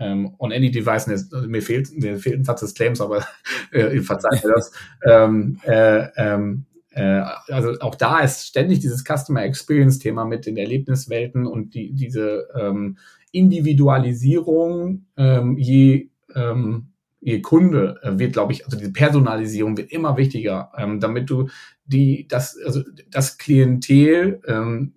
ähm, 0.00 0.34
on 0.38 0.52
any 0.52 0.70
device, 0.70 1.06
mir 1.46 1.62
fehlt, 1.62 1.92
mir 1.92 2.18
fehlt 2.18 2.40
ein 2.40 2.44
Satz 2.44 2.60
des 2.60 2.74
Claims, 2.74 3.00
aber 3.00 3.24
äh, 3.70 4.00
verzeiht 4.00 4.44
mir 4.44 4.52
das. 4.54 4.72
ähm, 5.06 5.58
äh, 5.64 6.08
ähm, 6.16 6.66
äh, 6.90 7.22
also 7.48 7.78
auch 7.80 7.94
da 7.94 8.20
ist 8.20 8.46
ständig 8.46 8.80
dieses 8.80 9.04
Customer 9.04 9.44
Experience 9.44 9.98
Thema 9.98 10.24
mit 10.24 10.46
den 10.46 10.56
Erlebniswelten 10.56 11.46
und 11.46 11.74
die, 11.74 11.92
diese 11.92 12.48
ähm, 12.58 12.98
Individualisierung 13.32 15.06
ähm, 15.16 15.56
je 15.56 16.10
ähm, 16.34 16.90
je 17.20 17.40
Kunde 17.42 18.00
äh, 18.02 18.18
wird, 18.18 18.32
glaube 18.32 18.52
ich, 18.52 18.64
also 18.64 18.78
diese 18.78 18.92
Personalisierung 18.92 19.76
wird 19.76 19.92
immer 19.92 20.16
wichtiger, 20.16 20.72
ähm, 20.76 21.00
damit 21.00 21.28
du 21.30 21.48
die, 21.84 22.26
das, 22.28 22.56
also 22.64 22.82
das 23.10 23.38
Klientel, 23.38 24.40
ähm, 24.46 24.94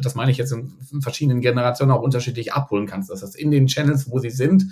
das 0.00 0.14
meine 0.14 0.30
ich 0.30 0.36
jetzt 0.36 0.52
in 0.52 1.00
verschiedenen 1.00 1.40
Generationen 1.40 1.92
auch 1.92 2.02
unterschiedlich 2.02 2.52
abholen 2.52 2.86
kannst. 2.86 3.10
Das 3.10 3.22
heißt, 3.22 3.36
in 3.36 3.50
den 3.50 3.66
Channels, 3.66 4.10
wo 4.10 4.18
sie 4.18 4.30
sind, 4.30 4.66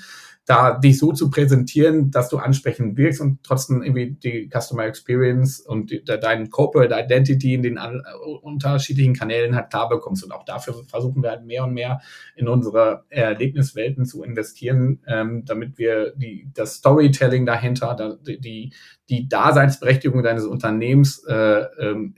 da 0.45 0.77
dich 0.77 0.99
so 0.99 1.13
zu 1.13 1.31
präsentieren, 1.31 2.11
dass 2.11 2.29
du 2.29 2.39
ansprechend 2.39 2.97
wirkst 2.97 3.21
und 3.21 3.45
trotzdem 3.45 3.83
irgendwie 3.83 4.17
die 4.23 4.51
Customer 4.53 4.85
Experience 4.85 5.61
und 5.61 5.91
die, 5.91 6.05
deinen 6.05 6.51
Corporate 6.51 6.93
Identity 6.93 7.55
in 7.55 7.63
den 7.63 7.79
an, 7.79 8.03
unterschiedlichen 8.43 9.15
Kanälen 9.15 9.55
halt 9.55 9.71
klar 9.71 9.89
bekommst. 9.89 10.25
Und 10.25 10.33
auch 10.33 10.45
dafür 10.45 10.75
versuchen 10.89 11.23
wir 11.23 11.31
halt 11.31 11.45
mehr 11.45 11.63
und 11.65 11.75
mehr 11.75 12.01
in 12.35 12.49
unsere 12.49 13.05
Erlebniswelten 13.09 14.05
zu 14.05 14.25
investieren, 14.25 15.01
ähm, 15.07 15.45
damit 15.45 15.79
wir 15.79 16.13
die, 16.17 16.49
das 16.53 16.75
Storytelling 16.75 17.47
dahinter, 17.47 18.19
die, 18.27 18.73
die 19.09 19.29
Daseinsberechtigung 19.29 20.25
deines 20.25 20.45
Unternehmens 20.45 21.23
äh, 21.25 21.65
ähm, 21.79 22.15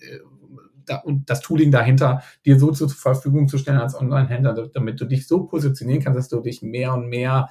da, 0.87 0.97
und 0.97 1.29
das 1.29 1.41
Tooling 1.41 1.70
dahinter 1.70 2.22
dir 2.45 2.59
so 2.59 2.70
zur 2.70 2.89
Verfügung 2.89 3.49
zu 3.49 3.59
stellen 3.59 3.79
als 3.79 3.99
Online-Händler, 3.99 4.70
damit 4.72 5.01
du 5.01 5.05
dich 5.05 5.27
so 5.27 5.45
positionieren 5.45 6.03
kannst, 6.03 6.18
dass 6.18 6.29
du 6.29 6.41
dich 6.41 6.62
mehr 6.62 6.95
und 6.95 7.09
mehr 7.09 7.49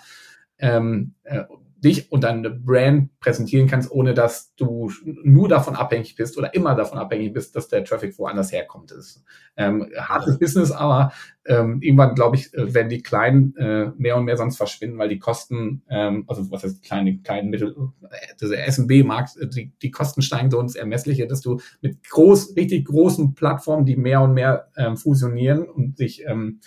ähm, 0.64 1.14
äh, 1.24 1.44
dich 1.84 2.10
und 2.12 2.24
deine 2.24 2.50
Brand 2.50 3.20
präsentieren 3.20 3.68
kannst, 3.68 3.92
ohne 3.92 4.14
dass 4.14 4.56
du 4.56 4.90
nur 5.04 5.50
davon 5.50 5.76
abhängig 5.76 6.16
bist 6.16 6.38
oder 6.38 6.54
immer 6.54 6.76
davon 6.76 6.98
abhängig 6.98 7.34
bist, 7.34 7.58
dass 7.58 7.68
der 7.68 7.84
Traffic 7.84 8.18
woanders 8.18 8.54
herkommt. 8.54 8.92
Das 8.92 9.00
ist 9.00 9.24
ähm, 9.58 9.90
hartes 9.98 10.40
Business, 10.40 10.72
aber 10.72 11.12
ähm, 11.46 11.82
irgendwann, 11.82 12.16
glaube 12.16 12.38
ich, 12.38 12.54
äh, 12.54 12.74
werden 12.74 12.88
die 12.88 13.02
Kleinen 13.02 13.54
äh, 13.58 13.92
mehr 13.98 14.16
und 14.16 14.24
mehr 14.24 14.38
sonst 14.38 14.56
verschwinden, 14.56 14.98
weil 14.98 15.10
die 15.10 15.20
Kosten, 15.20 15.84
ähm, 15.90 16.24
also 16.28 16.50
was 16.52 16.64
heißt 16.64 16.84
kleine, 16.84 17.18
kleinen 17.18 17.50
Mittel, 17.50 17.76
äh, 18.04 18.36
dieser 18.40 18.66
SMB-Markt, 18.66 19.36
äh, 19.38 19.50
die, 19.50 19.74
die 19.82 19.92
Kosten 19.92 20.22
steigen 20.22 20.52
so 20.52 20.62
ins 20.62 20.76
Ermessliche, 20.76 21.28
dass 21.28 21.42
du 21.42 21.60
mit 21.82 22.02
groß, 22.10 22.56
richtig 22.56 22.86
großen 22.86 23.36
Plattformen, 23.36 23.86
die 23.86 23.98
mehr 23.98 24.22
und 24.22 24.34
mehr 24.34 24.70
ähm, 24.78 24.96
fusionieren 24.96 25.64
und 25.68 25.98
sich 25.98 26.24
ähm, 26.26 26.62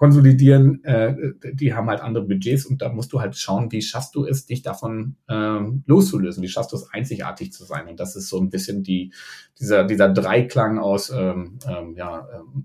konsolidieren, 0.00 0.82
äh, 0.82 1.14
die 1.52 1.74
haben 1.74 1.90
halt 1.90 2.00
andere 2.00 2.24
Budgets 2.24 2.64
und 2.64 2.80
da 2.80 2.88
musst 2.88 3.12
du 3.12 3.20
halt 3.20 3.36
schauen, 3.36 3.70
wie 3.70 3.82
schaffst 3.82 4.14
du 4.14 4.24
es, 4.24 4.46
dich 4.46 4.62
davon 4.62 5.16
ähm, 5.28 5.84
loszulösen, 5.86 6.42
wie 6.42 6.48
schaffst 6.48 6.72
du 6.72 6.76
es, 6.76 6.90
einzigartig 6.90 7.52
zu 7.52 7.64
sein. 7.64 7.86
Und 7.86 8.00
das 8.00 8.16
ist 8.16 8.30
so 8.30 8.40
ein 8.40 8.48
bisschen 8.48 8.82
die, 8.82 9.12
dieser, 9.58 9.84
dieser 9.84 10.08
Dreiklang 10.08 10.78
aus 10.78 11.10
ähm, 11.10 11.58
ähm, 11.68 11.96
ja, 11.96 12.26
ähm, 12.32 12.64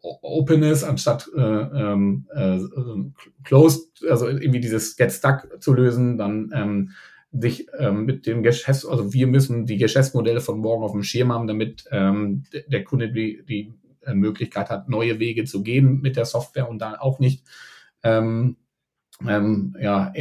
Openness 0.00 0.82
anstatt 0.82 1.28
äh, 1.36 1.40
ähm, 1.42 2.26
äh, 2.34 2.58
Closed, 3.44 4.02
also 4.08 4.26
irgendwie 4.26 4.60
dieses 4.60 4.96
Get 4.96 5.12
Stuck 5.12 5.60
zu 5.60 5.74
lösen, 5.74 6.16
dann 6.16 6.50
ähm, 6.54 6.92
sich 7.38 7.66
ähm, 7.78 8.06
mit 8.06 8.26
dem 8.26 8.42
Geschäfts, 8.42 8.86
also 8.86 9.12
wir 9.12 9.26
müssen 9.26 9.66
die 9.66 9.76
Geschäftsmodelle 9.76 10.40
von 10.40 10.58
morgen 10.58 10.84
auf 10.84 10.92
dem 10.92 11.02
Schirm 11.02 11.34
haben, 11.34 11.48
damit 11.48 11.84
ähm, 11.90 12.44
der 12.66 12.82
Kunde 12.82 13.12
die, 13.12 13.44
die 13.46 13.74
Möglichkeit 14.14 14.70
hat, 14.70 14.88
neue 14.88 15.18
Wege 15.18 15.44
zu 15.44 15.62
gehen 15.62 16.00
mit 16.00 16.16
der 16.16 16.24
Software 16.24 16.68
und 16.68 16.78
dann 16.78 16.94
auch 16.94 17.18
nicht 17.18 17.44
ähm, 18.02 18.56
ähm, 19.26 19.74
ja, 19.80 20.12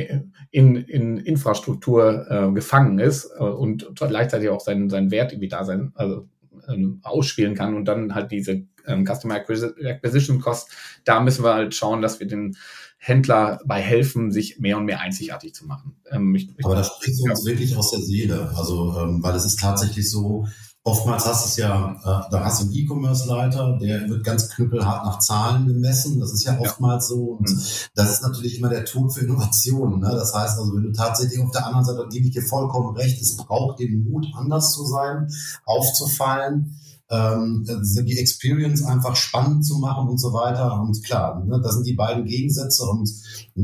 in, 0.52 0.76
in 0.76 1.18
Infrastruktur 1.18 2.28
äh, 2.30 2.52
gefangen 2.54 3.00
ist 3.00 3.30
äh, 3.38 3.44
und 3.44 3.88
gleichzeitig 3.96 4.50
auch 4.50 4.62
seinen, 4.62 4.90
seinen 4.90 5.12
Wert 5.12 5.34
irgendwie 5.34 5.50
da 5.50 5.66
sein, 5.66 5.92
also 5.96 6.30
ähm, 6.68 7.00
ausspielen 7.04 7.56
kann 7.56 7.76
und 7.76 7.86
dann 7.86 8.16
halt 8.16 8.32
diese 8.32 8.66
ähm, 8.88 9.06
Customer 9.06 9.36
Acquisition 9.36 10.40
Cost, 10.40 10.70
da 11.04 11.20
müssen 11.20 11.44
wir 11.44 11.54
halt 11.54 11.76
schauen, 11.76 12.02
dass 12.02 12.20
wir 12.20 12.28
den 12.28 12.56
Händler 12.98 13.60
bei 13.66 13.82
helfen, 13.82 14.32
sich 14.32 14.60
mehr 14.60 14.78
und 14.78 14.86
mehr 14.86 15.00
einzigartig 15.00 15.54
zu 15.54 15.66
machen. 15.66 15.98
Ähm, 16.10 16.34
ich, 16.34 16.50
Aber 16.64 16.76
das 16.76 16.88
spricht 16.88 17.22
uns 17.22 17.46
wirklich 17.46 17.76
aus 17.76 17.92
der 17.92 18.00
Seele, 18.00 18.52
also 18.56 18.98
ähm, 19.00 19.22
weil 19.22 19.36
es 19.36 19.46
ist 19.46 19.60
tatsächlich 19.60 20.10
so, 20.10 20.48
Oftmals 20.88 21.26
hast 21.26 21.44
du 21.44 21.50
es 21.50 21.58
ja, 21.58 21.96
äh, 22.04 22.30
da 22.30 22.46
hast 22.46 22.62
du 22.62 22.66
einen 22.66 22.76
E-Commerce-Leiter, 22.76 23.80
der 23.82 24.08
wird 24.08 24.24
ganz 24.24 24.50
knüppelhart 24.50 25.04
nach 25.04 25.18
Zahlen 25.18 25.66
gemessen. 25.66 26.20
Das 26.20 26.32
ist 26.32 26.44
ja 26.44 26.60
oftmals 26.60 27.10
ja. 27.10 27.16
so. 27.16 27.24
Und 27.40 27.50
mhm. 27.50 27.60
das 27.96 28.12
ist 28.12 28.22
natürlich 28.22 28.60
immer 28.60 28.70
der 28.70 28.86
Tod 28.86 29.12
für 29.12 29.22
Innovationen. 29.22 30.02
Ne? 30.02 30.12
Das 30.12 30.36
heißt 30.36 30.60
also, 30.60 30.76
wenn 30.76 30.84
du 30.84 30.92
tatsächlich 30.92 31.42
auf 31.42 31.50
der 31.50 31.66
anderen 31.66 31.86
Seite, 31.86 32.08
gebe 32.12 32.28
ich 32.28 32.34
dir 32.34 32.44
vollkommen 32.44 32.96
recht, 32.96 33.20
es 33.20 33.36
braucht 33.36 33.80
den 33.80 34.08
Mut, 34.08 34.28
anders 34.36 34.74
zu 34.74 34.86
sein, 34.86 35.28
aufzufallen 35.66 36.80
ähm, 37.10 37.66
die 37.66 38.18
Experience 38.18 38.84
einfach 38.84 39.16
spannend 39.16 39.66
zu 39.66 39.78
machen 39.78 40.08
und 40.08 40.20
so 40.20 40.34
weiter. 40.34 40.80
Und 40.82 41.04
klar, 41.04 41.44
ne, 41.46 41.62
das 41.62 41.76
sind 41.76 41.86
die 41.86 41.94
beiden 41.94 42.26
Gegensätze 42.26 42.84
und 42.84 43.10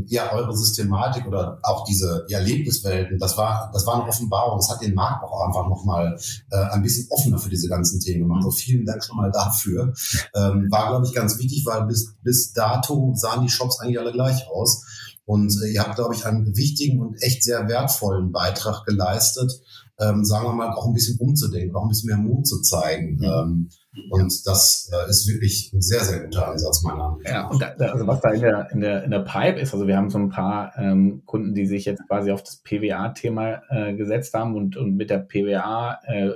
ja, 0.07 0.31
eure 0.31 0.55
Systematik 0.55 1.25
oder 1.27 1.59
auch 1.63 1.83
diese 1.85 2.25
ja, 2.27 2.37
Erlebniswelten, 2.37 3.17
das 3.17 3.37
war, 3.37 3.71
das 3.73 3.85
war 3.85 3.95
eine 3.95 4.07
Offenbarung. 4.07 4.59
Das 4.59 4.69
hat 4.69 4.81
den 4.81 4.93
Markt 4.93 5.23
auch 5.23 5.47
einfach 5.47 5.67
nochmal 5.67 6.17
äh, 6.51 6.55
ein 6.71 6.83
bisschen 6.83 7.07
offener 7.09 7.39
für 7.39 7.49
diese 7.49 7.67
ganzen 7.67 7.99
Themen 7.99 8.21
gemacht. 8.21 8.43
Also 8.43 8.51
vielen 8.51 8.85
Dank 8.85 9.03
schon 9.03 9.17
mal 9.17 9.31
dafür. 9.31 9.93
Ähm, 10.35 10.67
war, 10.69 10.89
glaube 10.89 11.05
ich, 11.05 11.13
ganz 11.13 11.37
wichtig, 11.39 11.65
weil 11.65 11.85
bis, 11.85 12.15
bis 12.21 12.53
dato 12.53 13.13
sahen 13.15 13.43
die 13.43 13.49
Shops 13.49 13.79
eigentlich 13.79 13.99
alle 13.99 14.11
gleich 14.11 14.47
aus. 14.49 14.83
Und 15.25 15.55
äh, 15.63 15.73
ihr 15.73 15.81
habt, 15.81 15.95
glaube 15.95 16.15
ich, 16.15 16.25
einen 16.25 16.55
wichtigen 16.57 16.99
und 16.99 17.21
echt 17.21 17.43
sehr 17.43 17.67
wertvollen 17.67 18.31
Beitrag 18.31 18.85
geleistet, 18.85 19.51
ähm, 20.01 20.25
sagen 20.25 20.45
wir 20.45 20.53
mal, 20.53 20.71
auch 20.73 20.87
ein 20.87 20.93
bisschen 20.93 21.17
umzudenken, 21.19 21.75
auch 21.75 21.83
ein 21.83 21.89
bisschen 21.89 22.07
mehr 22.07 22.17
Mut 22.17 22.47
zu 22.47 22.61
zeigen. 22.61 23.17
Mhm. 23.17 23.23
Ähm, 23.23 23.69
und 24.09 24.47
das 24.47 24.89
äh, 24.93 25.09
ist 25.09 25.27
wirklich 25.27 25.71
ein 25.73 25.81
sehr, 25.81 26.01
sehr 26.01 26.21
guter 26.21 26.47
Ansatz 26.47 26.81
meiner 26.83 26.97
Meinung 26.97 27.21
nach. 27.23 27.31
Ja, 27.31 27.47
und 27.47 27.61
da, 27.61 27.67
also 27.67 28.07
was 28.07 28.21
da 28.21 28.29
in 28.31 28.41
der, 28.41 28.71
in, 28.71 28.79
der, 28.81 29.03
in 29.03 29.11
der 29.11 29.19
Pipe 29.19 29.59
ist, 29.59 29.73
also 29.73 29.85
wir 29.85 29.97
haben 29.97 30.09
so 30.09 30.17
ein 30.17 30.29
paar 30.29 30.73
ähm, 30.77 31.23
Kunden, 31.25 31.53
die 31.53 31.65
sich 31.65 31.85
jetzt 31.85 32.07
quasi 32.07 32.31
auf 32.31 32.41
das 32.41 32.57
PWA-Thema 32.63 33.61
äh, 33.69 33.93
gesetzt 33.93 34.33
haben 34.33 34.55
und, 34.55 34.77
und 34.77 34.95
mit 34.95 35.09
der 35.09 35.19
PWA 35.19 35.99
äh, 36.05 36.31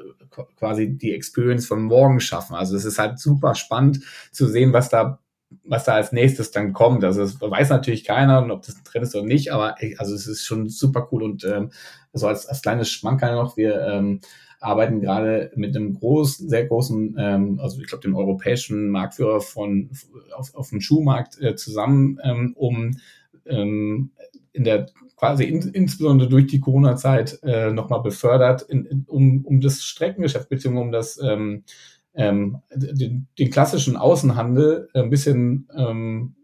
quasi 0.57 0.97
die 0.97 1.13
Experience 1.13 1.65
von 1.65 1.83
morgen 1.83 2.19
schaffen. 2.19 2.55
Also 2.55 2.75
es 2.75 2.83
ist 2.83 2.99
halt 2.99 3.19
super 3.19 3.55
spannend 3.55 4.01
zu 4.31 4.47
sehen, 4.47 4.73
was 4.73 4.89
da 4.89 5.19
was 5.63 5.85
da 5.85 5.93
als 5.93 6.11
nächstes 6.11 6.51
dann 6.51 6.73
kommt. 6.73 7.03
Also 7.03 7.21
das 7.21 7.39
weiß 7.39 7.69
natürlich 7.69 8.03
keiner, 8.03 8.45
ob 8.51 8.65
das 8.65 8.75
ein 8.75 8.83
Trend 8.83 9.05
ist 9.05 9.15
oder 9.15 9.25
nicht, 9.25 9.51
aber 9.53 9.75
also 9.97 10.13
es 10.13 10.27
ist 10.27 10.45
schon 10.45 10.69
super 10.69 11.07
cool 11.11 11.23
und 11.23 11.43
ähm, 11.45 11.71
so 12.15 12.27
als, 12.27 12.47
als 12.47 12.61
kleines 12.61 12.89
Schmankerl 12.89 13.35
noch, 13.35 13.57
wir 13.57 13.81
ähm, 13.81 14.21
arbeiten 14.59 15.01
gerade 15.01 15.51
mit 15.55 15.75
einem 15.75 15.93
großen, 15.93 16.49
sehr 16.49 16.65
großen, 16.65 17.15
ähm, 17.19 17.59
also 17.61 17.79
ich 17.79 17.87
glaube 17.87 18.01
dem 18.01 18.15
europäischen 18.15 18.89
Marktführer 18.89 19.41
von 19.41 19.89
auf, 20.35 20.55
auf 20.55 20.69
dem 20.69 20.81
Schuhmarkt 20.81 21.39
äh, 21.41 21.55
zusammen, 21.55 22.19
ähm, 22.23 22.53
um 22.55 22.97
ähm, 23.45 24.11
in 24.53 24.63
der 24.63 24.87
quasi 25.17 25.45
in, 25.45 25.61
insbesondere 25.61 26.29
durch 26.29 26.47
die 26.47 26.59
Corona-Zeit 26.59 27.39
äh, 27.43 27.71
nochmal 27.71 28.01
befördert, 28.01 28.63
in, 28.63 28.85
in, 28.85 29.05
um, 29.07 29.45
um 29.45 29.61
das 29.61 29.83
Streckengeschäft 29.83 30.49
beziehungsweise 30.49 30.85
um 30.85 30.91
das 30.91 31.19
ähm, 31.21 31.63
ähm, 32.15 32.61
den, 32.73 33.27
den 33.37 33.49
klassischen 33.51 33.97
Außenhandel 33.97 34.89
ein 34.93 35.09
bisschen 35.09 35.67
ähm, 35.75 36.35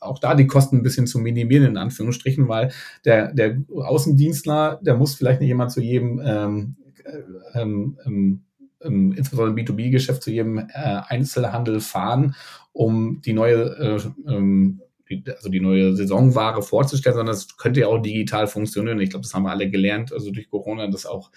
auch 0.00 0.18
da 0.18 0.34
die 0.34 0.46
Kosten 0.46 0.78
ein 0.78 0.82
bisschen 0.82 1.06
zu 1.06 1.18
minimieren, 1.18 1.66
in 1.66 1.76
Anführungsstrichen, 1.76 2.48
weil 2.48 2.72
der, 3.04 3.32
der 3.32 3.62
Außendienstler, 3.74 4.80
der 4.82 4.96
muss 4.96 5.14
vielleicht 5.14 5.40
nicht 5.40 5.50
immer 5.50 5.68
zu 5.68 5.80
jedem 5.80 6.20
ähm, 6.24 6.76
äh, 7.04 7.60
ähm, 7.60 7.98
ähm, 8.06 8.42
ähm, 8.82 9.12
insbesondere 9.12 9.58
im 9.58 9.66
B2B-Geschäft 9.66 10.22
zu 10.22 10.30
jedem 10.30 10.58
äh, 10.58 10.64
Einzelhandel 10.72 11.80
fahren, 11.80 12.34
um 12.72 13.20
die 13.22 13.32
neue 13.32 14.00
äh, 14.26 14.30
ähm, 14.30 14.80
also 15.26 15.48
die 15.48 15.60
neue 15.60 15.94
Saisonware 15.94 16.62
vorzustellen, 16.62 17.16
sondern 17.16 17.34
es 17.34 17.56
könnte 17.56 17.80
ja 17.80 17.88
auch 17.88 17.98
digital 17.98 18.46
funktionieren. 18.46 19.00
Ich 19.00 19.10
glaube, 19.10 19.22
das 19.22 19.34
haben 19.34 19.44
wir 19.44 19.50
alle 19.50 19.70
gelernt, 19.70 20.12
also 20.12 20.30
durch 20.30 20.48
Corona, 20.48 20.88
dass 20.88 21.06
auch 21.06 21.30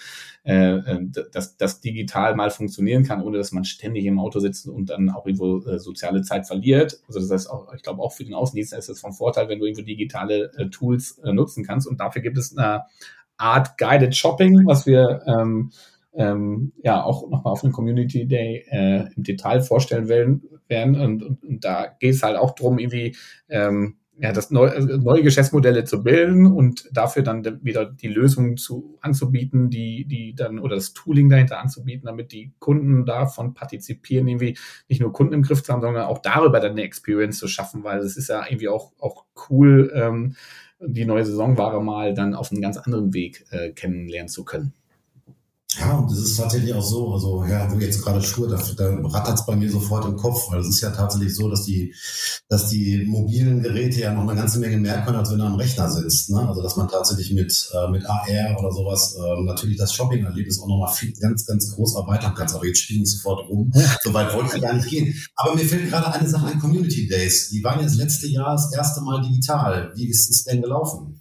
äh, 0.44 0.78
äh 0.78 1.00
dass 1.32 1.58
das 1.58 1.82
digital 1.82 2.36
mal 2.36 2.50
funktionieren 2.50 3.04
kann, 3.04 3.22
ohne 3.22 3.38
dass 3.38 3.52
man 3.52 3.66
ständig 3.66 4.06
im 4.06 4.20
Auto 4.20 4.40
sitzt 4.40 4.68
und 4.68 4.90
dann 4.90 5.10
auch 5.10 5.26
irgendwo 5.26 5.60
äh, 5.60 5.80
soziale 5.80 6.22
Zeit 6.22 6.48
verliert. 6.48 7.00
Also 7.08 7.20
das 7.20 7.32
heißt 7.32 7.50
auch, 7.50 7.74
ich 7.74 7.84
glaube 7.84 8.02
auch 8.02 8.14
für 8.14 8.24
den 8.24 8.34
Außendienst 8.34 8.74
ist 8.74 8.90
es 8.90 9.00
von 9.00 9.14
Vorteil, 9.14 9.50
wenn 9.50 9.60
du 9.60 9.66
irgendwo 9.66 9.84
digitale 9.84 10.52
äh, 10.58 10.70
Tools 10.70 11.20
äh, 11.20 11.34
nutzen 11.34 11.66
kannst. 11.66 11.88
Und 11.88 12.00
dafür 12.00 12.22
gibt 12.22 12.38
es 12.38 12.56
eine 12.58 12.84
Art 13.38 13.78
Guided 13.78 14.16
Shopping, 14.16 14.66
was 14.66 14.86
wir 14.86 15.22
ähm, 15.28 15.72
ähm, 16.16 16.74
ja 16.84 17.04
auch 17.04 17.30
nochmal 17.30 17.54
auf 17.54 17.62
dem 17.62 17.72
Community 17.72 18.28
Day 18.28 18.66
äh, 18.70 19.08
im 19.16 19.24
Detail 19.24 19.62
vorstellen 19.62 20.08
werden. 20.08 20.44
werden. 20.68 21.00
Und, 21.00 21.24
und, 21.24 21.44
und 21.44 21.66
da 21.66 21.88
geht 22.00 22.16
es 22.16 22.24
halt 22.24 22.38
auch 22.38 22.56
drum, 22.56 22.80
irgendwie 22.80 23.16
ähm, 23.50 23.98
ja, 24.18 24.32
das 24.32 24.50
neu, 24.50 24.70
also 24.70 24.96
neue 24.98 25.24
Geschäftsmodelle 25.24 25.84
zu 25.84 26.02
bilden 26.02 26.46
und 26.46 26.90
dafür 26.94 27.22
dann 27.22 27.44
wieder 27.64 27.86
die 27.86 28.08
Lösungen 28.08 28.56
zu 28.56 28.98
anzubieten, 29.02 29.70
die, 29.70 30.06
die 30.06 30.34
dann 30.34 30.60
oder 30.60 30.76
das 30.76 30.94
Tooling 30.94 31.30
dahinter 31.30 31.60
anzubieten, 31.60 32.06
damit 32.06 32.32
die 32.32 32.54
Kunden 32.60 33.06
davon 33.06 33.54
partizipieren, 33.54 34.28
irgendwie 34.28 34.58
nicht 34.88 35.02
nur 35.02 35.12
Kunden 35.12 35.34
im 35.34 35.42
Griff 35.42 35.64
zu 35.64 35.74
haben, 35.74 35.82
sondern 35.82 36.06
auch 36.06 36.20
darüber 36.20 36.62
dann 36.62 36.72
eine 36.72 36.84
Experience 36.84 37.40
zu 37.40 37.48
schaffen, 37.48 37.84
weil 37.84 38.00
es 38.00 38.16
ist 38.16 38.30
ja 38.30 38.46
irgendwie 38.48 38.70
auch, 38.70 38.94
auch 39.00 39.26
cool, 39.50 39.92
ähm, 39.94 40.36
die 40.80 41.06
neue 41.06 41.26
Saisonware 41.26 41.84
mal 41.84 42.14
dann 42.14 42.36
auf 42.36 42.52
einen 42.52 42.62
ganz 42.62 42.78
anderen 42.78 43.14
Weg 43.14 43.46
äh, 43.50 43.72
kennenlernen 43.72 44.30
zu 44.30 44.46
können. 44.46 44.74
Ja, 45.80 45.98
und 45.98 46.10
das 46.10 46.20
ist 46.20 46.38
tatsächlich 46.38 46.74
auch 46.74 46.84
so, 46.84 47.14
also 47.14 47.44
ja, 47.44 47.70
wo 47.70 47.78
jetzt 47.80 48.02
gerade 48.02 48.22
Schuhe, 48.22 48.48
da, 48.48 48.58
da 48.78 48.98
rattert 49.10 49.40
es 49.40 49.46
bei 49.46 49.56
mir 49.56 49.70
sofort 49.70 50.06
im 50.06 50.16
Kopf, 50.16 50.50
weil 50.50 50.62
es 50.62 50.70
ist 50.70 50.80
ja 50.80 50.92
tatsächlich 50.92 51.36
so, 51.36 51.50
dass 51.50 51.66
die, 51.66 51.94
dass 52.48 52.70
die 52.70 53.04
mobilen 53.06 53.62
Geräte 53.62 54.00
ja 54.00 54.14
noch 54.14 54.22
eine 54.22 54.36
ganze 54.36 54.60
Menge 54.60 54.78
mehr 54.78 55.04
können, 55.04 55.18
als 55.18 55.32
wenn 55.32 55.40
du 55.40 55.44
am 55.44 55.56
Rechner 55.56 55.90
sitzt. 55.90 56.30
Ne? 56.30 56.48
Also 56.48 56.62
dass 56.62 56.78
man 56.78 56.88
tatsächlich 56.88 57.34
mit, 57.34 57.70
äh, 57.74 57.92
mit 57.92 58.06
AR 58.06 58.58
oder 58.60 58.72
sowas 58.72 59.16
äh, 59.16 59.44
natürlich 59.44 59.78
das 59.78 59.94
Shopping-Erlebnis 59.94 60.62
auch 60.62 60.68
nochmal 60.68 60.94
viel, 60.94 61.12
ganz, 61.14 61.46
ganz 61.46 61.76
groß 61.76 61.96
erweitern 61.96 62.34
kannst. 62.36 62.56
Aber 62.56 62.66
jetzt 62.66 62.80
spielen 62.80 63.04
ich 63.04 63.12
sofort 63.12 63.50
rum. 63.50 63.72
So 64.02 64.14
weit 64.14 64.34
wollte 64.34 64.56
ich 64.56 64.62
gar 64.62 64.74
nicht 64.74 64.88
gehen. 64.88 65.14
Aber 65.36 65.56
mir 65.56 65.66
fällt 65.66 65.90
gerade 65.90 66.14
eine 66.14 66.30
Sache 66.30 66.48
ein, 66.48 66.60
Community 66.60 67.08
Days. 67.08 67.50
Die 67.50 67.64
waren 67.64 67.80
ja 67.80 67.86
das 67.86 67.96
letzte 67.96 68.28
Jahr 68.28 68.54
das 68.54 68.72
erste 68.72 69.02
Mal 69.02 69.22
digital. 69.22 69.92
Wie 69.96 70.08
ist 70.08 70.30
es 70.30 70.46
denn 70.46 70.62
gelaufen? 70.62 71.20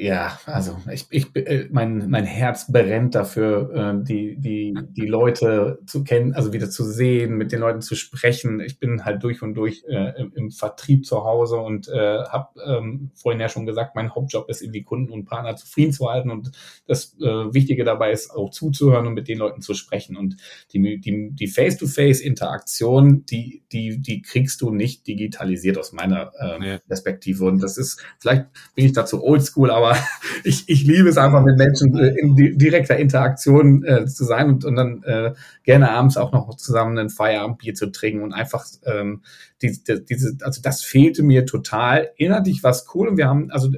Ja, 0.00 0.40
also 0.46 0.78
ich, 0.90 1.06
ich 1.10 1.36
äh, 1.36 1.68
mein, 1.70 2.08
mein 2.08 2.24
Herz 2.24 2.72
brennt 2.72 3.14
dafür, 3.14 4.00
äh, 4.00 4.02
die, 4.02 4.34
die, 4.40 4.74
die 4.92 5.06
Leute 5.06 5.78
zu 5.84 6.04
kennen, 6.04 6.32
also 6.32 6.54
wieder 6.54 6.70
zu 6.70 6.84
sehen, 6.84 7.36
mit 7.36 7.52
den 7.52 7.60
Leuten 7.60 7.82
zu 7.82 7.94
sprechen. 7.94 8.60
Ich 8.60 8.78
bin 8.78 9.04
halt 9.04 9.22
durch 9.22 9.42
und 9.42 9.52
durch 9.52 9.84
äh, 9.86 10.14
im, 10.34 10.50
Vertrieb 10.52 11.04
zu 11.04 11.24
Hause 11.24 11.58
und 11.58 11.88
äh, 11.88 12.24
habe 12.24 12.48
ähm, 12.66 13.10
vorhin 13.14 13.42
ja 13.42 13.50
schon 13.50 13.66
gesagt, 13.66 13.94
mein 13.94 14.14
Hauptjob 14.14 14.48
ist, 14.48 14.62
irgendwie 14.62 14.84
Kunden 14.84 15.12
und 15.12 15.26
Partner 15.26 15.54
zufrieden 15.56 15.92
zu 15.92 16.08
halten. 16.08 16.30
Und 16.30 16.50
das 16.86 17.14
äh, 17.20 17.52
Wichtige 17.52 17.84
dabei 17.84 18.12
ist 18.12 18.30
auch 18.30 18.52
zuzuhören 18.52 19.06
und 19.06 19.12
mit 19.12 19.28
den 19.28 19.36
Leuten 19.36 19.60
zu 19.60 19.74
sprechen. 19.74 20.16
Und 20.16 20.38
die, 20.72 20.98
die, 20.98 21.30
die 21.32 21.46
Face-to-Face-Interaktion, 21.46 23.26
die, 23.26 23.64
die, 23.70 24.00
die 24.00 24.22
kriegst 24.22 24.62
du 24.62 24.70
nicht 24.70 25.06
digitalisiert 25.06 25.76
aus 25.76 25.92
meiner 25.92 26.32
äh, 26.40 26.66
ja. 26.66 26.78
Perspektive. 26.78 27.44
Und 27.44 27.62
das 27.62 27.76
ist, 27.76 28.02
vielleicht 28.18 28.46
bin 28.74 28.86
ich 28.86 28.92
dazu 28.94 29.22
oldschool, 29.22 29.70
aber 29.70 29.89
ich, 30.44 30.68
ich 30.68 30.84
liebe 30.84 31.08
es 31.08 31.16
einfach 31.16 31.42
mit 31.42 31.56
Menschen 31.56 31.96
äh, 31.98 32.14
in 32.18 32.34
direkter 32.36 32.96
Interaktion 32.96 33.84
äh, 33.84 34.06
zu 34.06 34.24
sein 34.24 34.48
und, 34.48 34.64
und 34.64 34.76
dann 34.76 35.02
äh, 35.04 35.32
gerne 35.64 35.90
abends 35.90 36.16
auch 36.16 36.32
noch 36.32 36.54
zusammen 36.56 36.98
ein 36.98 37.10
Feierabendbier 37.10 37.74
zu 37.74 37.90
trinken 37.90 38.22
und 38.22 38.32
einfach 38.32 38.64
ähm, 38.84 39.22
die, 39.62 39.82
die, 39.82 40.04
diese, 40.04 40.36
also 40.42 40.62
das 40.62 40.82
fehlte 40.82 41.22
mir 41.22 41.46
total. 41.46 42.10
Inhaltlich 42.16 42.62
war 42.62 42.70
es 42.70 42.86
cool 42.94 43.08
und 43.08 43.16
wir 43.16 43.28
haben, 43.28 43.50
also 43.50 43.68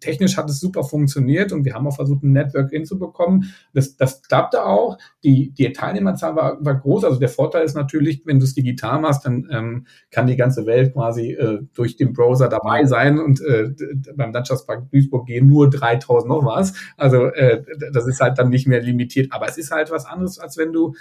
technisch 0.00 0.36
hat 0.36 0.48
es 0.48 0.60
super 0.60 0.84
funktioniert 0.84 1.52
und 1.52 1.64
wir 1.64 1.74
haben 1.74 1.86
auch 1.86 1.96
versucht, 1.96 2.22
ein 2.22 2.32
Network 2.32 2.70
hinzubekommen. 2.70 3.52
Das, 3.74 3.96
das 3.96 4.22
klappte 4.22 4.64
auch. 4.64 4.98
Die, 5.24 5.50
die 5.50 5.72
Teilnehmerzahl 5.72 6.34
war, 6.36 6.64
war 6.64 6.74
groß. 6.74 7.04
Also 7.04 7.18
der 7.18 7.28
Vorteil 7.28 7.64
ist 7.64 7.74
natürlich, 7.74 8.22
wenn 8.24 8.38
du 8.38 8.44
es 8.44 8.54
digital 8.54 9.00
machst, 9.00 9.26
dann 9.26 9.46
ähm, 9.50 9.86
kann 10.10 10.26
die 10.26 10.36
ganze 10.36 10.66
Welt 10.66 10.94
quasi 10.94 11.32
äh, 11.32 11.60
durch 11.74 11.96
den 11.96 12.12
Browser 12.12 12.48
dabei 12.48 12.84
sein 12.84 13.18
und 13.18 13.40
äh, 13.40 13.70
beim 14.14 14.32
Landschaftspark 14.32 14.90
Duisburg 14.90 15.26
gehen 15.26 15.46
nur 15.46 15.68
3000 15.68 16.28
noch 16.28 16.44
was. 16.44 16.72
Also 16.96 17.26
äh, 17.26 17.62
das 17.92 18.06
ist 18.06 18.20
halt 18.20 18.38
dann 18.38 18.48
nicht 18.48 18.66
mehr 18.66 18.80
limitiert. 18.80 19.32
Aber 19.32 19.48
es 19.48 19.58
ist 19.58 19.70
halt 19.70 19.90
was 19.90 20.06
anderes, 20.06 20.38
als 20.38 20.56
wenn 20.56 20.72
du 20.72 20.94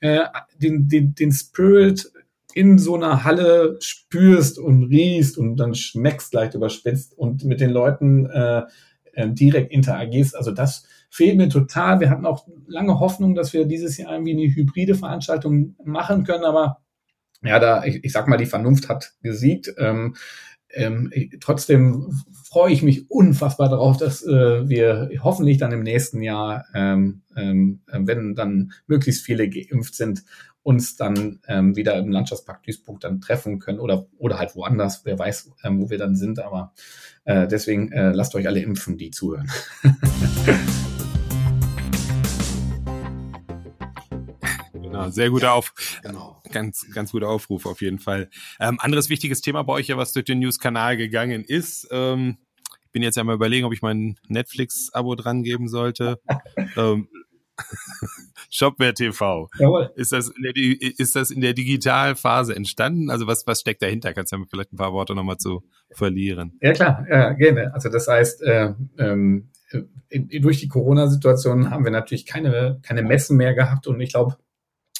äh, 0.00 0.20
den, 0.60 0.88
den, 0.88 1.14
den 1.14 1.32
Spirit 1.32 2.12
in 2.54 2.78
so 2.78 2.94
einer 2.94 3.24
Halle 3.24 3.76
spürst 3.80 4.58
und 4.58 4.84
riechst 4.84 5.38
und 5.38 5.56
dann 5.56 5.74
schmeckst 5.74 6.32
leicht 6.34 6.54
überspitzt 6.54 7.16
und 7.16 7.44
mit 7.44 7.60
den 7.60 7.70
Leuten 7.70 8.26
äh, 8.26 8.62
äh, 9.12 9.28
direkt 9.30 9.72
interagierst. 9.72 10.36
Also 10.36 10.52
das 10.52 10.86
fehlt 11.10 11.36
mir 11.36 11.48
total. 11.48 12.00
Wir 12.00 12.10
hatten 12.10 12.26
auch 12.26 12.46
lange 12.66 13.00
Hoffnung, 13.00 13.34
dass 13.34 13.52
wir 13.52 13.64
dieses 13.66 13.96
Jahr 13.96 14.12
irgendwie 14.12 14.32
eine 14.32 14.54
hybride 14.54 14.94
Veranstaltung 14.94 15.76
machen 15.84 16.24
können, 16.24 16.44
aber 16.44 16.78
ja, 17.42 17.58
da, 17.58 17.84
ich, 17.84 18.02
ich 18.02 18.12
sag 18.12 18.26
mal, 18.26 18.38
die 18.38 18.46
Vernunft 18.46 18.88
hat 18.88 19.12
gesiegt. 19.22 19.74
Ähm, 19.76 20.14
ähm, 20.70 21.12
trotzdem 21.40 22.10
freue 22.48 22.72
ich 22.72 22.82
mich 22.82 23.10
unfassbar 23.10 23.68
darauf, 23.68 23.96
dass 23.96 24.24
äh, 24.24 24.68
wir 24.68 25.10
hoffentlich 25.22 25.58
dann 25.58 25.72
im 25.72 25.82
nächsten 25.82 26.22
Jahr, 26.22 26.64
ähm, 26.74 27.22
ähm, 27.36 27.80
wenn 27.86 28.34
dann 28.34 28.72
möglichst 28.86 29.24
viele 29.24 29.48
geimpft 29.48 29.94
sind, 29.94 30.24
uns 30.64 30.96
dann 30.96 31.38
ähm, 31.46 31.76
wieder 31.76 31.96
im 31.98 32.10
Landschaftspark 32.10 32.64
Duisburg 32.64 32.98
dann 32.98 33.20
treffen 33.20 33.60
können 33.60 33.78
oder, 33.78 34.06
oder 34.16 34.38
halt 34.38 34.56
woanders, 34.56 35.04
wer 35.04 35.18
weiß, 35.18 35.52
ähm, 35.62 35.80
wo 35.80 35.90
wir 35.90 35.98
dann 35.98 36.16
sind. 36.16 36.40
Aber 36.40 36.72
äh, 37.24 37.46
deswegen 37.46 37.92
äh, 37.92 38.12
lasst 38.12 38.34
euch 38.34 38.48
alle 38.48 38.60
impfen, 38.60 38.96
die 38.96 39.10
zuhören. 39.10 39.46
genau, 44.72 45.10
sehr 45.10 45.28
guter 45.28 45.52
Auf, 45.52 45.74
genau. 46.02 46.42
ganz, 46.50 46.86
ganz 46.94 47.12
guter 47.12 47.28
Aufruf 47.28 47.66
auf 47.66 47.82
jeden 47.82 47.98
Fall. 47.98 48.30
Ähm, 48.58 48.80
anderes 48.80 49.10
wichtiges 49.10 49.42
Thema 49.42 49.62
bei 49.64 49.74
euch 49.74 49.88
ja, 49.88 49.98
was 49.98 50.14
durch 50.14 50.24
den 50.24 50.38
News-Kanal 50.38 50.96
gegangen 50.96 51.44
ist. 51.44 51.86
Ähm, 51.90 52.38
bin 52.90 53.02
jetzt 53.02 53.16
ja 53.16 53.24
mal 53.24 53.34
überlegen, 53.34 53.66
ob 53.66 53.74
ich 53.74 53.82
mein 53.82 54.18
Netflix-Abo 54.28 55.14
dran 55.14 55.42
geben 55.42 55.68
sollte. 55.68 56.20
ähm, 56.76 57.08
Shopware 58.50 58.94
TV. 58.94 59.48
Jawohl. 59.58 59.90
Ist 59.96 60.12
das, 60.12 60.28
in 60.28 60.42
der, 60.42 60.52
ist 60.98 61.16
das 61.16 61.30
in 61.30 61.40
der 61.40 61.54
Digitalphase 61.54 62.54
entstanden? 62.54 63.10
Also 63.10 63.26
was, 63.26 63.46
was 63.46 63.60
steckt 63.60 63.82
dahinter? 63.82 64.12
Kannst 64.14 64.32
du 64.32 64.36
ja 64.36 64.44
vielleicht 64.48 64.72
ein 64.72 64.76
paar 64.76 64.92
Worte 64.92 65.14
nochmal 65.14 65.38
zu 65.38 65.62
verlieren? 65.92 66.58
Ja 66.60 66.72
klar, 66.72 67.06
ja, 67.08 67.32
gerne. 67.32 67.72
Also 67.74 67.88
das 67.88 68.06
heißt, 68.06 68.42
äh, 68.42 68.74
ähm, 68.98 69.50
durch 70.40 70.60
die 70.60 70.68
Corona-Situation 70.68 71.70
haben 71.70 71.84
wir 71.84 71.90
natürlich 71.90 72.26
keine, 72.26 72.80
keine 72.82 73.02
Messen 73.02 73.36
mehr 73.36 73.54
gehabt 73.54 73.86
und 73.86 74.00
ich 74.00 74.10
glaube, 74.10 74.36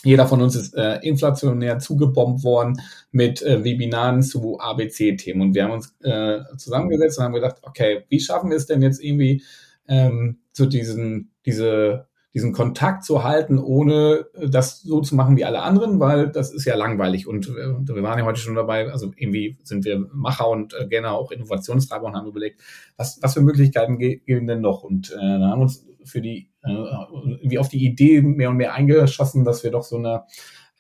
jeder 0.03 0.27
von 0.27 0.43
uns 0.43 0.55
ist 0.55 0.75
äh, 0.75 0.99
inflationär 0.99 1.79
zugebombt 1.79 2.45
worden 2.45 2.81
mit 3.11 3.41
äh, 3.43 3.65
Webinaren 3.65 4.23
zu 4.23 4.59
ABC-Themen. 4.61 5.41
Und 5.41 5.55
wir 5.55 5.65
haben 5.65 5.73
uns 5.73 5.95
äh, 6.03 6.41
zusammengesetzt 6.59 7.19
und 7.19 7.25
haben 7.25 7.33
gedacht, 7.33 7.57
okay, 7.63 8.05
wie 8.11 8.21
schaffen 8.21 8.51
wir 8.51 8.59
es 8.59 8.67
denn 8.67 8.83
jetzt 8.83 9.03
irgendwie 9.03 9.43
ähm, 9.89 10.41
zu 10.53 10.67
diesen, 10.67 11.33
diese 11.47 12.07
diesen 12.35 12.53
Kontakt 12.53 13.05
zu 13.05 13.23
halten, 13.23 13.59
ohne 13.59 14.27
das 14.35 14.83
so 14.83 15.01
zu 15.01 15.15
machen 15.15 15.37
wie 15.37 15.45
alle 15.45 15.63
anderen, 15.63 16.01
weil 16.01 16.29
das 16.29 16.53
ist 16.53 16.65
ja 16.65 16.75
langweilig. 16.75 17.29
Und 17.29 17.49
äh, 17.49 17.95
wir 17.95 18.03
waren 18.03 18.19
ja 18.19 18.25
heute 18.25 18.41
schon 18.41 18.57
dabei, 18.57 18.91
also 18.91 19.13
irgendwie 19.17 19.57
sind 19.63 19.85
wir 19.85 20.05
Macher 20.13 20.49
und 20.49 20.75
äh, 20.75 20.89
gerne 20.89 21.13
auch 21.13 21.31
Innovationstreiber 21.31 22.07
und 22.07 22.17
haben 22.17 22.27
überlegt, 22.27 22.61
was, 22.97 23.21
was 23.23 23.35
für 23.35 23.41
Möglichkeiten 23.41 23.99
gehen 23.99 24.47
denn 24.49 24.61
noch? 24.61 24.83
Und 24.83 25.13
äh, 25.13 25.17
dann 25.17 25.45
haben 25.45 25.61
wir 25.61 25.65
uns 25.65 25.87
für 26.05 26.21
die, 26.21 26.51
äh, 26.65 26.73
irgendwie 26.73 27.59
auf 27.59 27.69
die 27.69 27.85
Idee 27.85 28.21
mehr 28.21 28.51
und 28.51 28.57
mehr 28.57 28.75
eingeschossen, 28.75 29.45
dass 29.45 29.63
wir 29.63 29.71
doch 29.71 29.85
so 29.85 29.97
eine 29.97 30.25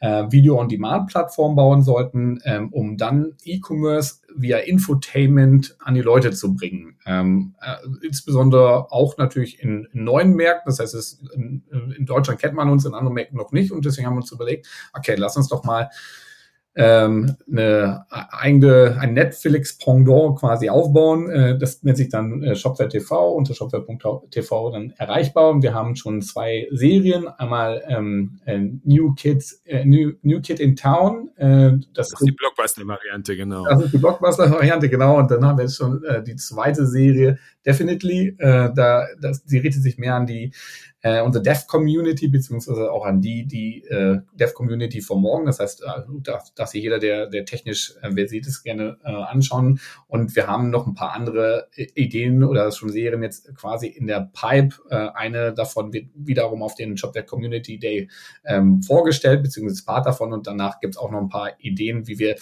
äh, 0.01 0.31
Video-on-Demand-Plattform 0.31 1.55
bauen 1.55 1.83
sollten, 1.83 2.41
ähm, 2.45 2.73
um 2.73 2.97
dann 2.97 3.35
E-Commerce 3.45 4.23
via 4.37 4.59
Infotainment 4.59 5.76
an 5.80 5.95
die 5.95 6.01
Leute 6.01 6.32
zu 6.32 6.55
bringen. 6.55 6.97
Ähm, 7.07 7.55
äh, 7.61 7.76
insbesondere 8.05 8.93
auch 8.93 9.16
natürlich 9.16 9.61
in, 9.61 9.89
in, 9.93 10.05
neuen 10.05 10.35
Märkten. 10.35 10.70
Das 10.70 10.80
heißt, 10.80 10.95
es, 10.95 11.22
in, 11.35 11.62
in, 11.97 12.07
Deutschland 12.07 12.41
kennt 12.41 12.55
man 12.55 12.68
uns, 12.68 12.85
in 12.85 12.95
anderen 12.95 13.14
Märkten 13.14 13.39
noch 13.39 13.53
nicht. 13.53 13.72
Und 13.72 13.85
deswegen 13.85 14.07
haben 14.07 14.14
wir 14.14 14.22
uns 14.22 14.32
überlegt, 14.32 14.66
okay, 14.93 15.14
lass 15.16 15.37
uns 15.37 15.49
doch 15.49 15.64
mal 15.64 15.91
ähm, 16.77 17.37
eine 17.51 18.07
eigene, 18.11 18.97
ein 18.99 19.14
Netflix-Pendant 19.14 20.39
quasi 20.39 20.68
aufbauen. 20.68 21.31
Äh, 21.31 21.59
das 21.59 21.83
nennt 21.83 21.97
sich 21.97 22.09
dann 22.09 22.43
äh, 22.43 22.57
Shopware 22.57 22.89
TV, 22.89 23.33
unter 23.33 23.55
shopware.tv 23.55 24.70
dann 24.72 24.93
erreichbar. 24.97 25.51
Und 25.51 25.62
wir 25.62 25.72
haben 25.72 25.95
schon 25.95 26.20
zwei 26.20 26.66
Serien. 26.72 27.29
Einmal 27.29 27.83
ähm, 27.89 28.41
äh, 28.45 28.59
New 28.59 29.14
Kids, 29.14 29.62
äh, 29.64 29.85
New, 29.85 30.12
New 30.22 30.41
Kid 30.41 30.59
in 30.59 30.75
Town. 30.75 31.31
Äh, 31.37 31.79
das, 31.95 32.11
das 32.11 32.20
ist 32.20 32.27
die 32.27 32.33
Blockbuster-Variante, 32.33 33.37
genau. 33.37 33.64
Das 33.64 33.85
ist 33.85 33.95
die 33.95 33.99
Blockbuster-Variante, 33.99 34.89
genau. 34.89 35.18
Und 35.18 35.31
dann 35.31 35.45
haben 35.45 35.59
wir 35.59 35.64
jetzt 35.64 35.77
schon 35.77 36.03
äh, 36.05 36.25
die 36.25 36.37
zweite 36.37 36.87
Serie, 36.87 37.39
definitely. 37.64 38.35
Äh, 38.39 38.70
da, 38.75 39.07
das, 39.20 39.43
sie 39.47 39.59
richtet 39.59 39.83
sich 39.83 39.97
mehr 39.97 40.16
an 40.16 40.27
die 40.27 40.53
äh, 41.05 41.21
unsere 41.21 41.45
Dev-Community, 41.45 42.29
beziehungsweise 42.29 42.91
auch 42.91 43.05
an 43.05 43.21
die, 43.21 43.47
die 43.47 43.85
äh, 43.85 44.21
Dev-Community 44.33 45.03
von 45.03 45.21
morgen. 45.21 45.45
Das 45.45 45.61
heißt, 45.61 45.83
äh, 45.83 46.01
dass, 46.23 46.55
dass 46.55 46.71
sich 46.71 46.83
jeder, 46.83 46.99
der, 46.99 47.27
der 47.27 47.45
technisch 47.45 47.93
äh, 48.01 48.11
versiert 48.11 48.47
ist, 48.47 48.63
gerne 48.63 48.97
äh, 49.05 49.11
anschauen. 49.11 49.81
Und 50.07 50.35
wir 50.35 50.47
haben 50.47 50.71
noch 50.71 50.87
ein 50.87 50.95
paar 50.95 51.13
andere 51.13 51.69
Ideen 51.77 52.43
oder 52.43 52.73
schon 52.73 52.89
Serien 52.89 53.23
jetzt 53.23 53.55
quasi 53.55 53.87
in 53.87 54.07
der 54.07 54.31
Pipe. 54.33 54.77
Äh, 54.89 55.11
eine 55.15 55.53
davon 55.53 55.93
wird 55.93 56.07
wiederum 56.15 56.63
auf 56.63 56.75
den 56.75 56.95
Job 56.95 57.13
der 57.13 57.25
Community 57.25 57.79
Day 57.79 58.09
ähm, 58.47 58.83
vorgestellt, 58.83 59.43
beziehungsweise 59.43 59.85
Part 59.85 60.07
davon. 60.07 60.33
Und 60.33 60.47
danach 60.47 60.81
gibt 60.81 60.95
es 60.95 60.99
auch 60.99 61.11
noch 61.11 61.21
ein 61.21 61.29
paar 61.29 61.51
Ideen, 61.59 62.09
wie 62.09 62.19
wir 62.19 62.37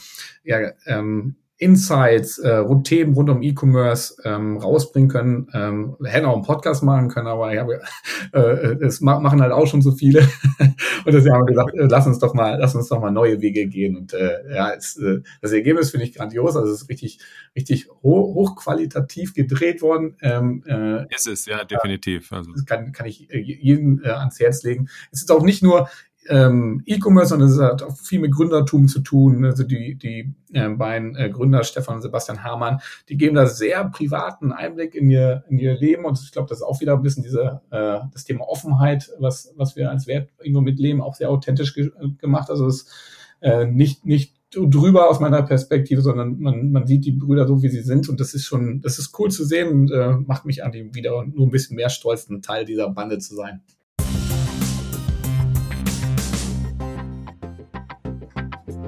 ja, 0.45 0.71
ähm, 0.87 1.35
Insights, 1.63 2.39
äh, 2.39 2.65
Themen 2.83 3.15
rund 3.15 3.31
um 3.31 3.41
E-Commerce 3.41 4.17
ähm, 4.25 4.57
rausbringen 4.57 5.09
können. 5.09 5.49
Ähm, 5.55 5.97
hätten 6.03 6.27
auch 6.27 6.35
einen 6.35 6.43
Podcast 6.43 6.83
machen 6.83 7.09
können, 7.09 7.29
aber 7.29 7.57
habe, 7.57 7.81
äh, 8.33 8.77
das 8.77 9.01
machen 9.01 9.41
halt 9.41 9.53
auch 9.53 9.67
schon 9.69 9.81
so 9.81 9.93
viele. 9.93 10.21
und 10.59 11.07
deswegen 11.07 11.35
haben 11.35 11.43
wir 11.43 11.53
gesagt, 11.53 11.75
äh, 11.75 11.87
lass 11.89 12.07
uns 12.09 12.19
doch 12.19 12.35
mal, 12.35 12.59
lass 12.59 12.75
uns 12.75 12.89
doch 12.89 13.01
mal 13.01 13.13
neue 13.13 13.41
Wege 13.41 13.69
gehen. 13.69 13.97
Und 13.97 14.13
äh, 14.13 14.41
ja, 14.53 14.73
es, 14.73 14.97
äh, 14.97 15.21
das 15.41 15.53
Ergebnis 15.53 15.93
finde 15.93 16.07
ich 16.07 16.15
grandios. 16.15 16.57
Also 16.57 16.73
es 16.73 16.83
ist 16.83 16.89
richtig, 16.89 17.21
richtig 17.55 17.89
ho 18.03 18.35
hochqualitativ 18.35 19.33
gedreht 19.33 19.83
worden. 19.83 20.17
Ähm, 20.21 20.65
äh, 20.67 21.15
ist 21.15 21.29
es, 21.29 21.47
ja, 21.47 21.65
definitiv. 21.65 22.33
Also. 22.33 22.51
Das 22.53 22.67
kann, 22.67 22.91
kann 22.91 23.07
ich 23.07 23.33
äh, 23.33 23.39
jedem 23.39 24.03
äh, 24.03 24.09
ans 24.09 24.41
Herz 24.41 24.65
legen. 24.65 24.89
Es 25.13 25.21
ist 25.21 25.31
auch 25.31 25.45
nicht 25.45 25.63
nur 25.63 25.89
ähm, 26.29 26.83
E-Commerce, 26.87 27.31
sondern 27.31 27.49
es 27.49 27.59
hat 27.59 27.83
auch 27.83 27.97
viel 27.97 28.21
mit 28.21 28.33
Gründertum 28.33 28.89
zu 28.89 29.01
tun. 29.01 29.45
Also 29.45 29.65
die, 29.65 29.97
die 29.97 30.35
äh, 30.53 30.69
beiden 30.69 31.17
äh, 31.17 31.31
Gründer, 31.31 31.65
Stefan 31.65 31.97
und 31.97 32.03
Sebastian 32.03 32.45
Hamann, 32.45 32.81
die 33.09 33.17
geben 33.17 33.35
da 33.35 33.47
sehr 33.47 33.85
privaten 33.91 34.53
Einblick 34.53 34.95
in 34.95 35.11
ihr, 35.11 35.45
in 35.49 35.59
ihr 35.59 35.75
Leben. 35.75 36.05
Und 36.05 36.21
ich 36.23 36.33
glaube, 36.33 36.49
das 36.49 36.59
ist 36.59 36.65
auch 36.65 36.81
wieder 36.81 36.95
ein 36.95 37.03
bisschen 37.03 37.23
diese, 37.23 37.61
äh, 37.71 37.99
das 38.13 38.25
Thema 38.25 38.49
Offenheit, 38.49 39.11
was, 39.19 39.53
was 39.57 39.77
wir 39.77 39.91
als 39.91 40.07
Wert 40.07 40.29
irgendwo 40.41 40.61
mitleben, 40.61 41.01
auch 41.01 41.15
sehr 41.15 41.31
authentisch 41.31 41.75
ge 41.75 41.91
gemacht. 42.19 42.51
Also 42.51 42.67
es 42.67 42.83
ist 42.83 42.93
äh, 43.41 43.67
nicht, 43.67 44.07
nicht 44.07 44.35
drüber 44.53 45.09
aus 45.09 45.19
meiner 45.19 45.43
Perspektive, 45.43 46.03
sondern 46.03 46.39
man, 46.39 46.73
man 46.73 46.87
sieht 46.87 47.05
die 47.05 47.13
Brüder 47.13 47.47
so, 47.47 47.63
wie 47.63 47.69
sie 47.69 47.81
sind. 47.81 48.09
Und 48.09 48.21
das 48.21 48.35
ist 48.35 48.45
schon, 48.45 48.81
das 48.81 48.99
ist 48.99 49.19
cool 49.19 49.31
zu 49.31 49.45
sehen 49.45 49.69
und 49.71 49.91
äh, 49.91 50.13
macht 50.13 50.45
mich 50.45 50.63
an 50.63 50.73
dem 50.73 50.95
wieder 50.95 51.25
nur 51.25 51.47
ein 51.47 51.51
bisschen 51.51 51.77
mehr 51.77 51.89
stolz, 51.89 52.29
ein 52.29 52.43
Teil 52.43 52.65
dieser 52.65 52.91
Bande 52.91 53.19
zu 53.19 53.35
sein. 53.35 53.63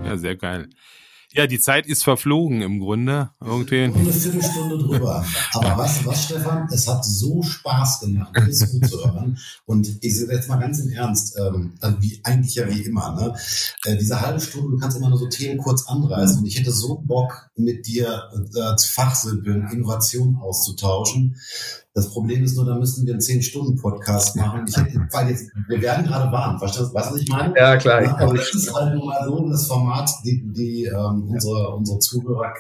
Ja, 0.05 0.16
sehr 0.16 0.36
geil. 0.36 0.68
Ja, 1.36 1.48
die 1.48 1.59
Zeit 1.59 1.86
ist 1.88 2.05
verflogen 2.05 2.62
im 2.62 2.78
Grunde. 2.78 3.30
Irgendwie. 3.44 3.82
Eine 3.82 4.12
Viertelstunde 4.12 4.78
drüber. 4.78 5.26
Aber 5.55 5.78
weißt 5.78 6.02
du 6.02 6.07
was, 6.07 6.26
Stefan? 6.26 6.68
Es 6.70 6.86
hat 6.86 7.05
so 7.05 7.42
Spaß 7.42 8.00
gemacht, 8.00 8.30
alles 8.36 8.70
gut 8.70 8.86
zu 8.86 9.05
hören. 9.05 9.36
Und 9.66 9.98
ich 10.00 10.16
sehe 10.16 10.30
jetzt 10.30 10.48
mal 10.48 10.59
ganz 10.59 10.78
im 10.78 10.92
Ernst, 10.92 11.36
ähm, 11.36 11.74
wie, 11.98 12.20
eigentlich 12.22 12.55
ja 12.55 12.70
wie 12.70 12.82
immer, 12.82 13.16
ne? 13.16 13.34
Äh, 13.84 13.96
diese 13.96 14.20
halbe 14.20 14.38
Stunde, 14.38 14.70
du 14.70 14.78
kannst 14.78 14.96
immer 14.96 15.09
nur 15.09 15.18
so 15.18 15.28
Themen 15.28 15.59
kurz 15.59 15.88
anreißen. 15.88 16.38
Und 16.38 16.46
ich 16.46 16.57
hätte 16.57 16.70
so 16.70 17.02
Bock, 17.05 17.50
mit 17.57 17.88
dir 17.88 18.30
äh, 18.32 18.80
Fachsimpeln, 18.80 19.68
Innovationen 19.72 20.36
auszutauschen. 20.36 21.36
Das 21.95 22.11
Problem 22.11 22.42
ist 22.42 22.57
nur, 22.57 22.66
da 22.66 22.74
müssen 22.74 23.07
wir 23.07 23.12
einen 23.12 23.22
10-Stunden-Podcast 23.22 24.34
machen. 24.34 24.64
Ich 24.66 24.76
weil 25.12 25.30
jetzt, 25.30 25.53
wir 25.68 25.80
werden 25.80 26.05
gerade 26.05 26.30
warm, 26.32 26.59
verstehst 26.59 26.90
du, 26.90 26.95
was 26.95 27.14
ich 27.14 27.28
meine? 27.28 27.55
Ja, 27.57 27.76
klar. 27.76 28.03
Ja, 28.03 28.18
aber 28.18 28.34
das 28.34 28.53
ist 28.53 28.74
halt 28.74 28.97
nur 28.97 29.07
mal 29.07 29.24
so 29.24 29.49
das 29.49 29.68
Format, 29.68 30.11
die, 30.24 30.42
die 30.53 30.84
ähm, 30.86 31.28
unsere, 31.28 31.70
unsere 31.70 32.01
Zuhörer 32.01 32.53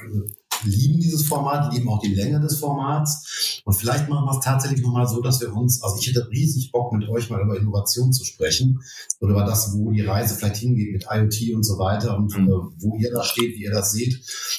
lieben 0.62 1.00
dieses 1.00 1.26
Format, 1.26 1.74
lieben 1.74 1.88
auch 1.88 2.00
die 2.00 2.14
Länge 2.14 2.40
des 2.40 2.58
Formats. 2.58 3.60
Und 3.64 3.74
vielleicht 3.74 4.08
machen 4.08 4.24
wir 4.24 4.38
es 4.38 4.44
tatsächlich 4.44 4.82
nochmal 4.82 5.08
so, 5.08 5.20
dass 5.20 5.40
wir 5.40 5.52
uns, 5.52 5.82
also 5.82 5.96
ich 5.98 6.06
hätte 6.06 6.28
riesig 6.30 6.70
Bock 6.70 6.92
mit 6.92 7.08
euch 7.08 7.28
mal 7.28 7.42
über 7.42 7.56
Innovation 7.56 8.12
zu 8.12 8.24
sprechen 8.24 8.80
oder 9.20 9.32
über 9.32 9.44
das, 9.44 9.74
wo 9.74 9.90
die 9.90 10.02
Reise 10.02 10.36
vielleicht 10.36 10.56
hingeht 10.56 10.92
mit 10.92 11.06
IoT 11.10 11.56
und 11.56 11.64
so 11.64 11.78
weiter 11.78 12.16
und 12.16 12.38
mhm. 12.38 12.48
äh, 12.48 12.52
wo 12.78 12.96
ihr 12.96 13.12
da 13.12 13.24
steht, 13.24 13.56
wie 13.56 13.64
ihr 13.64 13.72
das 13.72 13.90
seht. 13.90 14.14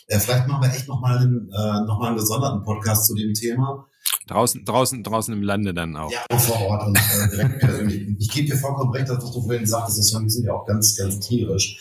Äh, 0.07 0.19
vielleicht 0.19 0.47
machen 0.47 0.63
wir 0.63 0.75
echt 0.75 0.89
nochmal 0.89 1.19
einen, 1.19 1.49
äh, 1.49 1.85
noch 1.85 2.01
einen 2.01 2.17
gesonderten 2.17 2.63
Podcast 2.63 3.05
zu 3.05 3.15
dem 3.15 3.33
Thema. 3.33 3.87
Draußen, 4.27 4.65
draußen, 4.65 5.03
draußen 5.03 5.33
im 5.33 5.43
Lande 5.43 5.73
dann 5.73 5.95
auch. 5.95 6.11
Ja, 6.11 6.37
vor 6.39 6.59
Ort 6.61 6.87
und 6.87 6.97
äh, 6.97 7.29
direkt 7.29 7.59
persönlich. 7.59 8.15
Ich 8.17 8.31
gebe 8.31 8.47
dir 8.47 8.57
vollkommen 8.57 8.91
recht, 8.91 9.07
dass 9.07 9.19
du 9.19 9.41
vorhin 9.41 9.67
sagtest, 9.67 9.99
das 9.99 10.07
sind 10.09 10.45
ja 10.45 10.53
auch 10.53 10.65
ganz, 10.65 10.95
ganz 10.95 11.19
tierisch. 11.19 11.77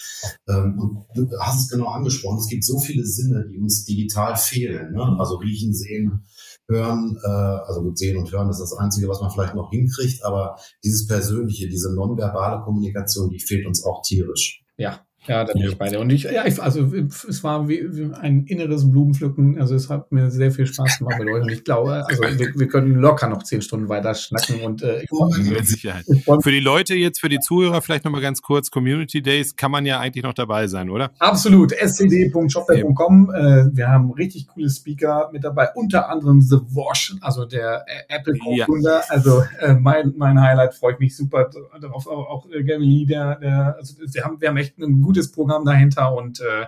Ähm, 0.47 0.79
und 0.79 1.07
du 1.15 1.31
hast 1.41 1.61
es 1.61 1.69
genau 1.71 1.87
angesprochen. 1.87 2.39
Es 2.39 2.49
gibt 2.49 2.65
so 2.65 2.79
viele 2.79 3.07
Sinne, 3.07 3.47
die 3.49 3.59
uns 3.59 3.87
digital 3.87 4.37
fehlen. 4.37 4.93
Ne? 4.93 5.17
Also 5.19 5.37
riechen, 5.37 5.73
sehen, 5.73 6.27
hören. 6.69 7.19
Äh, 7.25 7.29
also 7.29 7.83
gut, 7.83 7.99
sehen 7.99 8.19
und 8.19 8.31
hören 8.31 8.51
ist 8.51 8.61
das 8.61 8.75
Einzige, 8.75 9.09
was 9.09 9.23
man 9.23 9.31
vielleicht 9.31 9.55
noch 9.55 9.71
hinkriegt. 9.71 10.23
Aber 10.25 10.59
dieses 10.83 11.07
Persönliche, 11.07 11.69
diese 11.69 11.95
nonverbale 11.95 12.63
Kommunikation, 12.63 13.31
die 13.31 13.41
fehlt 13.41 13.67
uns 13.67 13.85
auch 13.85 14.03
tierisch. 14.03 14.63
Ja, 14.77 15.01
ja, 15.27 15.45
da 15.45 15.53
bin 15.53 15.63
ja. 15.63 15.69
ich 15.69 15.79
bei 15.79 15.89
dir. 15.89 16.01
Und 16.01 16.11
ich, 16.11 16.25
ja, 16.25 16.47
ich, 16.47 16.61
also 16.63 16.93
es 16.93 17.43
war 17.43 17.69
wie, 17.69 18.11
ein 18.21 18.45
inneres 18.45 18.91
Blumenpflücken. 18.91 19.59
Also 19.59 19.75
es 19.75 19.89
hat 19.89 20.13
mir 20.13 20.31
sehr 20.31 20.51
viel 20.51 20.67
Spaß 20.67 20.99
gemacht 20.99 21.19
mit 21.19 21.29
euch. 21.29 21.43
Und 21.43 21.51
ich 21.51 21.65
glaube, 21.65 22.05
also 22.07 22.23
wir, 22.23 22.55
wir 22.55 22.69
können 22.69 22.95
locker 22.97 23.29
noch 23.29 23.43
zehn 23.43 23.63
Stunden 23.63 23.89
weiter 23.89 24.15
schnacken. 24.15 24.61
Und 24.61 24.83
äh, 24.83 25.03
ich 25.03 25.09
freue 25.09 25.37
mich. 25.39 25.51
Mit 25.51 25.67
Sicherheit. 25.67 26.05
Für 26.43 26.51
die 26.51 26.61
Leute 26.61 26.95
jetzt, 26.95 27.21
für 27.21 27.29
die 27.29 27.41
Zuhörer 27.41 27.81
vielleicht 27.81 28.05
nochmal 28.05 28.21
ganz 28.21 28.43
kurz, 28.43 28.71
Community 28.71 29.23
Days 29.23 29.57
kann 29.57 29.71
man 29.71 29.87
ja 29.87 30.01
eigentlich 30.01 30.25
noch 30.25 30.35
dabei 30.35 30.67
sein, 30.67 30.91
oder? 30.91 31.11
Absolut. 31.19 31.73
scd.shopware.com. 31.73 33.31
Äh, 33.35 33.77
wir 33.77 33.89
haben 33.89 34.11
richtig 34.13 34.49
coole 34.49 34.69
Speaker 34.69 35.31
mit 35.33 35.45
dabei, 35.45 35.69
unter 35.75 36.11
anderem 36.11 36.43
The 36.43 36.57
Wash, 36.57 37.15
also 37.21 37.47
der 37.47 37.85
äh, 37.87 38.15
Apple 38.15 38.37
Co-Gründer. 38.39 39.01
Ja. 39.01 39.03
Also 39.09 39.43
äh, 39.61 39.75
mein, 39.75 40.13
mein 40.17 40.41
Highlight 40.41 40.75
freue 40.75 40.95
ich 40.95 40.99
mich 40.99 41.17
super 41.17 41.51
darauf. 41.81 42.07
Auch, 42.07 42.29
auch 42.29 42.51
äh, 42.51 42.63
Gary 42.63 42.85
Lee, 42.85 43.07
der, 43.07 43.37
der 43.37 43.77
also 43.77 43.95
wir 43.99 44.25
haben, 44.25 44.41
wir 44.41 44.49
haben 44.49 44.57
echt 44.57 44.77
einen 44.79 45.01
guten 45.01 45.14
gutes 45.15 45.33
Programm 45.33 45.65
dahinter 45.65 46.15
und 46.15 46.41
äh, 46.41 46.67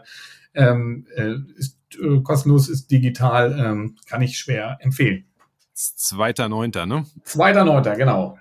ähm, 0.55 1.07
äh, 1.17 1.35
ist 1.57 1.79
äh, 2.01 2.21
kostenlos, 2.23 2.69
ist 2.69 2.91
digital, 2.91 3.59
ähm, 3.59 3.97
kann 4.07 4.23
ich 4.23 4.39
schwer 4.39 4.79
empfehlen. 4.81 5.25
Zweiter 5.75 6.49
Neunter, 6.49 6.87
ne? 6.87 7.05
Zweiter 7.25 7.65
Neunter, 7.65 7.97
genau. 7.97 8.39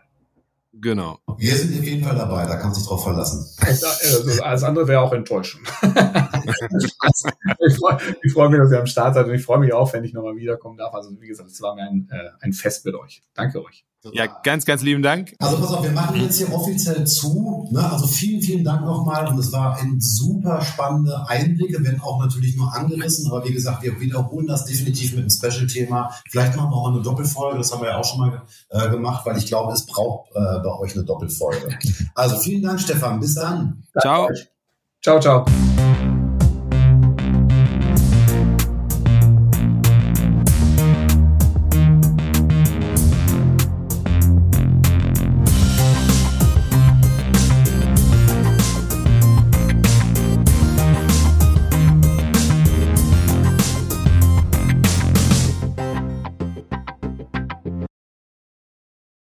Genau. 0.78 1.20
Wir 1.38 1.56
sind 1.56 1.80
auf 1.80 1.86
jeden 1.86 2.04
Fall 2.04 2.16
dabei, 2.16 2.46
da 2.46 2.58
kannst 2.58 2.78
du 2.78 2.82
dich 2.82 2.90
drauf 2.90 3.04
verlassen. 3.04 3.46
Also 3.66 4.44
alles 4.44 4.64
andere 4.64 4.88
wäre 4.90 5.00
auch 5.00 5.14
enttäuschend. 5.14 5.66
ich 5.82 7.78
freue 7.78 7.98
freu 8.34 8.50
mich, 8.50 8.60
dass 8.60 8.72
ihr 8.72 8.80
am 8.80 8.86
Start 8.86 9.16
seid 9.16 9.26
und 9.26 9.34
ich 9.34 9.44
freue 9.44 9.60
mich 9.60 9.74
auch, 9.74 9.94
wenn 9.94 10.04
ich 10.04 10.14
nochmal 10.14 10.36
wiederkommen 10.36 10.78
darf. 10.78 10.94
Also 10.94 11.12
wie 11.22 11.28
gesagt, 11.28 11.50
es 11.50 11.62
war 11.62 11.76
mir 11.76 11.84
ein, 11.84 12.10
äh, 12.12 12.30
ein 12.42 12.52
Fest 12.52 12.86
mit 12.86 12.96
euch. 12.96 13.24
Danke 13.34 13.64
euch. 13.64 13.86
Ja, 14.14 14.28
ganz, 14.44 14.66
ganz 14.66 14.82
lieben 14.84 15.02
Dank. 15.02 15.34
Also 15.40 15.58
pass 15.58 15.72
auf, 15.72 15.84
wir 15.84 15.92
machen 15.92 16.22
jetzt 16.22 16.38
hier 16.38 16.54
offiziell 16.54 17.06
zu. 17.06 17.68
Ne? 17.72 17.92
Also 17.92 18.08
vielen, 18.08 18.42
vielen 18.42 18.64
Dank 18.64 18.86
nochmal. 18.86 19.28
Und 19.28 19.40
es 19.40 19.52
war 19.52 19.78
ein 19.78 20.00
super 20.00 20.62
spannende 20.62 21.28
Einblicke, 21.28 21.84
wenn 21.84 22.00
auch 22.00 22.22
natürlich 22.22 22.56
nur 22.56 22.74
angerissen. 22.74 23.32
Aber 23.32 23.44
wie 23.48 23.54
gesagt, 23.54 23.84
wir 23.84 24.00
wiederholen 24.00 24.48
das 24.48 24.66
definitiv 24.66 25.12
mit 25.14 25.22
einem 25.22 25.30
Special-Thema. 25.30 26.12
Vielleicht 26.30 26.56
machen 26.56 26.72
wir 26.72 26.76
auch 26.76 26.92
eine 26.92 27.02
Doppelfolge. 27.02 27.58
Das 27.58 27.72
haben 27.72 27.82
wir 27.82 27.90
ja 27.90 27.98
auch 27.98 28.06
schon 28.06 28.20
mal 28.20 28.42
äh, 28.70 28.90
gemacht, 28.90 29.26
weil 29.26 29.38
ich 29.38 29.48
glaube, 29.48 29.74
es 29.74 29.86
braucht 29.86 30.30
äh, 30.32 30.40
bei 30.64 30.80
euch 30.80 30.96
eine 30.96 31.04
Doppelfolge. 31.04 31.78
Also 32.14 32.38
vielen 32.38 32.62
Dank, 32.62 32.80
Stefan. 32.80 33.20
Bis 33.20 33.36
dann. 33.36 33.84
Ciao. 34.00 34.30
Ciao, 35.02 35.20
ciao. 35.20 35.46